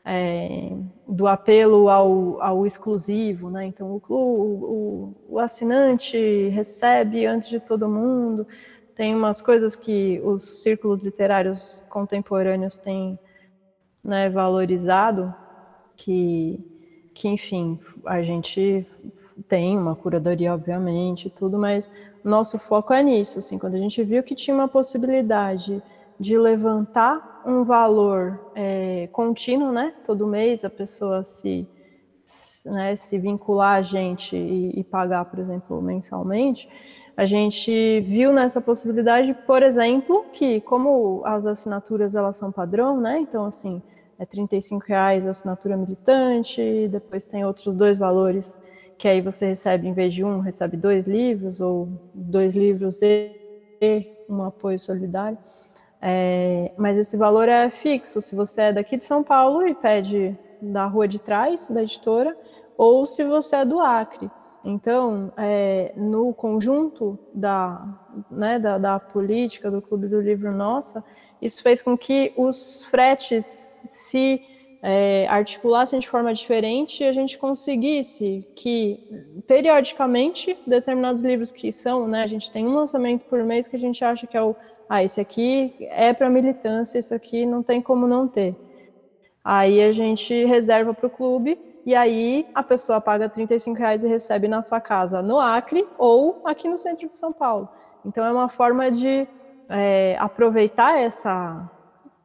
é, 0.05 0.71
do 1.07 1.27
apelo 1.27 1.89
ao, 1.89 2.41
ao, 2.41 2.65
exclusivo, 2.65 3.49
né? 3.49 3.65
Então 3.65 4.01
o, 4.09 4.13
o, 4.13 5.13
o, 5.29 5.39
assinante 5.39 6.49
recebe 6.49 7.25
antes 7.25 7.49
de 7.49 7.59
todo 7.59 7.87
mundo. 7.87 8.47
Tem 8.95 9.15
umas 9.15 9.41
coisas 9.41 9.75
que 9.75 10.21
os 10.23 10.61
círculos 10.61 11.01
literários 11.01 11.83
contemporâneos 11.89 12.77
têm 12.77 13.17
né, 14.03 14.29
valorizado, 14.29 15.33
que, 15.95 16.59
que 17.13 17.27
enfim 17.27 17.79
a 18.05 18.21
gente 18.21 18.85
tem 19.47 19.77
uma 19.77 19.95
curadoria 19.95 20.53
obviamente 20.53 21.29
tudo, 21.29 21.57
mas 21.57 21.91
nosso 22.23 22.59
foco 22.59 22.93
é 22.93 23.03
nisso. 23.03 23.39
Assim, 23.39 23.57
quando 23.57 23.75
a 23.75 23.79
gente 23.79 24.03
viu 24.03 24.23
que 24.23 24.35
tinha 24.35 24.55
uma 24.55 24.67
possibilidade 24.67 25.81
de 26.19 26.37
levantar 26.37 27.41
um 27.45 27.63
valor 27.63 28.51
é, 28.53 29.09
contínuo, 29.11 29.71
né? 29.71 29.93
Todo 30.05 30.27
mês 30.27 30.63
a 30.63 30.69
pessoa 30.69 31.23
se, 31.23 31.67
né, 32.65 32.95
se 32.95 33.17
vincular 33.17 33.79
a 33.79 33.81
gente 33.81 34.35
e, 34.35 34.79
e, 34.79 34.83
pagar, 34.83 35.25
por 35.25 35.39
exemplo, 35.39 35.81
mensalmente, 35.81 36.69
a 37.15 37.25
gente 37.25 38.01
viu 38.01 38.31
nessa 38.31 38.61
possibilidade, 38.61 39.33
por 39.45 39.61
exemplo, 39.61 40.25
que 40.31 40.61
como 40.61 41.21
as 41.25 41.45
assinaturas 41.45 42.15
elas 42.15 42.37
são 42.37 42.51
padrão, 42.51 42.99
né? 42.99 43.19
Então, 43.19 43.45
assim, 43.45 43.81
é 44.17 44.23
R$ 44.23 44.47
reais 44.85 45.27
a 45.27 45.31
assinatura 45.31 45.75
militante, 45.75 46.87
depois 46.89 47.25
tem 47.25 47.45
outros 47.45 47.75
dois 47.75 47.97
valores 47.97 48.55
que 48.97 49.07
aí 49.07 49.19
você 49.19 49.47
recebe, 49.47 49.87
em 49.87 49.93
vez 49.93 50.13
de 50.13 50.23
um, 50.23 50.39
recebe 50.41 50.77
dois 50.77 51.07
livros, 51.07 51.59
ou 51.59 51.89
dois 52.13 52.55
livros 52.55 53.01
e 53.01 53.31
um 54.29 54.43
apoio 54.43 54.77
solidário. 54.77 55.39
É, 55.99 56.71
mas 56.77 56.99
esse 56.99 57.17
valor 57.17 57.49
é 57.49 57.67
fixo 57.71 58.21
se 58.21 58.35
você 58.35 58.61
é 58.61 58.73
daqui 58.73 58.97
de 58.97 59.03
São 59.03 59.23
Paulo 59.23 59.67
e 59.67 59.73
pede 59.73 60.37
da 60.61 60.85
rua 60.85 61.07
de 61.07 61.19
trás 61.19 61.67
da 61.67 61.81
editora, 61.81 62.37
ou 62.77 63.07
se 63.07 63.23
você 63.23 63.55
é 63.55 63.65
do 63.65 63.79
Acre. 63.79 64.29
Então, 64.63 65.33
é, 65.37 65.91
no 65.95 66.33
conjunto 66.33 67.17
da, 67.33 67.99
né, 68.29 68.59
da, 68.59 68.77
da, 68.77 68.99
política 68.99 69.71
do 69.71 69.81
Clube 69.81 70.07
do 70.07 70.21
Livro 70.21 70.51
Nossa, 70.51 71.03
isso 71.41 71.63
fez 71.63 71.81
com 71.81 71.97
que 71.97 72.31
os 72.37 72.83
fretes 72.83 73.43
se 73.45 74.43
é, 74.83 75.27
articulassem 75.27 75.99
de 75.99 76.07
forma 76.07 76.31
diferente 76.33 77.03
e 77.03 77.07
a 77.07 77.13
gente 77.13 77.39
conseguisse 77.39 78.47
que, 78.55 78.99
periodicamente, 79.47 80.55
determinados 80.65 81.23
livros 81.23 81.51
que 81.51 81.71
são, 81.71 82.07
né, 82.07 82.21
a 82.21 82.27
gente 82.27 82.51
tem 82.51 82.67
um 82.67 82.75
lançamento 82.75 83.25
por 83.25 83.43
mês 83.43 83.67
que 83.67 83.75
a 83.75 83.79
gente 83.79 84.03
acha 84.03 84.27
que 84.27 84.37
é 84.37 84.41
o 84.41 84.55
ah, 84.87 85.03
esse 85.03 85.21
aqui 85.21 85.73
é 85.79 86.11
para 86.11 86.29
militância, 86.29 86.99
isso 86.99 87.15
aqui 87.15 87.45
não 87.45 87.63
tem 87.63 87.81
como 87.81 88.05
não 88.05 88.27
ter. 88.27 88.53
Aí 89.41 89.81
a 89.81 89.93
gente 89.93 90.43
reserva 90.43 90.93
para 90.93 91.07
o 91.07 91.09
clube 91.09 91.57
e 91.85 91.95
aí 91.95 92.47
a 92.53 92.61
pessoa 92.61 93.01
paga 93.01 93.27
35 93.27 93.77
reais 93.77 94.03
e 94.03 94.07
recebe 94.07 94.47
na 94.47 94.61
sua 94.61 94.79
casa 94.79 95.21
no 95.21 95.39
Acre 95.39 95.87
ou 95.97 96.41
aqui 96.45 96.67
no 96.67 96.77
centro 96.77 97.09
de 97.09 97.15
São 97.15 97.33
Paulo. 97.33 97.67
Então 98.05 98.23
é 98.23 98.31
uma 98.31 98.47
forma 98.47 98.91
de 98.91 99.27
é, 99.69 100.15
aproveitar 100.19 100.99
essa, 100.99 101.69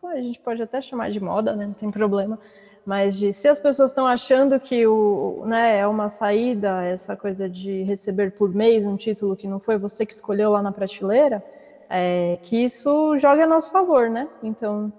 a 0.04 0.20
gente 0.20 0.38
pode 0.40 0.62
até 0.62 0.80
chamar 0.80 1.10
de 1.10 1.20
moda, 1.20 1.54
né? 1.54 1.66
não 1.66 1.74
tem 1.74 1.90
problema, 1.90 2.38
mas 2.84 3.16
de 3.16 3.32
se 3.32 3.48
as 3.48 3.58
pessoas 3.58 3.90
estão 3.90 4.06
achando 4.06 4.60
que 4.60 4.86
o, 4.86 5.42
né, 5.46 5.78
é 5.78 5.86
uma 5.86 6.08
saída, 6.08 6.84
essa 6.84 7.16
coisa 7.16 7.48
de 7.48 7.82
receber 7.82 8.32
por 8.32 8.54
mês 8.54 8.84
um 8.86 8.96
título 8.96 9.36
que 9.36 9.48
não 9.48 9.58
foi 9.58 9.78
você 9.78 10.04
que 10.06 10.14
escolheu 10.14 10.50
lá 10.50 10.62
na 10.62 10.70
prateleira, 10.70 11.42
é, 11.88 12.38
que 12.42 12.64
isso 12.64 13.16
joga 13.16 13.44
a 13.44 13.46
nosso 13.46 13.70
favor, 13.70 14.10
né? 14.10 14.28
Então, 14.42 14.92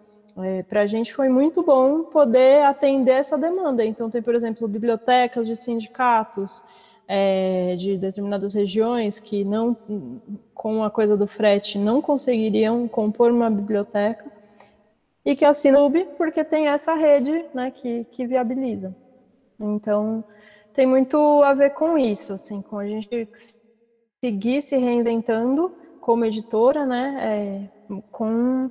é, 0.43 0.63
para 0.63 0.81
a 0.81 0.87
gente 0.87 1.13
foi 1.13 1.29
muito 1.29 1.63
bom 1.63 2.03
poder 2.03 2.63
atender 2.63 3.11
essa 3.11 3.37
demanda. 3.37 3.83
Então, 3.83 4.09
tem, 4.09 4.21
por 4.21 4.35
exemplo, 4.35 4.67
bibliotecas 4.67 5.47
de 5.47 5.55
sindicatos, 5.55 6.61
é, 7.07 7.75
de 7.77 7.97
determinadas 7.97 8.53
regiões 8.53 9.19
que 9.19 9.43
não, 9.43 9.75
com 10.53 10.83
a 10.83 10.91
coisa 10.91 11.15
do 11.15 11.25
frete, 11.25 11.77
não 11.79 12.01
conseguiriam 12.01 12.87
compor 12.87 13.31
uma 13.31 13.49
biblioteca 13.49 14.29
e 15.25 15.35
que 15.35 15.45
assina 15.45 15.81
o 15.81 15.91
porque 16.17 16.43
tem 16.43 16.67
essa 16.67 16.93
rede 16.93 17.45
né, 17.53 17.71
que, 17.71 18.05
que 18.11 18.25
viabiliza. 18.25 18.95
Então, 19.59 20.23
tem 20.73 20.85
muito 20.85 21.17
a 21.43 21.53
ver 21.53 21.71
com 21.71 21.97
isso, 21.97 22.33
assim, 22.33 22.61
com 22.61 22.77
a 22.77 22.85
gente 22.85 23.27
seguir 24.23 24.61
se 24.61 24.77
reinventando 24.77 25.73
como 25.99 26.25
editora, 26.25 26.85
né, 26.85 27.69
é, 27.91 28.01
com 28.11 28.69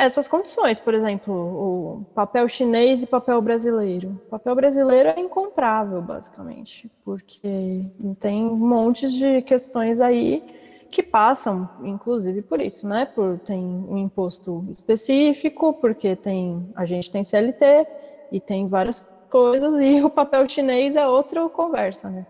essas 0.00 0.26
condições, 0.26 0.78
por 0.78 0.94
exemplo, 0.94 1.34
o 1.34 2.04
papel 2.14 2.48
chinês 2.48 3.02
e 3.02 3.06
papel 3.06 3.40
brasileiro. 3.42 4.20
O 4.26 4.30
papel 4.30 4.54
brasileiro 4.54 5.10
é 5.10 5.20
incomprável, 5.20 6.00
basicamente, 6.00 6.90
porque 7.04 7.84
tem 8.18 8.44
montes 8.44 9.12
de 9.12 9.42
questões 9.42 10.00
aí 10.00 10.42
que 10.90 11.02
passam, 11.02 11.68
inclusive 11.84 12.42
por 12.42 12.60
isso, 12.60 12.88
né? 12.88 13.04
Por 13.04 13.38
tem 13.38 13.62
um 13.62 13.98
imposto 13.98 14.64
específico, 14.70 15.74
porque 15.74 16.16
tem 16.16 16.68
a 16.74 16.84
gente 16.84 17.10
tem 17.10 17.22
CLT 17.22 17.86
e 18.32 18.40
tem 18.40 18.66
várias 18.66 19.06
coisas 19.30 19.74
e 19.80 20.02
o 20.02 20.10
papel 20.10 20.48
chinês 20.48 20.96
é 20.96 21.06
outra 21.06 21.48
conversa, 21.48 22.10
né? 22.10 22.26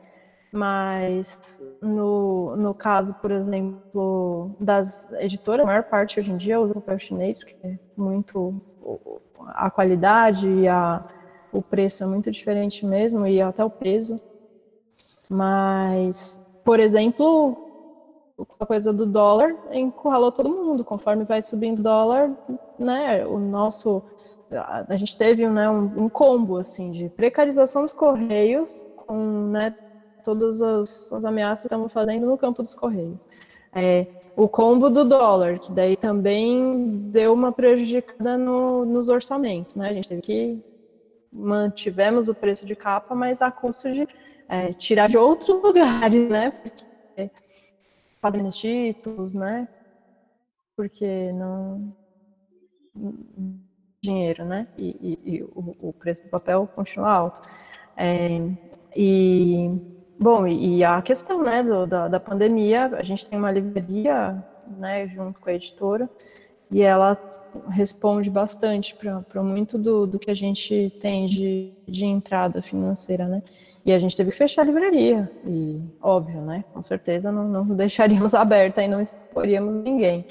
Mas 0.52 1.60
no, 1.80 2.56
no 2.56 2.74
caso, 2.74 3.14
por 3.14 3.30
exemplo, 3.30 4.56
das 4.58 5.10
editoras, 5.12 5.62
a 5.62 5.66
maior 5.66 5.84
parte 5.84 6.18
hoje 6.18 6.32
em 6.32 6.36
dia 6.36 6.60
usa 6.60 6.74
papel 6.74 6.98
chinês, 6.98 7.38
porque 7.38 7.56
é 7.62 7.78
muito 7.96 8.60
a 9.48 9.70
qualidade 9.70 10.48
e 10.48 10.66
a, 10.66 11.04
o 11.52 11.62
preço 11.62 12.02
é 12.02 12.06
muito 12.06 12.30
diferente 12.30 12.84
mesmo, 12.84 13.26
e 13.26 13.40
até 13.40 13.64
o 13.64 13.70
peso. 13.70 14.20
Mas, 15.30 16.44
por 16.64 16.80
exemplo, 16.80 17.56
a 18.58 18.66
coisa 18.66 18.92
do 18.92 19.06
dólar 19.06 19.56
encurralou 19.70 20.32
todo 20.32 20.50
mundo. 20.50 20.84
Conforme 20.84 21.24
vai 21.24 21.40
subindo 21.42 21.78
o 21.78 21.82
dólar, 21.82 22.30
né, 22.78 23.24
o 23.24 23.38
nosso 23.38 24.02
a 24.88 24.96
gente 24.96 25.16
teve 25.16 25.48
né, 25.48 25.70
um, 25.70 26.04
um 26.04 26.08
combo 26.08 26.56
assim 26.56 26.90
de 26.90 27.08
precarização 27.10 27.82
dos 27.82 27.92
correios 27.92 28.84
com 28.96 29.46
né, 29.46 29.72
todas 30.20 30.62
as, 30.62 31.12
as 31.12 31.24
ameaças 31.24 31.62
que 31.62 31.66
estamos 31.66 31.92
fazendo 31.92 32.26
no 32.26 32.38
campo 32.38 32.62
dos 32.62 32.74
Correios. 32.74 33.26
É, 33.72 34.06
o 34.36 34.48
combo 34.48 34.88
do 34.90 35.04
dólar, 35.04 35.58
que 35.58 35.70
daí 35.72 35.96
também 35.96 37.10
deu 37.10 37.32
uma 37.32 37.52
prejudicada 37.52 38.36
no, 38.36 38.84
nos 38.84 39.08
orçamentos, 39.08 39.76
né? 39.76 39.90
A 39.90 39.92
gente 39.92 40.08
teve 40.08 40.22
que 40.22 40.64
mantivemos 41.32 42.28
o 42.28 42.34
preço 42.34 42.66
de 42.66 42.74
capa, 42.74 43.14
mas 43.14 43.42
a 43.42 43.50
custo 43.50 43.92
de 43.92 44.08
é, 44.48 44.72
tirar 44.72 45.08
de 45.08 45.16
outros 45.16 45.48
lugares, 45.62 46.28
né? 46.28 46.50
Porque 46.50 47.30
fazendo 48.20 48.50
títulos, 48.50 49.34
né? 49.34 49.68
Porque 50.76 51.32
não 51.32 51.92
dinheiro, 54.02 54.44
né? 54.44 54.66
E, 54.76 55.18
e, 55.24 55.36
e 55.36 55.42
o, 55.42 55.76
o, 55.80 55.92
preço 55.92 56.22
do 56.22 56.30
papel 56.30 56.66
continua 56.74 57.10
alto. 57.10 57.40
É, 57.96 58.40
e 58.96 59.70
Bom, 60.22 60.46
e 60.46 60.84
a 60.84 61.00
questão 61.00 61.42
né, 61.42 61.62
do, 61.62 61.86
da, 61.86 62.06
da 62.06 62.20
pandemia, 62.20 62.88
a 62.94 63.02
gente 63.02 63.24
tem 63.24 63.38
uma 63.38 63.50
livraria 63.50 64.44
né, 64.76 65.08
junto 65.08 65.40
com 65.40 65.48
a 65.48 65.54
editora, 65.54 66.10
e 66.70 66.82
ela 66.82 67.18
responde 67.70 68.28
bastante 68.28 68.94
para 68.94 69.42
muito 69.42 69.78
do, 69.78 70.06
do 70.06 70.18
que 70.18 70.30
a 70.30 70.34
gente 70.34 70.94
tem 71.00 71.26
de, 71.26 71.72
de 71.88 72.04
entrada 72.04 72.60
financeira, 72.60 73.26
né? 73.26 73.42
E 73.82 73.92
a 73.92 73.98
gente 73.98 74.14
teve 74.14 74.30
que 74.30 74.36
fechar 74.36 74.60
a 74.60 74.66
livraria, 74.66 75.30
e 75.46 75.80
óbvio, 76.02 76.42
né? 76.42 76.64
Com 76.74 76.82
certeza 76.82 77.32
não, 77.32 77.48
não 77.48 77.64
deixaríamos 77.74 78.34
aberta 78.34 78.82
e 78.82 78.88
não 78.88 79.00
exporíamos 79.00 79.82
ninguém, 79.82 80.26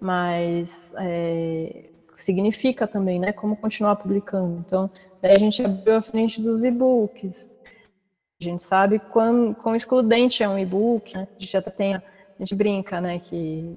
mas 0.00 0.94
é, 0.98 1.84
significa 2.14 2.86
também, 2.86 3.20
né? 3.20 3.30
Como 3.30 3.56
continuar 3.56 3.96
publicando. 3.96 4.64
Então, 4.66 4.90
daí 5.20 5.32
a 5.32 5.38
gente 5.38 5.62
abriu 5.62 5.96
a 5.96 6.02
frente 6.02 6.40
dos 6.40 6.64
e-books, 6.64 7.52
a 8.48 8.50
gente 8.50 8.62
sabe 8.62 8.98
quão, 8.98 9.54
quão 9.54 9.74
excludente 9.74 10.42
é 10.42 10.48
um 10.48 10.58
e-book, 10.58 11.14
né? 11.14 11.26
A 11.36 11.40
gente 11.40 11.56
até 11.56 11.70
tem, 11.70 11.94
a 11.94 12.02
gente 12.38 12.54
brinca, 12.54 13.00
né, 13.00 13.18
que 13.18 13.74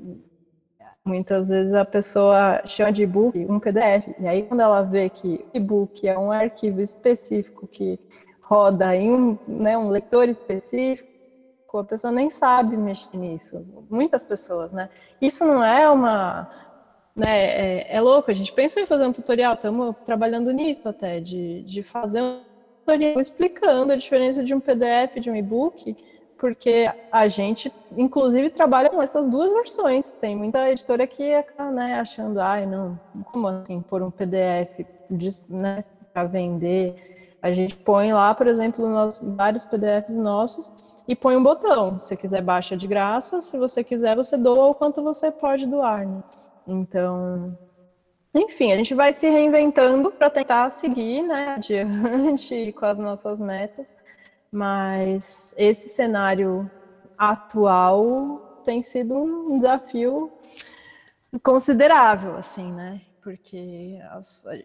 muitas 1.06 1.48
vezes 1.48 1.74
a 1.74 1.86
pessoa 1.86 2.62
chama 2.66 2.92
de 2.92 3.04
e-book 3.04 3.46
um 3.50 3.60
PDF, 3.60 4.14
e 4.20 4.28
aí 4.28 4.44
quando 4.44 4.60
ela 4.60 4.82
vê 4.82 5.10
que 5.10 5.46
e-book 5.54 6.06
é 6.08 6.18
um 6.18 6.32
arquivo 6.32 6.82
específico 6.82 7.66
que 7.66 7.98
roda 8.42 8.96
em 8.96 9.12
um, 9.12 9.38
né, 9.48 9.78
um 9.78 9.90
leitor 9.90 10.28
específico, 10.28 11.08
a 11.74 11.84
pessoa 11.84 12.12
nem 12.12 12.30
sabe 12.30 12.76
mexer 12.76 13.16
nisso. 13.16 13.64
Muitas 13.90 14.26
pessoas, 14.26 14.72
né? 14.72 14.90
Isso 15.22 15.46
não 15.46 15.64
é 15.64 15.88
uma. 15.88 16.50
Né, 17.16 17.26
é, 17.28 17.96
é 17.96 18.02
louco, 18.02 18.32
a 18.32 18.34
gente 18.34 18.52
pensou 18.52 18.82
em 18.82 18.88
fazer 18.88 19.06
um 19.06 19.14
tutorial, 19.14 19.54
estamos 19.54 19.96
trabalhando 20.06 20.52
nisso 20.52 20.88
até, 20.90 21.20
de, 21.20 21.64
de 21.64 21.84
fazer 21.84 22.22
um 22.22 22.42
tutorial 22.88 23.20
explicando 23.20 23.92
a 23.92 23.98
diferença 23.98 24.42
de 24.44 24.54
um 24.54 24.60
PDF 24.60 25.20
de 25.20 25.30
um 25.30 25.36
e-book, 25.36 25.96
porque 26.38 26.90
a 27.12 27.28
gente, 27.28 27.72
inclusive, 27.98 28.50
trabalha 28.50 28.90
com 28.90 29.02
essas 29.02 29.28
duas 29.28 29.52
versões. 29.52 30.12
Tem 30.12 30.36
muita 30.36 30.70
editora 30.70 31.06
que 31.06 31.24
é 31.24 31.46
né, 31.74 32.00
achando, 32.00 32.40
ai, 32.40 32.66
não, 32.66 32.98
como 33.26 33.48
assim, 33.48 33.82
por 33.82 34.02
um 34.02 34.10
PDF 34.10 34.86
né, 35.50 35.84
para 36.14 36.24
vender? 36.24 37.38
A 37.42 37.52
gente 37.52 37.76
põe 37.76 38.14
lá, 38.14 38.34
por 38.34 38.48
exemplo, 38.48 38.88
nos, 38.88 39.20
vários 39.22 39.66
PDFs 39.66 40.16
nossos 40.16 40.72
e 41.08 41.16
põe 41.16 41.36
um 41.36 41.44
botão. 41.44 42.00
Se 42.00 42.16
quiser, 42.16 42.42
baixa 42.42 42.78
de 42.78 42.88
graça. 42.88 43.42
Se 43.42 43.58
você 43.58 43.84
quiser, 43.84 44.16
você 44.16 44.38
doa 44.38 44.68
o 44.68 44.76
quanto 44.76 45.04
você 45.04 45.32
pode 45.32 45.66
doar. 45.66 46.08
Né? 46.08 46.24
Então, 46.68 47.58
enfim, 48.38 48.72
a 48.72 48.78
gente 48.78 48.94
vai 48.94 49.14
se 49.14 49.30
reinventando 49.30 50.12
para 50.12 50.30
tentar 50.30 50.70
seguir 50.72 51.24
né, 51.24 51.56
adiante 51.56 52.74
com 52.78 52.86
as 52.86 52.98
nossas 52.98 53.40
metas, 53.40 53.96
mas 54.52 55.54
esse 55.58 55.90
cenário 55.90 56.70
atual 57.18 58.62
tem 58.64 58.82
sido 58.82 59.16
um 59.16 59.58
desafio 59.58 60.32
considerável, 61.44 62.36
assim, 62.36 62.72
né? 62.72 63.02
Porque 63.22 64.00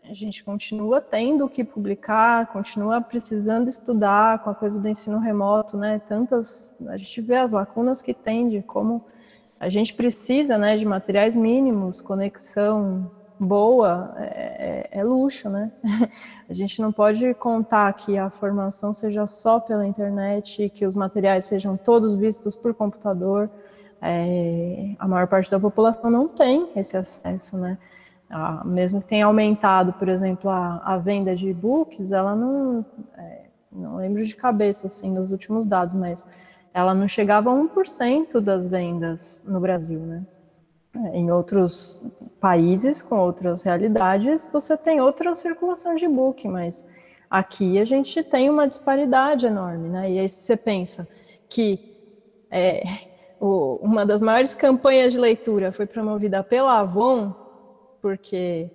a 0.04 0.14
gente 0.14 0.44
continua 0.44 1.00
tendo 1.00 1.48
que 1.48 1.64
publicar, 1.64 2.46
continua 2.52 3.00
precisando 3.00 3.68
estudar 3.68 4.38
com 4.44 4.50
a 4.50 4.54
coisa 4.54 4.78
do 4.78 4.88
ensino 4.88 5.18
remoto, 5.18 5.76
né? 5.76 6.00
Tantas, 6.08 6.76
a 6.86 6.96
gente 6.96 7.20
vê 7.20 7.36
as 7.36 7.50
lacunas 7.50 8.02
que 8.02 8.14
tem 8.14 8.48
de 8.48 8.62
como 8.62 9.04
a 9.58 9.68
gente 9.68 9.94
precisa, 9.94 10.58
né, 10.58 10.76
de 10.76 10.84
materiais 10.84 11.36
mínimos, 11.36 12.00
conexão, 12.00 13.08
boa 13.39 14.14
é, 14.16 14.89
é, 14.93 15.01
é, 15.01 15.05
luxo, 15.05 15.49
né? 15.49 15.70
A 16.49 16.53
gente 16.53 16.80
não 16.80 16.93
pode 16.93 17.33
contar 17.35 17.93
que 17.95 18.18
a 18.18 18.28
formação 18.28 18.93
seja 18.93 19.26
só 19.26 19.59
pela 19.59 19.87
internet, 19.87 20.68
que 20.68 20.87
os 20.87 20.95
materiais 20.95 21.47
sejam 21.47 21.76
todos 21.76 22.14
vistos 22.14 22.55
por 22.55 22.74
computador. 22.74 23.51
É, 24.01 24.95
a 24.99 25.09
maior 25.09 25.26
parte 25.26 25.51
da 25.51 25.59
população 25.59 26.11
não 26.11 26.28
tem 26.28 26.68
esse 26.76 26.97
acesso, 26.97 27.57
né? 27.57 27.78
Mesmo 28.64 29.01
que 29.01 29.09
tenha 29.09 29.26
aumentado, 29.26 29.93
por 29.95 30.09
exemplo, 30.09 30.51
a, 30.51 30.83
a 30.85 30.97
venda 30.99 31.37
de 31.37 31.49
e-books, 31.49 32.12
ela 32.12 32.35
não, 32.35 32.85
é, 33.16 33.47
não 33.70 33.97
lembro 33.97 34.24
de 34.24 34.35
cabeça, 34.35 34.87
assim, 34.87 35.11
nos 35.11 35.30
últimos 35.30 35.66
dados, 35.66 35.95
mas 35.95 36.24
ela 36.72 36.95
não 36.95 37.07
chegava 37.07 37.51
a 37.51 37.55
1% 37.55 38.41
das 38.41 38.66
vendas 38.66 39.45
no 39.47 39.61
Brasil, 39.61 40.01
né? 40.01 40.24
Em 40.95 41.30
outros 41.30 42.05
países 42.38 43.01
com 43.03 43.18
outras 43.18 43.62
realidades, 43.62 44.49
você 44.53 44.76
tem 44.76 45.01
outra 45.01 45.34
circulação 45.34 45.95
de 45.95 46.07
book, 46.07 46.47
mas 46.47 46.86
aqui 47.30 47.78
a 47.78 47.84
gente 47.84 48.22
tem 48.22 48.51
uma 48.51 48.68
disparidade 48.68 49.47
enorme, 49.47 49.88
né? 49.88 50.11
E 50.11 50.18
aí 50.18 50.28
você 50.28 50.55
pensa 50.55 51.09
que 51.49 51.97
é, 52.51 52.82
o, 53.40 53.78
uma 53.82 54.05
das 54.05 54.20
maiores 54.20 54.55
campanhas 54.55 55.14
de 55.14 55.18
leitura 55.18 55.72
foi 55.72 55.86
promovida 55.86 56.45
pela 56.45 56.80
Avon, 56.80 57.34
porque 58.03 58.70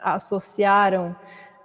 associaram 0.00 1.14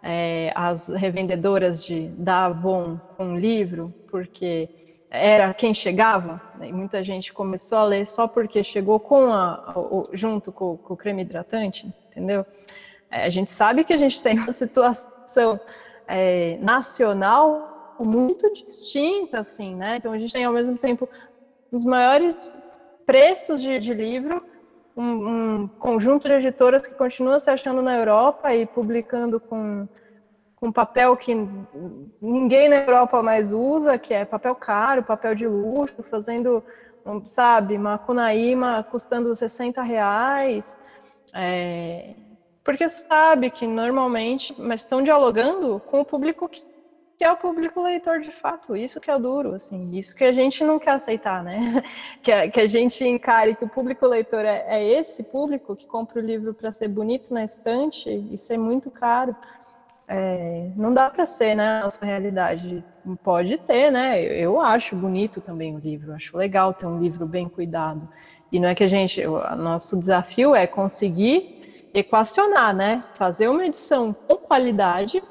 é, 0.03 0.51
as 0.53 0.87
revendedoras 0.87 1.83
de, 1.83 2.09
da 2.09 2.45
Avon 2.45 2.99
com 3.17 3.33
o 3.33 3.39
livro, 3.39 3.91
porque 4.11 4.84
era 5.15 5.53
quem 5.53 5.73
chegava, 5.73 6.41
né? 6.57 6.69
e 6.69 6.73
muita 6.73 7.03
gente 7.03 7.33
começou 7.33 7.77
a 7.77 7.83
ler 7.83 8.05
só 8.05 8.27
porque 8.27 8.63
chegou 8.63 8.99
com 8.99 9.31
a, 9.31 9.73
o, 9.75 10.09
junto 10.13 10.51
com, 10.51 10.77
com, 10.77 10.93
o 10.93 10.97
creme 10.97 11.21
hidratante, 11.21 11.93
entendeu? 12.11 12.45
É, 13.09 13.25
a 13.25 13.29
gente 13.29 13.51
sabe 13.51 13.83
que 13.83 13.93
a 13.93 13.97
gente 13.97 14.21
tem 14.21 14.37
uma 14.37 14.51
situação 14.51 15.59
é, 16.07 16.57
nacional 16.61 17.95
muito 17.99 18.51
distinta, 18.53 19.39
assim, 19.39 19.75
né? 19.75 19.97
Então 19.97 20.11
a 20.11 20.19
gente 20.19 20.33
tem 20.33 20.43
ao 20.43 20.53
mesmo 20.53 20.77
tempo 20.77 21.07
os 21.71 21.85
maiores 21.85 22.57
preços 23.05 23.61
de, 23.61 23.79
de 23.79 23.93
livro, 23.93 24.43
um, 24.95 25.03
um, 25.63 25.67
conjunto 25.67 26.27
de 26.27 26.33
editoras 26.33 26.81
que 26.81 26.93
continua 26.93 27.39
se 27.39 27.49
achando 27.49 27.81
na 27.81 27.97
Europa 27.97 28.53
e 28.53 28.65
publicando 28.65 29.39
com, 29.39 29.87
com 30.65 30.71
papel 30.71 31.15
que 31.15 31.35
ninguém 32.19 32.67
na 32.67 32.77
Europa 32.77 33.21
mais 33.21 33.53
usa, 33.53 33.99
que 33.99 34.15
é 34.15 34.25
papel 34.25 34.55
caro, 34.55 35.03
papel 35.03 35.35
de 35.35 35.47
luxo, 35.47 36.01
fazendo, 36.01 36.63
sabe, 37.27 37.77
uma 37.77 37.99
Cunaíma 37.99 38.83
custando 38.89 39.35
60 39.35 39.83
reais. 39.83 40.75
É, 41.31 42.15
porque 42.63 42.89
sabe 42.89 43.51
que 43.51 43.67
normalmente, 43.67 44.55
mas 44.57 44.79
estão 44.79 45.03
dialogando 45.03 45.79
com 45.85 46.01
o 46.01 46.05
público 46.05 46.49
que, 46.49 46.63
que, 47.15 47.23
é 47.23 47.31
o 47.31 47.37
público 47.37 47.79
leitor 47.79 48.19
de 48.19 48.31
fato. 48.31 48.75
Isso 48.75 48.99
que 48.99 49.11
é 49.11 49.19
duro, 49.19 49.53
assim, 49.53 49.95
isso 49.95 50.15
que 50.15 50.23
a 50.23 50.31
gente 50.31 50.63
não 50.63 50.79
quer 50.79 50.93
aceitar, 50.93 51.43
né? 51.43 51.83
Que 52.23 52.31
a, 52.31 52.49
que 52.49 52.59
a 52.59 52.65
gente 52.65 53.05
encare 53.05 53.55
que 53.55 53.65
o 53.65 53.69
público 53.69 54.07
leitor 54.07 54.43
é, 54.43 54.65
é 54.65 54.99
esse 54.99 55.21
público 55.21 55.75
que 55.75 55.85
compra 55.85 56.19
o 56.19 56.25
livro 56.25 56.55
para 56.55 56.71
ser 56.71 56.87
bonito 56.87 57.31
na 57.31 57.43
estante 57.43 58.09
e 58.09 58.35
ser 58.35 58.57
muito 58.57 58.89
caro. 58.89 59.35
É, 60.07 60.69
não 60.75 60.93
dá 60.93 61.09
para 61.09 61.25
ser, 61.25 61.55
né, 61.55 61.79
a 61.79 61.83
nossa 61.83 62.05
realidade. 62.05 62.83
Pode 63.23 63.57
ter, 63.57 63.91
né? 63.91 64.21
Eu 64.21 64.61
acho 64.61 64.95
bonito 64.95 65.41
também 65.41 65.75
o 65.75 65.79
livro, 65.79 66.13
acho 66.13 66.37
legal 66.37 66.73
ter 66.73 66.85
um 66.85 66.99
livro 66.99 67.25
bem 67.25 67.49
cuidado. 67.49 68.07
E 68.51 68.59
não 68.59 68.69
é 68.69 68.75
que 68.75 68.83
a 68.83 68.87
gente, 68.87 69.25
o 69.25 69.55
nosso 69.55 69.97
desafio 69.97 70.55
é 70.55 70.67
conseguir 70.67 71.89
equacionar, 71.93 72.75
né? 72.75 73.03
Fazer 73.15 73.47
uma 73.47 73.65
edição 73.65 74.13
com 74.13 74.35
qualidade, 74.37 75.23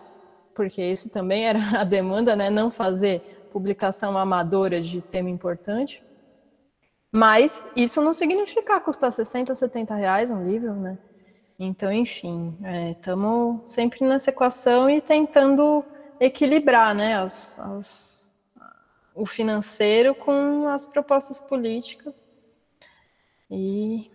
porque 0.55 0.83
isso 0.83 1.09
também 1.11 1.45
era 1.47 1.59
a 1.81 1.85
demanda, 1.85 2.35
né? 2.35 2.51
Não 2.51 2.71
fazer 2.71 3.49
publicação 3.53 4.17
amadora 4.19 4.81
de 4.81 5.01
tema 5.01 5.31
importante. 5.31 6.03
Mas 7.13 7.71
isso 7.77 8.03
não 8.03 8.13
significa 8.13 8.81
custar 8.81 9.13
60, 9.13 9.55
70 9.55 9.95
reais 9.95 10.31
um 10.33 10.43
livro, 10.45 10.75
né? 10.75 10.99
Então, 11.59 11.93
enfim, 11.93 12.57
estamos 12.91 13.63
é, 13.63 13.69
sempre 13.69 14.05
nessa 14.05 14.31
equação 14.31 14.91
e 14.91 15.01
tentando 15.01 15.85
equilibrar 16.19 16.95
né, 16.95 17.17
as, 17.17 17.59
as, 17.61 18.35
o 19.15 19.25
financeiro 19.25 20.15
com 20.15 20.67
as 20.69 20.85
propostas 20.85 21.41
políticas 21.41 22.29
e 23.49 24.11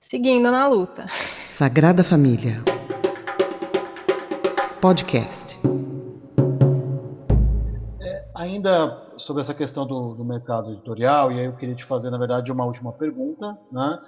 seguindo 0.00 0.50
na 0.50 0.66
luta. 0.66 1.06
Sagrada 1.46 2.02
Família. 2.02 2.62
Podcast. 4.80 5.58
É, 8.00 8.24
ainda 8.34 9.01
sobre 9.16 9.42
essa 9.42 9.54
questão 9.54 9.86
do, 9.86 10.14
do 10.14 10.24
mercado 10.24 10.72
editorial, 10.72 11.32
e 11.32 11.40
aí 11.40 11.46
eu 11.46 11.56
queria 11.56 11.74
te 11.74 11.84
fazer, 11.84 12.10
na 12.10 12.18
verdade, 12.18 12.50
uma 12.52 12.64
última 12.64 12.92
pergunta, 12.92 13.56
né? 13.70 14.00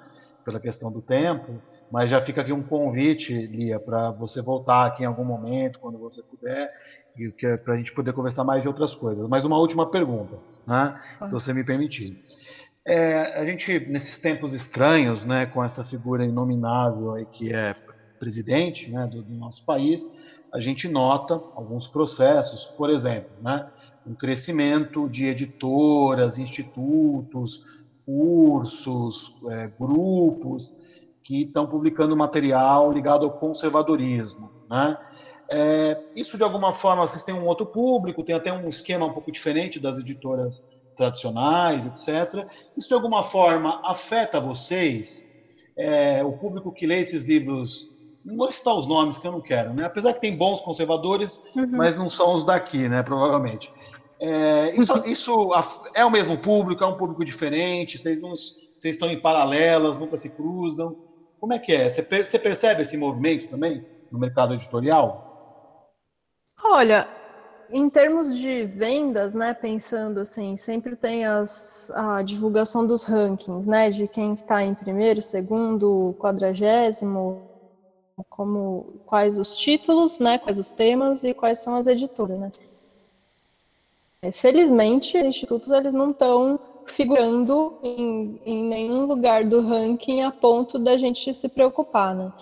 Pela 0.45 0.61
questão 0.61 0.93
do 0.93 1.01
tempo. 1.01 1.61
Mas 1.91 2.11
já 2.11 2.21
fica 2.21 2.41
aqui 2.41 2.53
um 2.53 2.63
convite, 2.63 3.33
Lia, 3.47 3.79
para 3.79 4.11
você 4.11 4.43
voltar 4.43 4.87
aqui 4.87 5.03
em 5.05 5.07
algum 5.07 5.25
momento, 5.25 5.79
quando 5.79 5.99
você 5.99 6.23
puder, 6.23 6.71
e 7.17 7.33
é 7.45 7.57
para 7.57 7.75
a 7.75 7.77
gente 7.77 7.93
poder 7.95 8.13
conversar 8.13 8.45
mais 8.45 8.63
de 8.63 8.69
outras 8.69 8.95
coisas. 8.95 9.29
Mas 9.29 9.45
uma 9.45 9.59
última 9.59 9.89
pergunta, 9.89 10.37
né, 10.67 11.01
se 11.25 11.31
você 11.31 11.53
me 11.53 11.63
permitir. 11.63 12.25
É, 12.87 13.39
a 13.39 13.45
gente, 13.47 13.79
nesses 13.89 14.19
tempos 14.19 14.53
estranhos, 14.53 15.25
né, 15.25 15.47
com 15.47 15.63
essa 15.63 15.83
figura 15.83 16.25
inominável 16.25 17.15
aí 17.15 17.25
que 17.25 17.55
é 17.55 17.75
presidente 18.19 18.91
né, 18.91 19.07
do, 19.07 19.23
do 19.23 19.35
nosso 19.35 19.65
país, 19.65 20.11
a 20.53 20.59
gente 20.59 20.89
nota 20.89 21.35
alguns 21.55 21.87
processos, 21.87 22.67
por 22.67 22.91
exemplo, 22.91 23.31
né, 23.43 23.67
um 24.07 24.15
crescimento 24.15 25.09
de 25.09 25.27
editoras, 25.27 26.39
institutos, 26.39 27.67
cursos, 28.05 29.35
é, 29.51 29.71
grupos 29.79 30.75
que 31.23 31.43
estão 31.43 31.67
publicando 31.67 32.17
material 32.17 32.93
ligado 32.93 33.25
ao 33.25 33.33
conservadorismo. 33.33 34.51
Né? 34.69 34.97
É, 35.49 36.01
isso, 36.15 36.37
de 36.37 36.43
alguma 36.43 36.73
forma, 36.73 37.07
vocês 37.07 37.25
têm 37.25 37.35
um 37.35 37.47
outro 37.47 37.67
público, 37.67 38.23
tem 38.23 38.35
até 38.35 38.53
um 38.53 38.69
esquema 38.69 39.07
um 39.07 39.13
pouco 39.13 39.33
diferente 39.33 39.81
das 39.81 39.99
editoras 39.99 40.67
tradicionais, 40.97 41.87
etc. 41.87 42.47
Isso, 42.77 42.89
de 42.89 42.95
alguma 42.95 43.23
forma, 43.23 43.81
afeta 43.85 44.41
vocês? 44.41 45.31
É, 45.77 46.23
o 46.23 46.33
público 46.33 46.71
que 46.73 46.87
lê 46.87 47.01
esses 47.01 47.25
livros, 47.25 47.95
não 48.25 48.37
vou 48.37 48.53
citar 48.53 48.75
os 48.77 48.87
nomes 48.87 49.19
que 49.19 49.27
eu 49.27 49.33
não 49.33 49.41
quero, 49.41 49.75
né? 49.75 49.85
apesar 49.85 50.13
que 50.13 50.21
tem 50.21 50.37
bons 50.37 50.61
conservadores, 50.61 51.43
uhum. 51.57 51.69
mas 51.73 51.97
não 51.97 52.09
são 52.09 52.35
os 52.35 52.45
daqui, 52.45 52.89
né? 52.89 53.03
provavelmente. 53.03 53.73
É, 54.27 54.75
isso, 54.75 55.07
isso, 55.07 55.51
é 55.95 56.03
o 56.03 56.11
mesmo 56.11 56.39
público, 56.39 56.83
é 56.83 56.87
um 56.87 56.97
público 56.97 57.23
diferente, 57.23 57.99
vocês, 57.99 58.23
não, 58.23 58.31
vocês 58.31 58.95
estão 58.95 59.11
em 59.11 59.21
paralelas, 59.21 59.99
nunca 59.99 60.17
se 60.17 60.31
cruzam. 60.31 60.97
Como 61.39 61.53
é 61.53 61.59
que 61.59 61.75
é? 61.75 61.91
Você 61.91 62.03
percebe 62.39 62.81
esse 62.81 62.97
movimento 62.97 63.49
também 63.49 63.87
no 64.11 64.19
mercado 64.19 64.55
editorial? 64.55 65.91
Olha, 66.65 67.07
em 67.69 67.91
termos 67.91 68.35
de 68.39 68.65
vendas, 68.65 69.35
né, 69.35 69.53
pensando 69.53 70.21
assim, 70.21 70.57
sempre 70.57 70.97
tem 70.97 71.27
as, 71.27 71.91
a 71.95 72.23
divulgação 72.23 72.87
dos 72.87 73.05
rankings, 73.05 73.69
né, 73.69 73.91
de 73.91 74.09
quem 74.09 74.33
está 74.33 74.65
em 74.65 74.75
primeiro, 74.75 75.21
segundo, 75.21 76.15
quadragésimo, 76.19 77.43
como 78.31 79.03
quais 79.05 79.37
os 79.37 79.55
títulos, 79.55 80.19
né, 80.19 80.39
quais 80.39 80.59
os 80.59 80.71
temas 80.71 81.25
e 81.25 81.35
quais 81.35 81.59
são 81.59 81.75
as 81.75 81.87
editoras, 81.87 82.39
né. 82.39 82.51
É, 84.25 84.33
felizmente, 84.33 85.19
os 85.19 85.25
institutos 85.27 85.71
eles 85.71 85.93
não 85.93 86.11
estão 86.11 86.59
figurando 86.87 87.75
em, 87.83 88.41
em 88.47 88.65
nenhum 88.65 89.05
lugar 89.05 89.45
do 89.45 89.61
ranking 89.61 90.23
a 90.23 90.31
ponto 90.31 90.79
da 90.79 90.97
gente 90.97 91.35
se 91.35 91.47
preocupar, 91.47 92.15
né? 92.15 92.33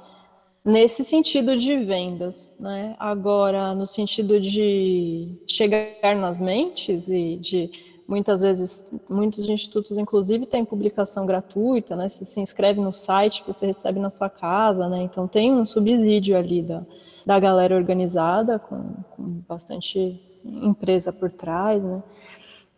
Nesse 0.65 1.03
sentido 1.03 1.57
de 1.57 1.77
vendas, 1.79 2.55
né? 2.61 2.95
Agora, 3.01 3.75
no 3.75 3.85
sentido 3.85 4.41
de 4.41 5.35
chegar 5.45 6.15
nas 6.15 6.39
mentes 6.39 7.09
e 7.09 7.37
de 7.37 7.71
muitas 8.07 8.43
vezes, 8.43 8.87
muitos 9.11 9.49
institutos, 9.49 9.99
inclusive, 9.99 10.47
têm 10.47 10.65
publicação 10.65 11.27
gratuita, 11.27 11.97
né? 11.97 12.09
Você 12.09 12.25
se 12.25 12.39
inscreve 12.39 12.81
no 12.81 12.93
site, 12.93 13.43
você 13.45 13.67
recebe 13.67 13.99
na 13.99 14.09
sua 14.09 14.31
casa, 14.31 14.89
né? 14.89 15.03
Então, 15.03 15.27
tem 15.27 15.53
um 15.53 15.67
subsídio 15.67 16.37
ali 16.37 16.63
da, 16.63 16.87
da 17.27 17.41
galera 17.41 17.75
organizada, 17.75 18.61
com, 18.61 18.79
com 19.17 19.25
bastante 19.49 20.21
empresa 20.45 21.13
por 21.13 21.31
trás, 21.31 21.85
né? 21.85 22.03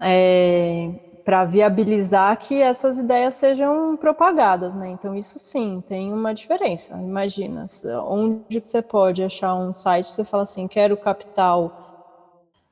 É, 0.00 0.90
para 1.24 1.44
viabilizar 1.44 2.36
que 2.36 2.60
essas 2.60 2.98
ideias 2.98 3.34
sejam 3.34 3.96
propagadas, 3.96 4.74
né? 4.74 4.90
Então 4.90 5.14
isso 5.14 5.38
sim 5.38 5.82
tem 5.88 6.12
uma 6.12 6.34
diferença. 6.34 6.94
Imagina 6.94 7.66
onde 8.06 8.60
que 8.60 8.68
você 8.68 8.82
pode 8.82 9.22
achar 9.22 9.54
um 9.54 9.72
site, 9.72 10.10
você 10.10 10.24
fala 10.24 10.42
assim, 10.42 10.68
quero 10.68 10.96
capital 10.96 11.80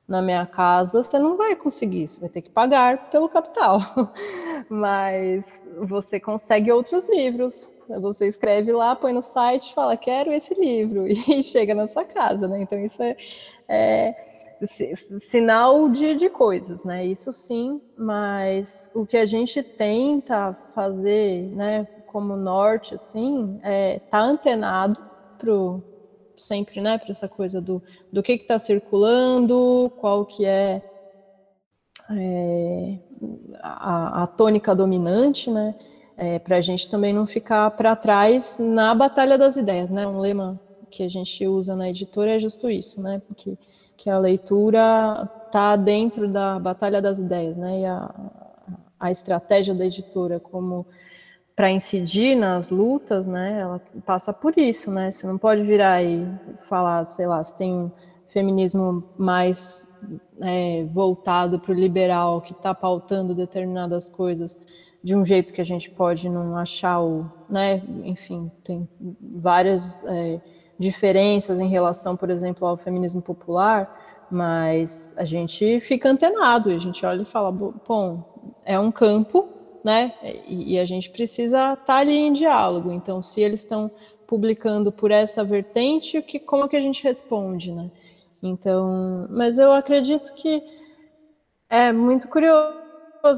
na 0.07 0.21
minha 0.21 0.45
casa, 0.45 1.01
você 1.01 1.17
não 1.17 1.37
vai 1.37 1.55
conseguir, 1.55 2.07
você 2.07 2.19
vai 2.19 2.29
ter 2.29 2.41
que 2.41 2.49
pagar 2.51 3.09
pelo 3.09 3.27
capital. 3.27 3.79
Mas 4.69 5.67
você 5.87 6.19
consegue 6.19 6.71
outros 6.71 7.05
livros. 7.09 7.73
Você 8.01 8.27
escreve 8.27 8.71
lá, 8.71 8.95
põe 8.95 9.13
no 9.13 9.21
site, 9.21 9.73
fala 9.73 9.97
quero 9.97 10.31
esse 10.31 10.53
livro 10.53 11.07
e 11.09 11.41
chega 11.41 11.73
na 11.73 11.87
sua 11.87 12.05
casa, 12.05 12.47
né? 12.47 12.61
Então 12.61 12.77
isso 12.79 13.01
é, 13.01 13.15
é 13.67 14.32
sinal 15.19 15.89
de, 15.89 16.15
de 16.15 16.29
coisas, 16.29 16.83
né? 16.83 17.05
Isso 17.05 17.31
sim, 17.31 17.81
mas 17.97 18.91
o 18.93 19.05
que 19.05 19.17
a 19.17 19.25
gente 19.25 19.61
tenta 19.63 20.53
fazer, 20.73 21.49
né, 21.55 21.85
como 22.07 22.35
norte, 22.35 22.95
assim, 22.95 23.59
é 23.63 23.99
tá 23.99 24.19
antenado 24.19 24.99
pro 25.37 25.81
sempre, 26.37 26.81
né, 26.81 26.97
para 26.97 27.11
essa 27.11 27.27
coisa 27.27 27.61
do, 27.61 27.81
do 28.11 28.23
que 28.23 28.33
está 28.33 28.57
circulando, 28.57 29.91
qual 29.97 30.25
que 30.25 30.45
é, 30.45 30.81
é 32.11 32.99
a, 33.61 34.23
a, 34.23 34.27
tônica 34.27 34.75
dominante, 34.75 35.49
né? 35.49 35.75
É, 36.15 36.37
para 36.37 36.57
a 36.57 36.61
gente 36.61 36.89
também 36.89 37.11
não 37.11 37.25
ficar 37.25 37.71
para 37.71 37.95
trás 37.95 38.57
na 38.59 38.93
batalha 38.93 39.35
das 39.37 39.57
ideias, 39.57 39.89
né? 39.89 40.05
Um 40.07 40.19
lema 40.19 40.59
que 40.91 41.01
a 41.01 41.09
gente 41.09 41.47
usa 41.47 41.75
na 41.75 41.89
editora 41.89 42.35
é 42.35 42.39
justo 42.39 42.69
isso, 42.69 43.01
né? 43.01 43.19
Porque 43.27 43.57
que 43.97 44.09
a 44.09 44.17
leitura 44.17 45.29
está 45.45 45.75
dentro 45.75 46.27
da 46.27 46.59
batalha 46.59 47.01
das 47.01 47.19
ideias, 47.19 47.55
né? 47.55 47.81
E 47.81 47.85
a, 47.85 48.13
a 48.99 49.11
estratégia 49.11 49.73
da 49.73 49.85
editora 49.85 50.39
como 50.39 50.85
para 51.55 51.69
incidir 51.69 52.35
nas 52.35 52.69
lutas, 52.69 53.27
né? 53.27 53.59
Ela 53.59 53.81
passa 54.05 54.33
por 54.33 54.57
isso, 54.57 54.91
né? 54.91 55.11
Você 55.11 55.27
não 55.27 55.37
pode 55.37 55.63
virar 55.63 56.03
e 56.03 56.27
falar, 56.67 57.05
sei 57.05 57.27
lá, 57.27 57.43
se 57.43 57.55
tem 57.55 57.71
um 57.71 57.91
feminismo 58.29 59.03
mais 59.17 59.87
é, 60.41 60.85
voltado 60.85 61.59
para 61.59 61.71
o 61.71 61.75
liberal 61.75 62.41
que 62.41 62.53
está 62.53 62.73
pautando 62.73 63.35
determinadas 63.35 64.09
coisas 64.09 64.59
de 65.03 65.15
um 65.15 65.23
jeito 65.23 65.53
que 65.53 65.61
a 65.61 65.65
gente 65.65 65.91
pode 65.91 66.29
não 66.29 66.57
achar 66.57 67.01
o, 67.01 67.29
né? 67.49 67.83
Enfim, 68.03 68.49
tem 68.63 68.87
várias 69.21 70.03
é, 70.05 70.41
diferenças 70.77 71.59
em 71.59 71.67
relação, 71.67 72.15
por 72.15 72.29
exemplo, 72.29 72.67
ao 72.67 72.77
feminismo 72.77 73.21
popular, 73.21 74.25
mas 74.29 75.13
a 75.17 75.25
gente 75.25 75.79
fica 75.79 76.09
antenado, 76.09 76.69
a 76.69 76.79
gente 76.79 77.05
olha 77.05 77.21
e 77.21 77.25
fala, 77.25 77.51
bom, 77.51 78.23
é 78.65 78.79
um 78.79 78.91
campo 78.91 79.53
né? 79.83 80.13
E, 80.47 80.73
e 80.73 80.79
a 80.79 80.85
gente 80.85 81.09
precisa 81.09 81.73
estar 81.73 81.85
tá 81.85 81.95
ali 81.95 82.13
em 82.13 82.33
diálogo. 82.33 82.91
Então, 82.91 83.21
se 83.21 83.41
eles 83.41 83.59
estão 83.61 83.91
publicando 84.25 84.91
por 84.91 85.11
essa 85.11 85.43
vertente, 85.43 86.21
que, 86.21 86.39
como 86.39 86.69
que 86.69 86.77
a 86.77 86.81
gente 86.81 87.03
responde, 87.03 87.71
né? 87.71 87.91
Então, 88.41 89.27
mas 89.29 89.57
eu 89.57 89.71
acredito 89.71 90.33
que 90.33 90.63
é 91.69 91.91
muito 91.91 92.27
curioso, 92.29 92.77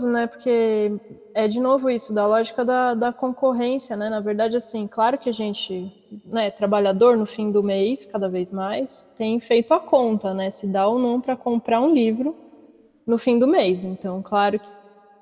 né? 0.07 0.25
Porque 0.27 0.99
é 1.33 1.47
de 1.47 1.59
novo 1.59 1.89
isso, 1.89 2.13
da 2.13 2.25
lógica 2.25 2.65
da, 2.65 2.95
da 2.95 3.13
concorrência, 3.13 3.95
né? 3.95 4.09
Na 4.09 4.19
verdade, 4.19 4.57
assim, 4.57 4.87
claro 4.87 5.17
que 5.17 5.29
a 5.29 5.33
gente, 5.33 5.91
né, 6.25 6.49
trabalhador 6.49 7.15
no 7.15 7.25
fim 7.25 7.51
do 7.51 7.61
mês, 7.61 8.05
cada 8.05 8.27
vez 8.27 8.51
mais, 8.51 9.07
tem 9.15 9.39
feito 9.39 9.73
a 9.73 9.79
conta, 9.79 10.33
né? 10.33 10.49
Se 10.49 10.65
dá 10.65 10.87
ou 10.87 10.97
não 10.97 11.21
para 11.21 11.35
comprar 11.35 11.81
um 11.81 11.93
livro 11.93 12.35
no 13.05 13.17
fim 13.17 13.37
do 13.37 13.47
mês. 13.47 13.85
Então, 13.85 14.21
claro 14.23 14.59
que 14.59 14.75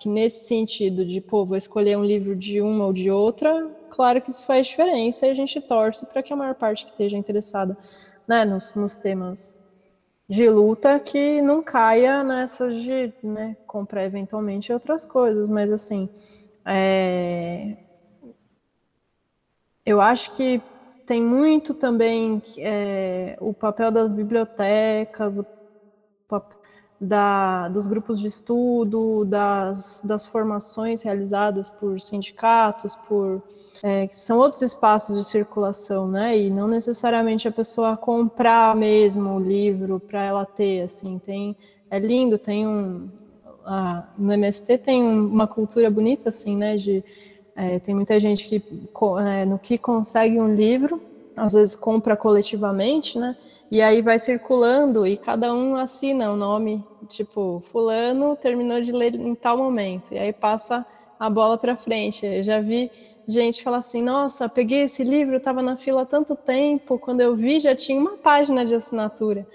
que 0.03 0.09
nesse 0.09 0.47
sentido 0.49 1.05
de, 1.05 1.21
pô, 1.21 1.45
vou 1.45 1.55
escolher 1.55 1.97
um 1.97 2.03
livro 2.03 2.35
de 2.35 2.59
uma 2.59 2.87
ou 2.87 2.91
de 2.91 3.09
outra, 3.09 3.71
claro 3.89 4.21
que 4.21 4.31
isso 4.31 4.45
faz 4.45 4.67
diferença 4.67 5.25
e 5.25 5.29
a 5.29 5.33
gente 5.33 5.61
torce 5.61 6.05
para 6.05 6.21
que 6.21 6.33
a 6.33 6.35
maior 6.35 6.55
parte 6.55 6.83
que 6.83 6.91
esteja 6.91 7.15
interessada 7.15 7.77
né, 8.27 8.43
nos, 8.43 8.75
nos 8.75 8.97
temas 8.97 9.62
de 10.33 10.49
luta 10.49 10.99
que 10.99 11.43
não 11.43 11.61
caia 11.61 12.23
nessas 12.23 12.81
de 12.81 13.13
né, 13.21 13.55
comprar 13.67 14.03
eventualmente 14.03 14.73
outras 14.73 15.05
coisas, 15.05 15.47
mas 15.47 15.71
assim, 15.71 16.09
é... 16.65 17.77
eu 19.85 20.01
acho 20.01 20.35
que 20.35 20.59
tem 21.05 21.21
muito 21.21 21.75
também 21.75 22.41
é, 22.57 23.37
o 23.39 23.53
papel 23.53 23.91
das 23.91 24.11
bibliotecas, 24.11 25.37
o 25.37 25.45
da, 27.03 27.67
dos 27.69 27.85
grupos 27.85 28.19
de 28.19 28.27
estudo, 28.27 29.25
das, 29.25 30.01
das 30.03 30.25
formações 30.25 31.01
realizadas 31.01 31.69
por 31.69 31.99
sindicatos, 31.99 32.95
por 33.07 33.41
é, 33.83 34.07
são 34.11 34.37
outros 34.37 34.61
espaços 34.61 35.17
de 35.17 35.25
circulação, 35.25 36.07
né? 36.07 36.37
E 36.39 36.49
não 36.49 36.67
necessariamente 36.67 37.47
a 37.47 37.51
pessoa 37.51 37.97
comprar 37.97 38.75
mesmo 38.75 39.35
o 39.35 39.39
livro 39.39 39.99
para 39.99 40.23
ela 40.23 40.45
ter, 40.45 40.81
assim, 40.81 41.19
tem 41.19 41.55
é 41.91 41.99
lindo, 41.99 42.37
tem 42.37 42.65
um 42.65 43.09
a, 43.65 44.03
no 44.17 44.31
MST 44.31 44.77
tem 44.79 45.03
uma 45.03 45.47
cultura 45.47 45.91
bonita, 45.91 46.29
assim, 46.29 46.55
né? 46.55 46.77
De 46.77 47.03
é, 47.55 47.79
tem 47.79 47.93
muita 47.93 48.19
gente 48.19 48.47
que 48.47 48.63
é, 49.19 49.45
no 49.45 49.59
que 49.59 49.77
consegue 49.77 50.39
um 50.39 50.55
livro, 50.55 51.01
às 51.35 51.53
vezes 51.53 51.75
compra 51.75 52.15
coletivamente, 52.15 53.17
né? 53.17 53.35
E 53.71 53.81
aí 53.81 54.01
vai 54.01 54.19
circulando 54.19 55.05
e 55.07 55.17
cada 55.17 55.53
um 55.53 55.75
assina 55.75 56.31
o 56.31 56.35
nome, 56.35 56.85
tipo, 57.07 57.61
fulano 57.71 58.35
terminou 58.37 58.81
de 58.81 58.91
ler 58.91 59.15
em 59.15 59.33
tal 59.35 59.57
momento. 59.57 60.13
E 60.13 60.17
aí 60.19 60.31
passa 60.33 60.85
a 61.19 61.29
bola 61.29 61.57
para 61.57 61.75
frente. 61.77 62.25
Eu 62.25 62.43
já 62.43 62.59
vi 62.59 62.91
gente 63.27 63.63
falar 63.63 63.77
assim: 63.77 64.01
"Nossa, 64.03 64.47
peguei 64.49 64.81
esse 64.83 65.03
livro, 65.03 65.37
estava 65.37 65.61
na 65.61 65.77
fila 65.77 66.03
há 66.03 66.05
tanto 66.05 66.35
tempo, 66.35 66.99
quando 66.99 67.21
eu 67.21 67.35
vi 67.35 67.59
já 67.59 67.75
tinha 67.75 67.99
uma 67.99 68.17
página 68.17 68.65
de 68.65 68.75
assinatura". 68.75 69.47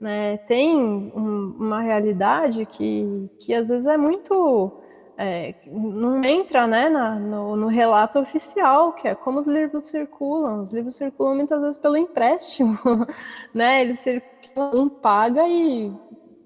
Né? 0.00 0.38
Tem 0.38 0.76
um, 0.76 1.54
uma 1.58 1.80
realidade 1.82 2.64
que, 2.66 3.28
que 3.38 3.52
às 3.54 3.68
vezes 3.68 3.86
é 3.86 3.96
muito 3.96 4.72
é, 5.20 5.52
não 5.66 6.22
entra 6.22 6.64
né, 6.68 6.88
na, 6.88 7.16
no, 7.16 7.56
no, 7.56 7.66
relato 7.66 8.20
oficial, 8.20 8.92
que 8.92 9.08
é 9.08 9.16
como 9.16 9.40
os 9.40 9.48
livros 9.48 9.86
circulam. 9.86 10.62
Os 10.62 10.72
livros 10.72 10.94
circulam 10.94 11.34
muitas 11.34 11.60
vezes 11.60 11.76
pelo 11.76 11.96
empréstimo, 11.96 12.78
né? 13.52 13.82
Eles 13.82 13.98
circulam, 13.98 14.38
um 14.72 14.88
paga 14.88 15.46
e, 15.48 15.92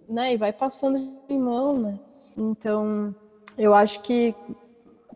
né, 0.08 0.32
e 0.32 0.36
vai 0.38 0.54
passando 0.54 0.98
de 1.28 1.38
mão, 1.38 1.78
né? 1.78 1.98
Então, 2.34 3.14
eu 3.58 3.74
acho 3.74 4.00
que 4.00 4.34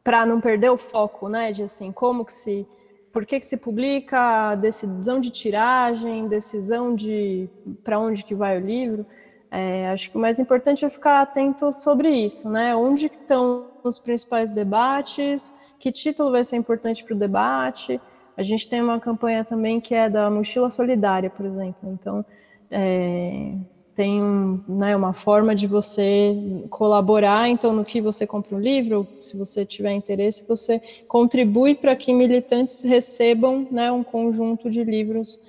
para 0.04 0.26
não 0.26 0.38
perder 0.38 0.70
o 0.70 0.76
foco, 0.76 1.26
né, 1.26 1.50
de 1.50 1.62
assim, 1.62 1.90
como 1.90 2.26
que 2.26 2.34
se 2.34 2.68
por 3.10 3.24
que, 3.24 3.40
que 3.40 3.46
se 3.46 3.56
publica, 3.56 4.54
decisão 4.56 5.18
de 5.18 5.30
tiragem, 5.30 6.28
decisão 6.28 6.94
de 6.94 7.48
para 7.82 7.98
onde 7.98 8.22
que 8.22 8.34
vai 8.34 8.58
o 8.58 8.64
livro, 8.64 9.06
é, 9.50 9.88
acho 9.90 10.10
que 10.10 10.16
o 10.16 10.20
mais 10.20 10.38
importante 10.38 10.84
é 10.84 10.90
ficar 10.90 11.20
atento 11.20 11.72
sobre 11.72 12.10
isso, 12.10 12.48
né? 12.50 12.74
Onde 12.74 13.06
estão 13.06 13.66
os 13.82 13.98
principais 13.98 14.50
debates, 14.50 15.54
que 15.78 15.92
título 15.92 16.30
vai 16.30 16.44
ser 16.44 16.56
importante 16.56 17.04
para 17.04 17.14
o 17.14 17.18
debate. 17.18 18.00
A 18.36 18.42
gente 18.42 18.68
tem 18.68 18.82
uma 18.82 19.00
campanha 19.00 19.44
também 19.44 19.80
que 19.80 19.94
é 19.94 20.10
da 20.10 20.28
mochila 20.30 20.68
solidária, 20.70 21.30
por 21.30 21.46
exemplo. 21.46 21.90
Então, 21.92 22.24
é, 22.70 23.54
tem 23.94 24.22
um, 24.22 24.62
né, 24.68 24.94
uma 24.94 25.14
forma 25.14 25.54
de 25.54 25.66
você 25.66 26.66
colaborar, 26.68 27.48
então, 27.48 27.72
no 27.72 27.84
que 27.84 28.00
você 28.00 28.26
compra 28.26 28.54
um 28.54 28.60
livro, 28.60 29.08
se 29.18 29.36
você 29.36 29.64
tiver 29.64 29.92
interesse, 29.92 30.46
você 30.46 30.82
contribui 31.08 31.74
para 31.74 31.96
que 31.96 32.12
militantes 32.12 32.82
recebam 32.82 33.66
né, 33.70 33.90
um 33.90 34.04
conjunto 34.04 34.70
de 34.70 34.84
livros 34.84 35.40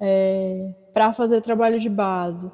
é, 0.00 0.72
para 0.94 1.12
fazer 1.12 1.42
trabalho 1.42 1.78
de 1.78 1.90
base. 1.90 2.50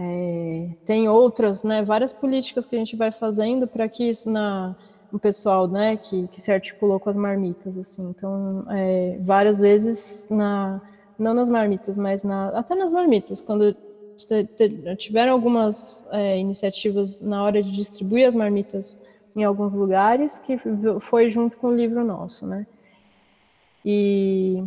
É, 0.00 0.68
tem 0.86 1.08
outras, 1.08 1.64
né, 1.64 1.82
várias 1.82 2.12
políticas 2.12 2.64
que 2.64 2.76
a 2.76 2.78
gente 2.78 2.94
vai 2.94 3.10
fazendo 3.10 3.66
para 3.66 3.88
que 3.88 4.08
isso 4.08 4.30
na 4.30 4.76
o 5.10 5.18
pessoal, 5.18 5.66
né, 5.66 5.96
que, 5.96 6.28
que 6.28 6.40
se 6.40 6.52
articulou 6.52 7.00
com 7.00 7.08
as 7.08 7.16
marmitas, 7.16 7.76
assim. 7.78 8.10
Então, 8.10 8.64
é, 8.70 9.18
várias 9.22 9.58
vezes 9.58 10.26
na 10.30 10.80
não 11.18 11.34
nas 11.34 11.48
marmitas, 11.48 11.98
mas 11.98 12.22
na, 12.22 12.50
até 12.50 12.76
nas 12.76 12.92
marmitas, 12.92 13.40
quando 13.40 13.74
tiveram 14.96 15.32
algumas 15.32 16.06
é, 16.12 16.38
iniciativas 16.38 17.18
na 17.20 17.42
hora 17.42 17.60
de 17.60 17.72
distribuir 17.72 18.28
as 18.28 18.36
marmitas 18.36 18.96
em 19.34 19.42
alguns 19.42 19.74
lugares, 19.74 20.38
que 20.38 20.56
foi 21.00 21.28
junto 21.28 21.56
com 21.56 21.68
o 21.68 21.74
livro 21.74 22.04
nosso, 22.04 22.46
né? 22.46 22.66
E, 23.84 24.62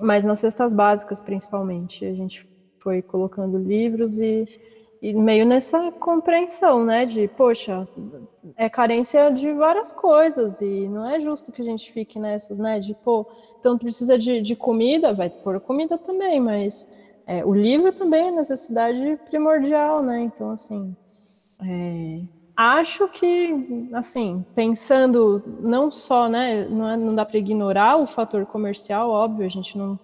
mas 0.00 0.24
nas 0.24 0.40
cestas 0.40 0.74
básicas, 0.74 1.20
principalmente, 1.20 2.04
a 2.04 2.12
gente 2.12 2.46
foi 2.78 3.02
colocando 3.02 3.58
livros 3.58 4.18
e 4.18 4.46
e 5.10 5.14
meio 5.14 5.46
nessa 5.46 5.92
compreensão, 5.92 6.84
né, 6.84 7.06
de, 7.06 7.28
poxa, 7.28 7.86
é 8.56 8.68
carência 8.68 9.30
de 9.30 9.52
várias 9.52 9.92
coisas 9.92 10.60
e 10.60 10.88
não 10.88 11.08
é 11.08 11.20
justo 11.20 11.52
que 11.52 11.62
a 11.62 11.64
gente 11.64 11.92
fique 11.92 12.18
nessas, 12.18 12.58
né, 12.58 12.80
de, 12.80 12.92
pô, 12.92 13.24
então 13.60 13.78
precisa 13.78 14.18
de, 14.18 14.42
de 14.42 14.56
comida, 14.56 15.14
vai 15.14 15.30
pôr 15.30 15.60
comida 15.60 15.96
também, 15.96 16.40
mas 16.40 16.88
é, 17.24 17.44
o 17.44 17.54
livro 17.54 17.92
também 17.92 18.28
é 18.28 18.30
necessidade 18.32 19.16
primordial, 19.30 20.02
né, 20.02 20.22
então, 20.22 20.50
assim, 20.50 20.96
é, 21.62 22.22
acho 22.56 23.06
que, 23.06 23.88
assim, 23.92 24.44
pensando 24.56 25.40
não 25.60 25.92
só, 25.92 26.28
né, 26.28 26.66
não, 26.68 26.88
é, 26.88 26.96
não 26.96 27.14
dá 27.14 27.24
para 27.24 27.38
ignorar 27.38 27.96
o 27.96 28.08
fator 28.08 28.44
comercial, 28.44 29.08
óbvio, 29.08 29.46
a 29.46 29.50
gente 29.50 29.78
não 29.78 29.96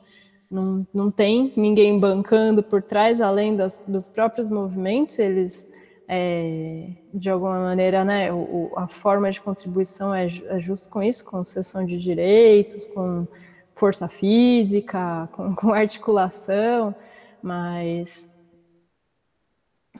não, 0.53 0.87
não 0.93 1.11
tem 1.11 1.51
ninguém 1.57 1.99
bancando 1.99 2.63
por 2.63 2.83
trás, 2.83 3.23
além 3.23 3.57
das, 3.57 3.79
dos 3.89 4.07
próprios 4.07 4.51
movimentos, 4.51 5.19
eles, 5.19 5.67
é, 6.07 6.91
de 7.15 7.31
alguma 7.31 7.59
maneira, 7.59 8.05
né, 8.05 8.31
o, 8.31 8.71
a 8.77 8.87
forma 8.87 9.31
de 9.31 9.41
contribuição 9.41 10.15
é, 10.15 10.27
é 10.27 10.61
justo 10.61 10.91
com 10.91 11.03
isso, 11.03 11.25
com 11.25 11.43
cessão 11.43 11.87
de 11.87 11.99
direitos, 11.99 12.85
com 12.85 13.27
força 13.75 14.07
física, 14.09 15.27
com, 15.33 15.55
com 15.55 15.73
articulação, 15.73 16.95
mas 17.43 18.31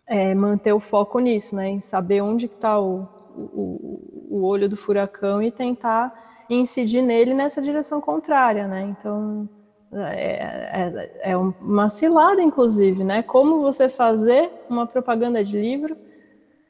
é, 0.07 0.35
manter 0.35 0.75
o 0.75 0.81
foco 0.81 1.19
nisso, 1.19 1.57
né, 1.57 1.71
em 1.71 1.81
saber 1.81 2.21
onde 2.21 2.45
está 2.45 2.79
o, 2.79 3.09
o, 3.35 4.29
o 4.31 4.45
olho 4.45 4.69
do 4.69 4.77
furacão 4.77 5.43
e 5.43 5.51
tentar 5.51 6.45
incidir 6.51 7.01
nele 7.01 7.33
nessa 7.33 7.63
direção 7.63 8.03
contrária, 8.03 8.69
né, 8.69 8.83
então 8.83 9.49
é, 9.93 11.11
é, 11.23 11.33
é, 11.33 11.37
uma 11.37 11.89
cilada, 11.89 12.41
inclusive, 12.41 13.05
né? 13.05 13.23
Como 13.23 13.61
você 13.61 13.89
fazer 13.89 14.51
uma 14.69 14.87
propaganda 14.87 15.45
de 15.45 15.57
livro 15.57 15.97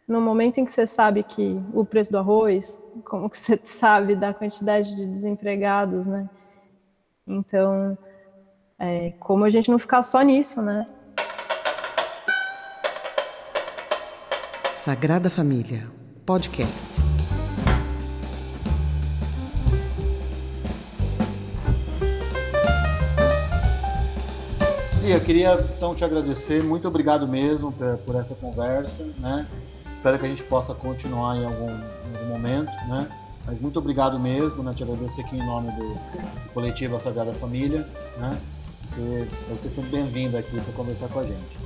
no 0.08 0.20
momento 0.20 0.58
em 0.58 0.64
que 0.64 0.72
você 0.72 0.86
sabe 0.86 1.22
que 1.22 1.60
o 1.72 1.84
preço 1.84 2.10
do 2.10 2.18
arroz, 2.18 2.82
como 3.04 3.30
que 3.30 3.38
você 3.38 3.58
sabe 3.64 4.16
da 4.16 4.34
quantidade 4.34 4.96
de 4.96 5.06
desempregados, 5.06 6.06
né? 6.06 6.28
Então, 7.26 7.96
é, 8.78 9.12
como 9.20 9.44
a 9.44 9.50
gente 9.50 9.70
não 9.70 9.78
ficar 9.78 10.02
só 10.02 10.20
nisso, 10.22 10.60
né? 10.60 10.86
Sagrada 14.74 15.30
Família, 15.30 15.86
podcast. 16.26 17.00
Lia, 25.02 25.16
eu 25.16 25.20
queria 25.20 25.54
então 25.76 25.96
te 25.96 26.04
agradecer, 26.04 26.62
muito 26.62 26.86
obrigado 26.86 27.26
mesmo 27.26 27.72
por, 27.72 27.98
por, 27.98 28.14
essa 28.14 28.36
conversa, 28.36 29.04
né? 29.18 29.48
Espero 29.90 30.16
que 30.16 30.24
a 30.24 30.28
gente 30.28 30.44
possa 30.44 30.74
continuar 30.74 31.36
em 31.36 31.44
algum, 31.44 31.70
em 31.70 32.16
algum 32.16 32.28
momento, 32.28 32.70
né? 32.86 33.08
Mas 33.44 33.58
muito 33.58 33.80
obrigado 33.80 34.16
mesmo, 34.16 34.62
né? 34.62 34.72
Te 34.72 34.84
agradecer 34.84 35.22
aqui 35.22 35.34
em 35.34 35.44
nome 35.44 35.72
do, 35.72 35.88
do 35.88 36.52
coletivo 36.54 36.94
A 36.94 37.00
Sagrada 37.00 37.34
Família, 37.34 37.84
né? 38.16 38.38
Você 38.84 39.26
vai 39.48 39.58
ser 39.58 39.70
sempre 39.70 39.90
bem-vindo 39.90 40.38
aqui 40.38 40.60
para 40.60 40.72
conversar 40.72 41.08
com 41.08 41.18
a 41.18 41.24
gente. 41.24 41.58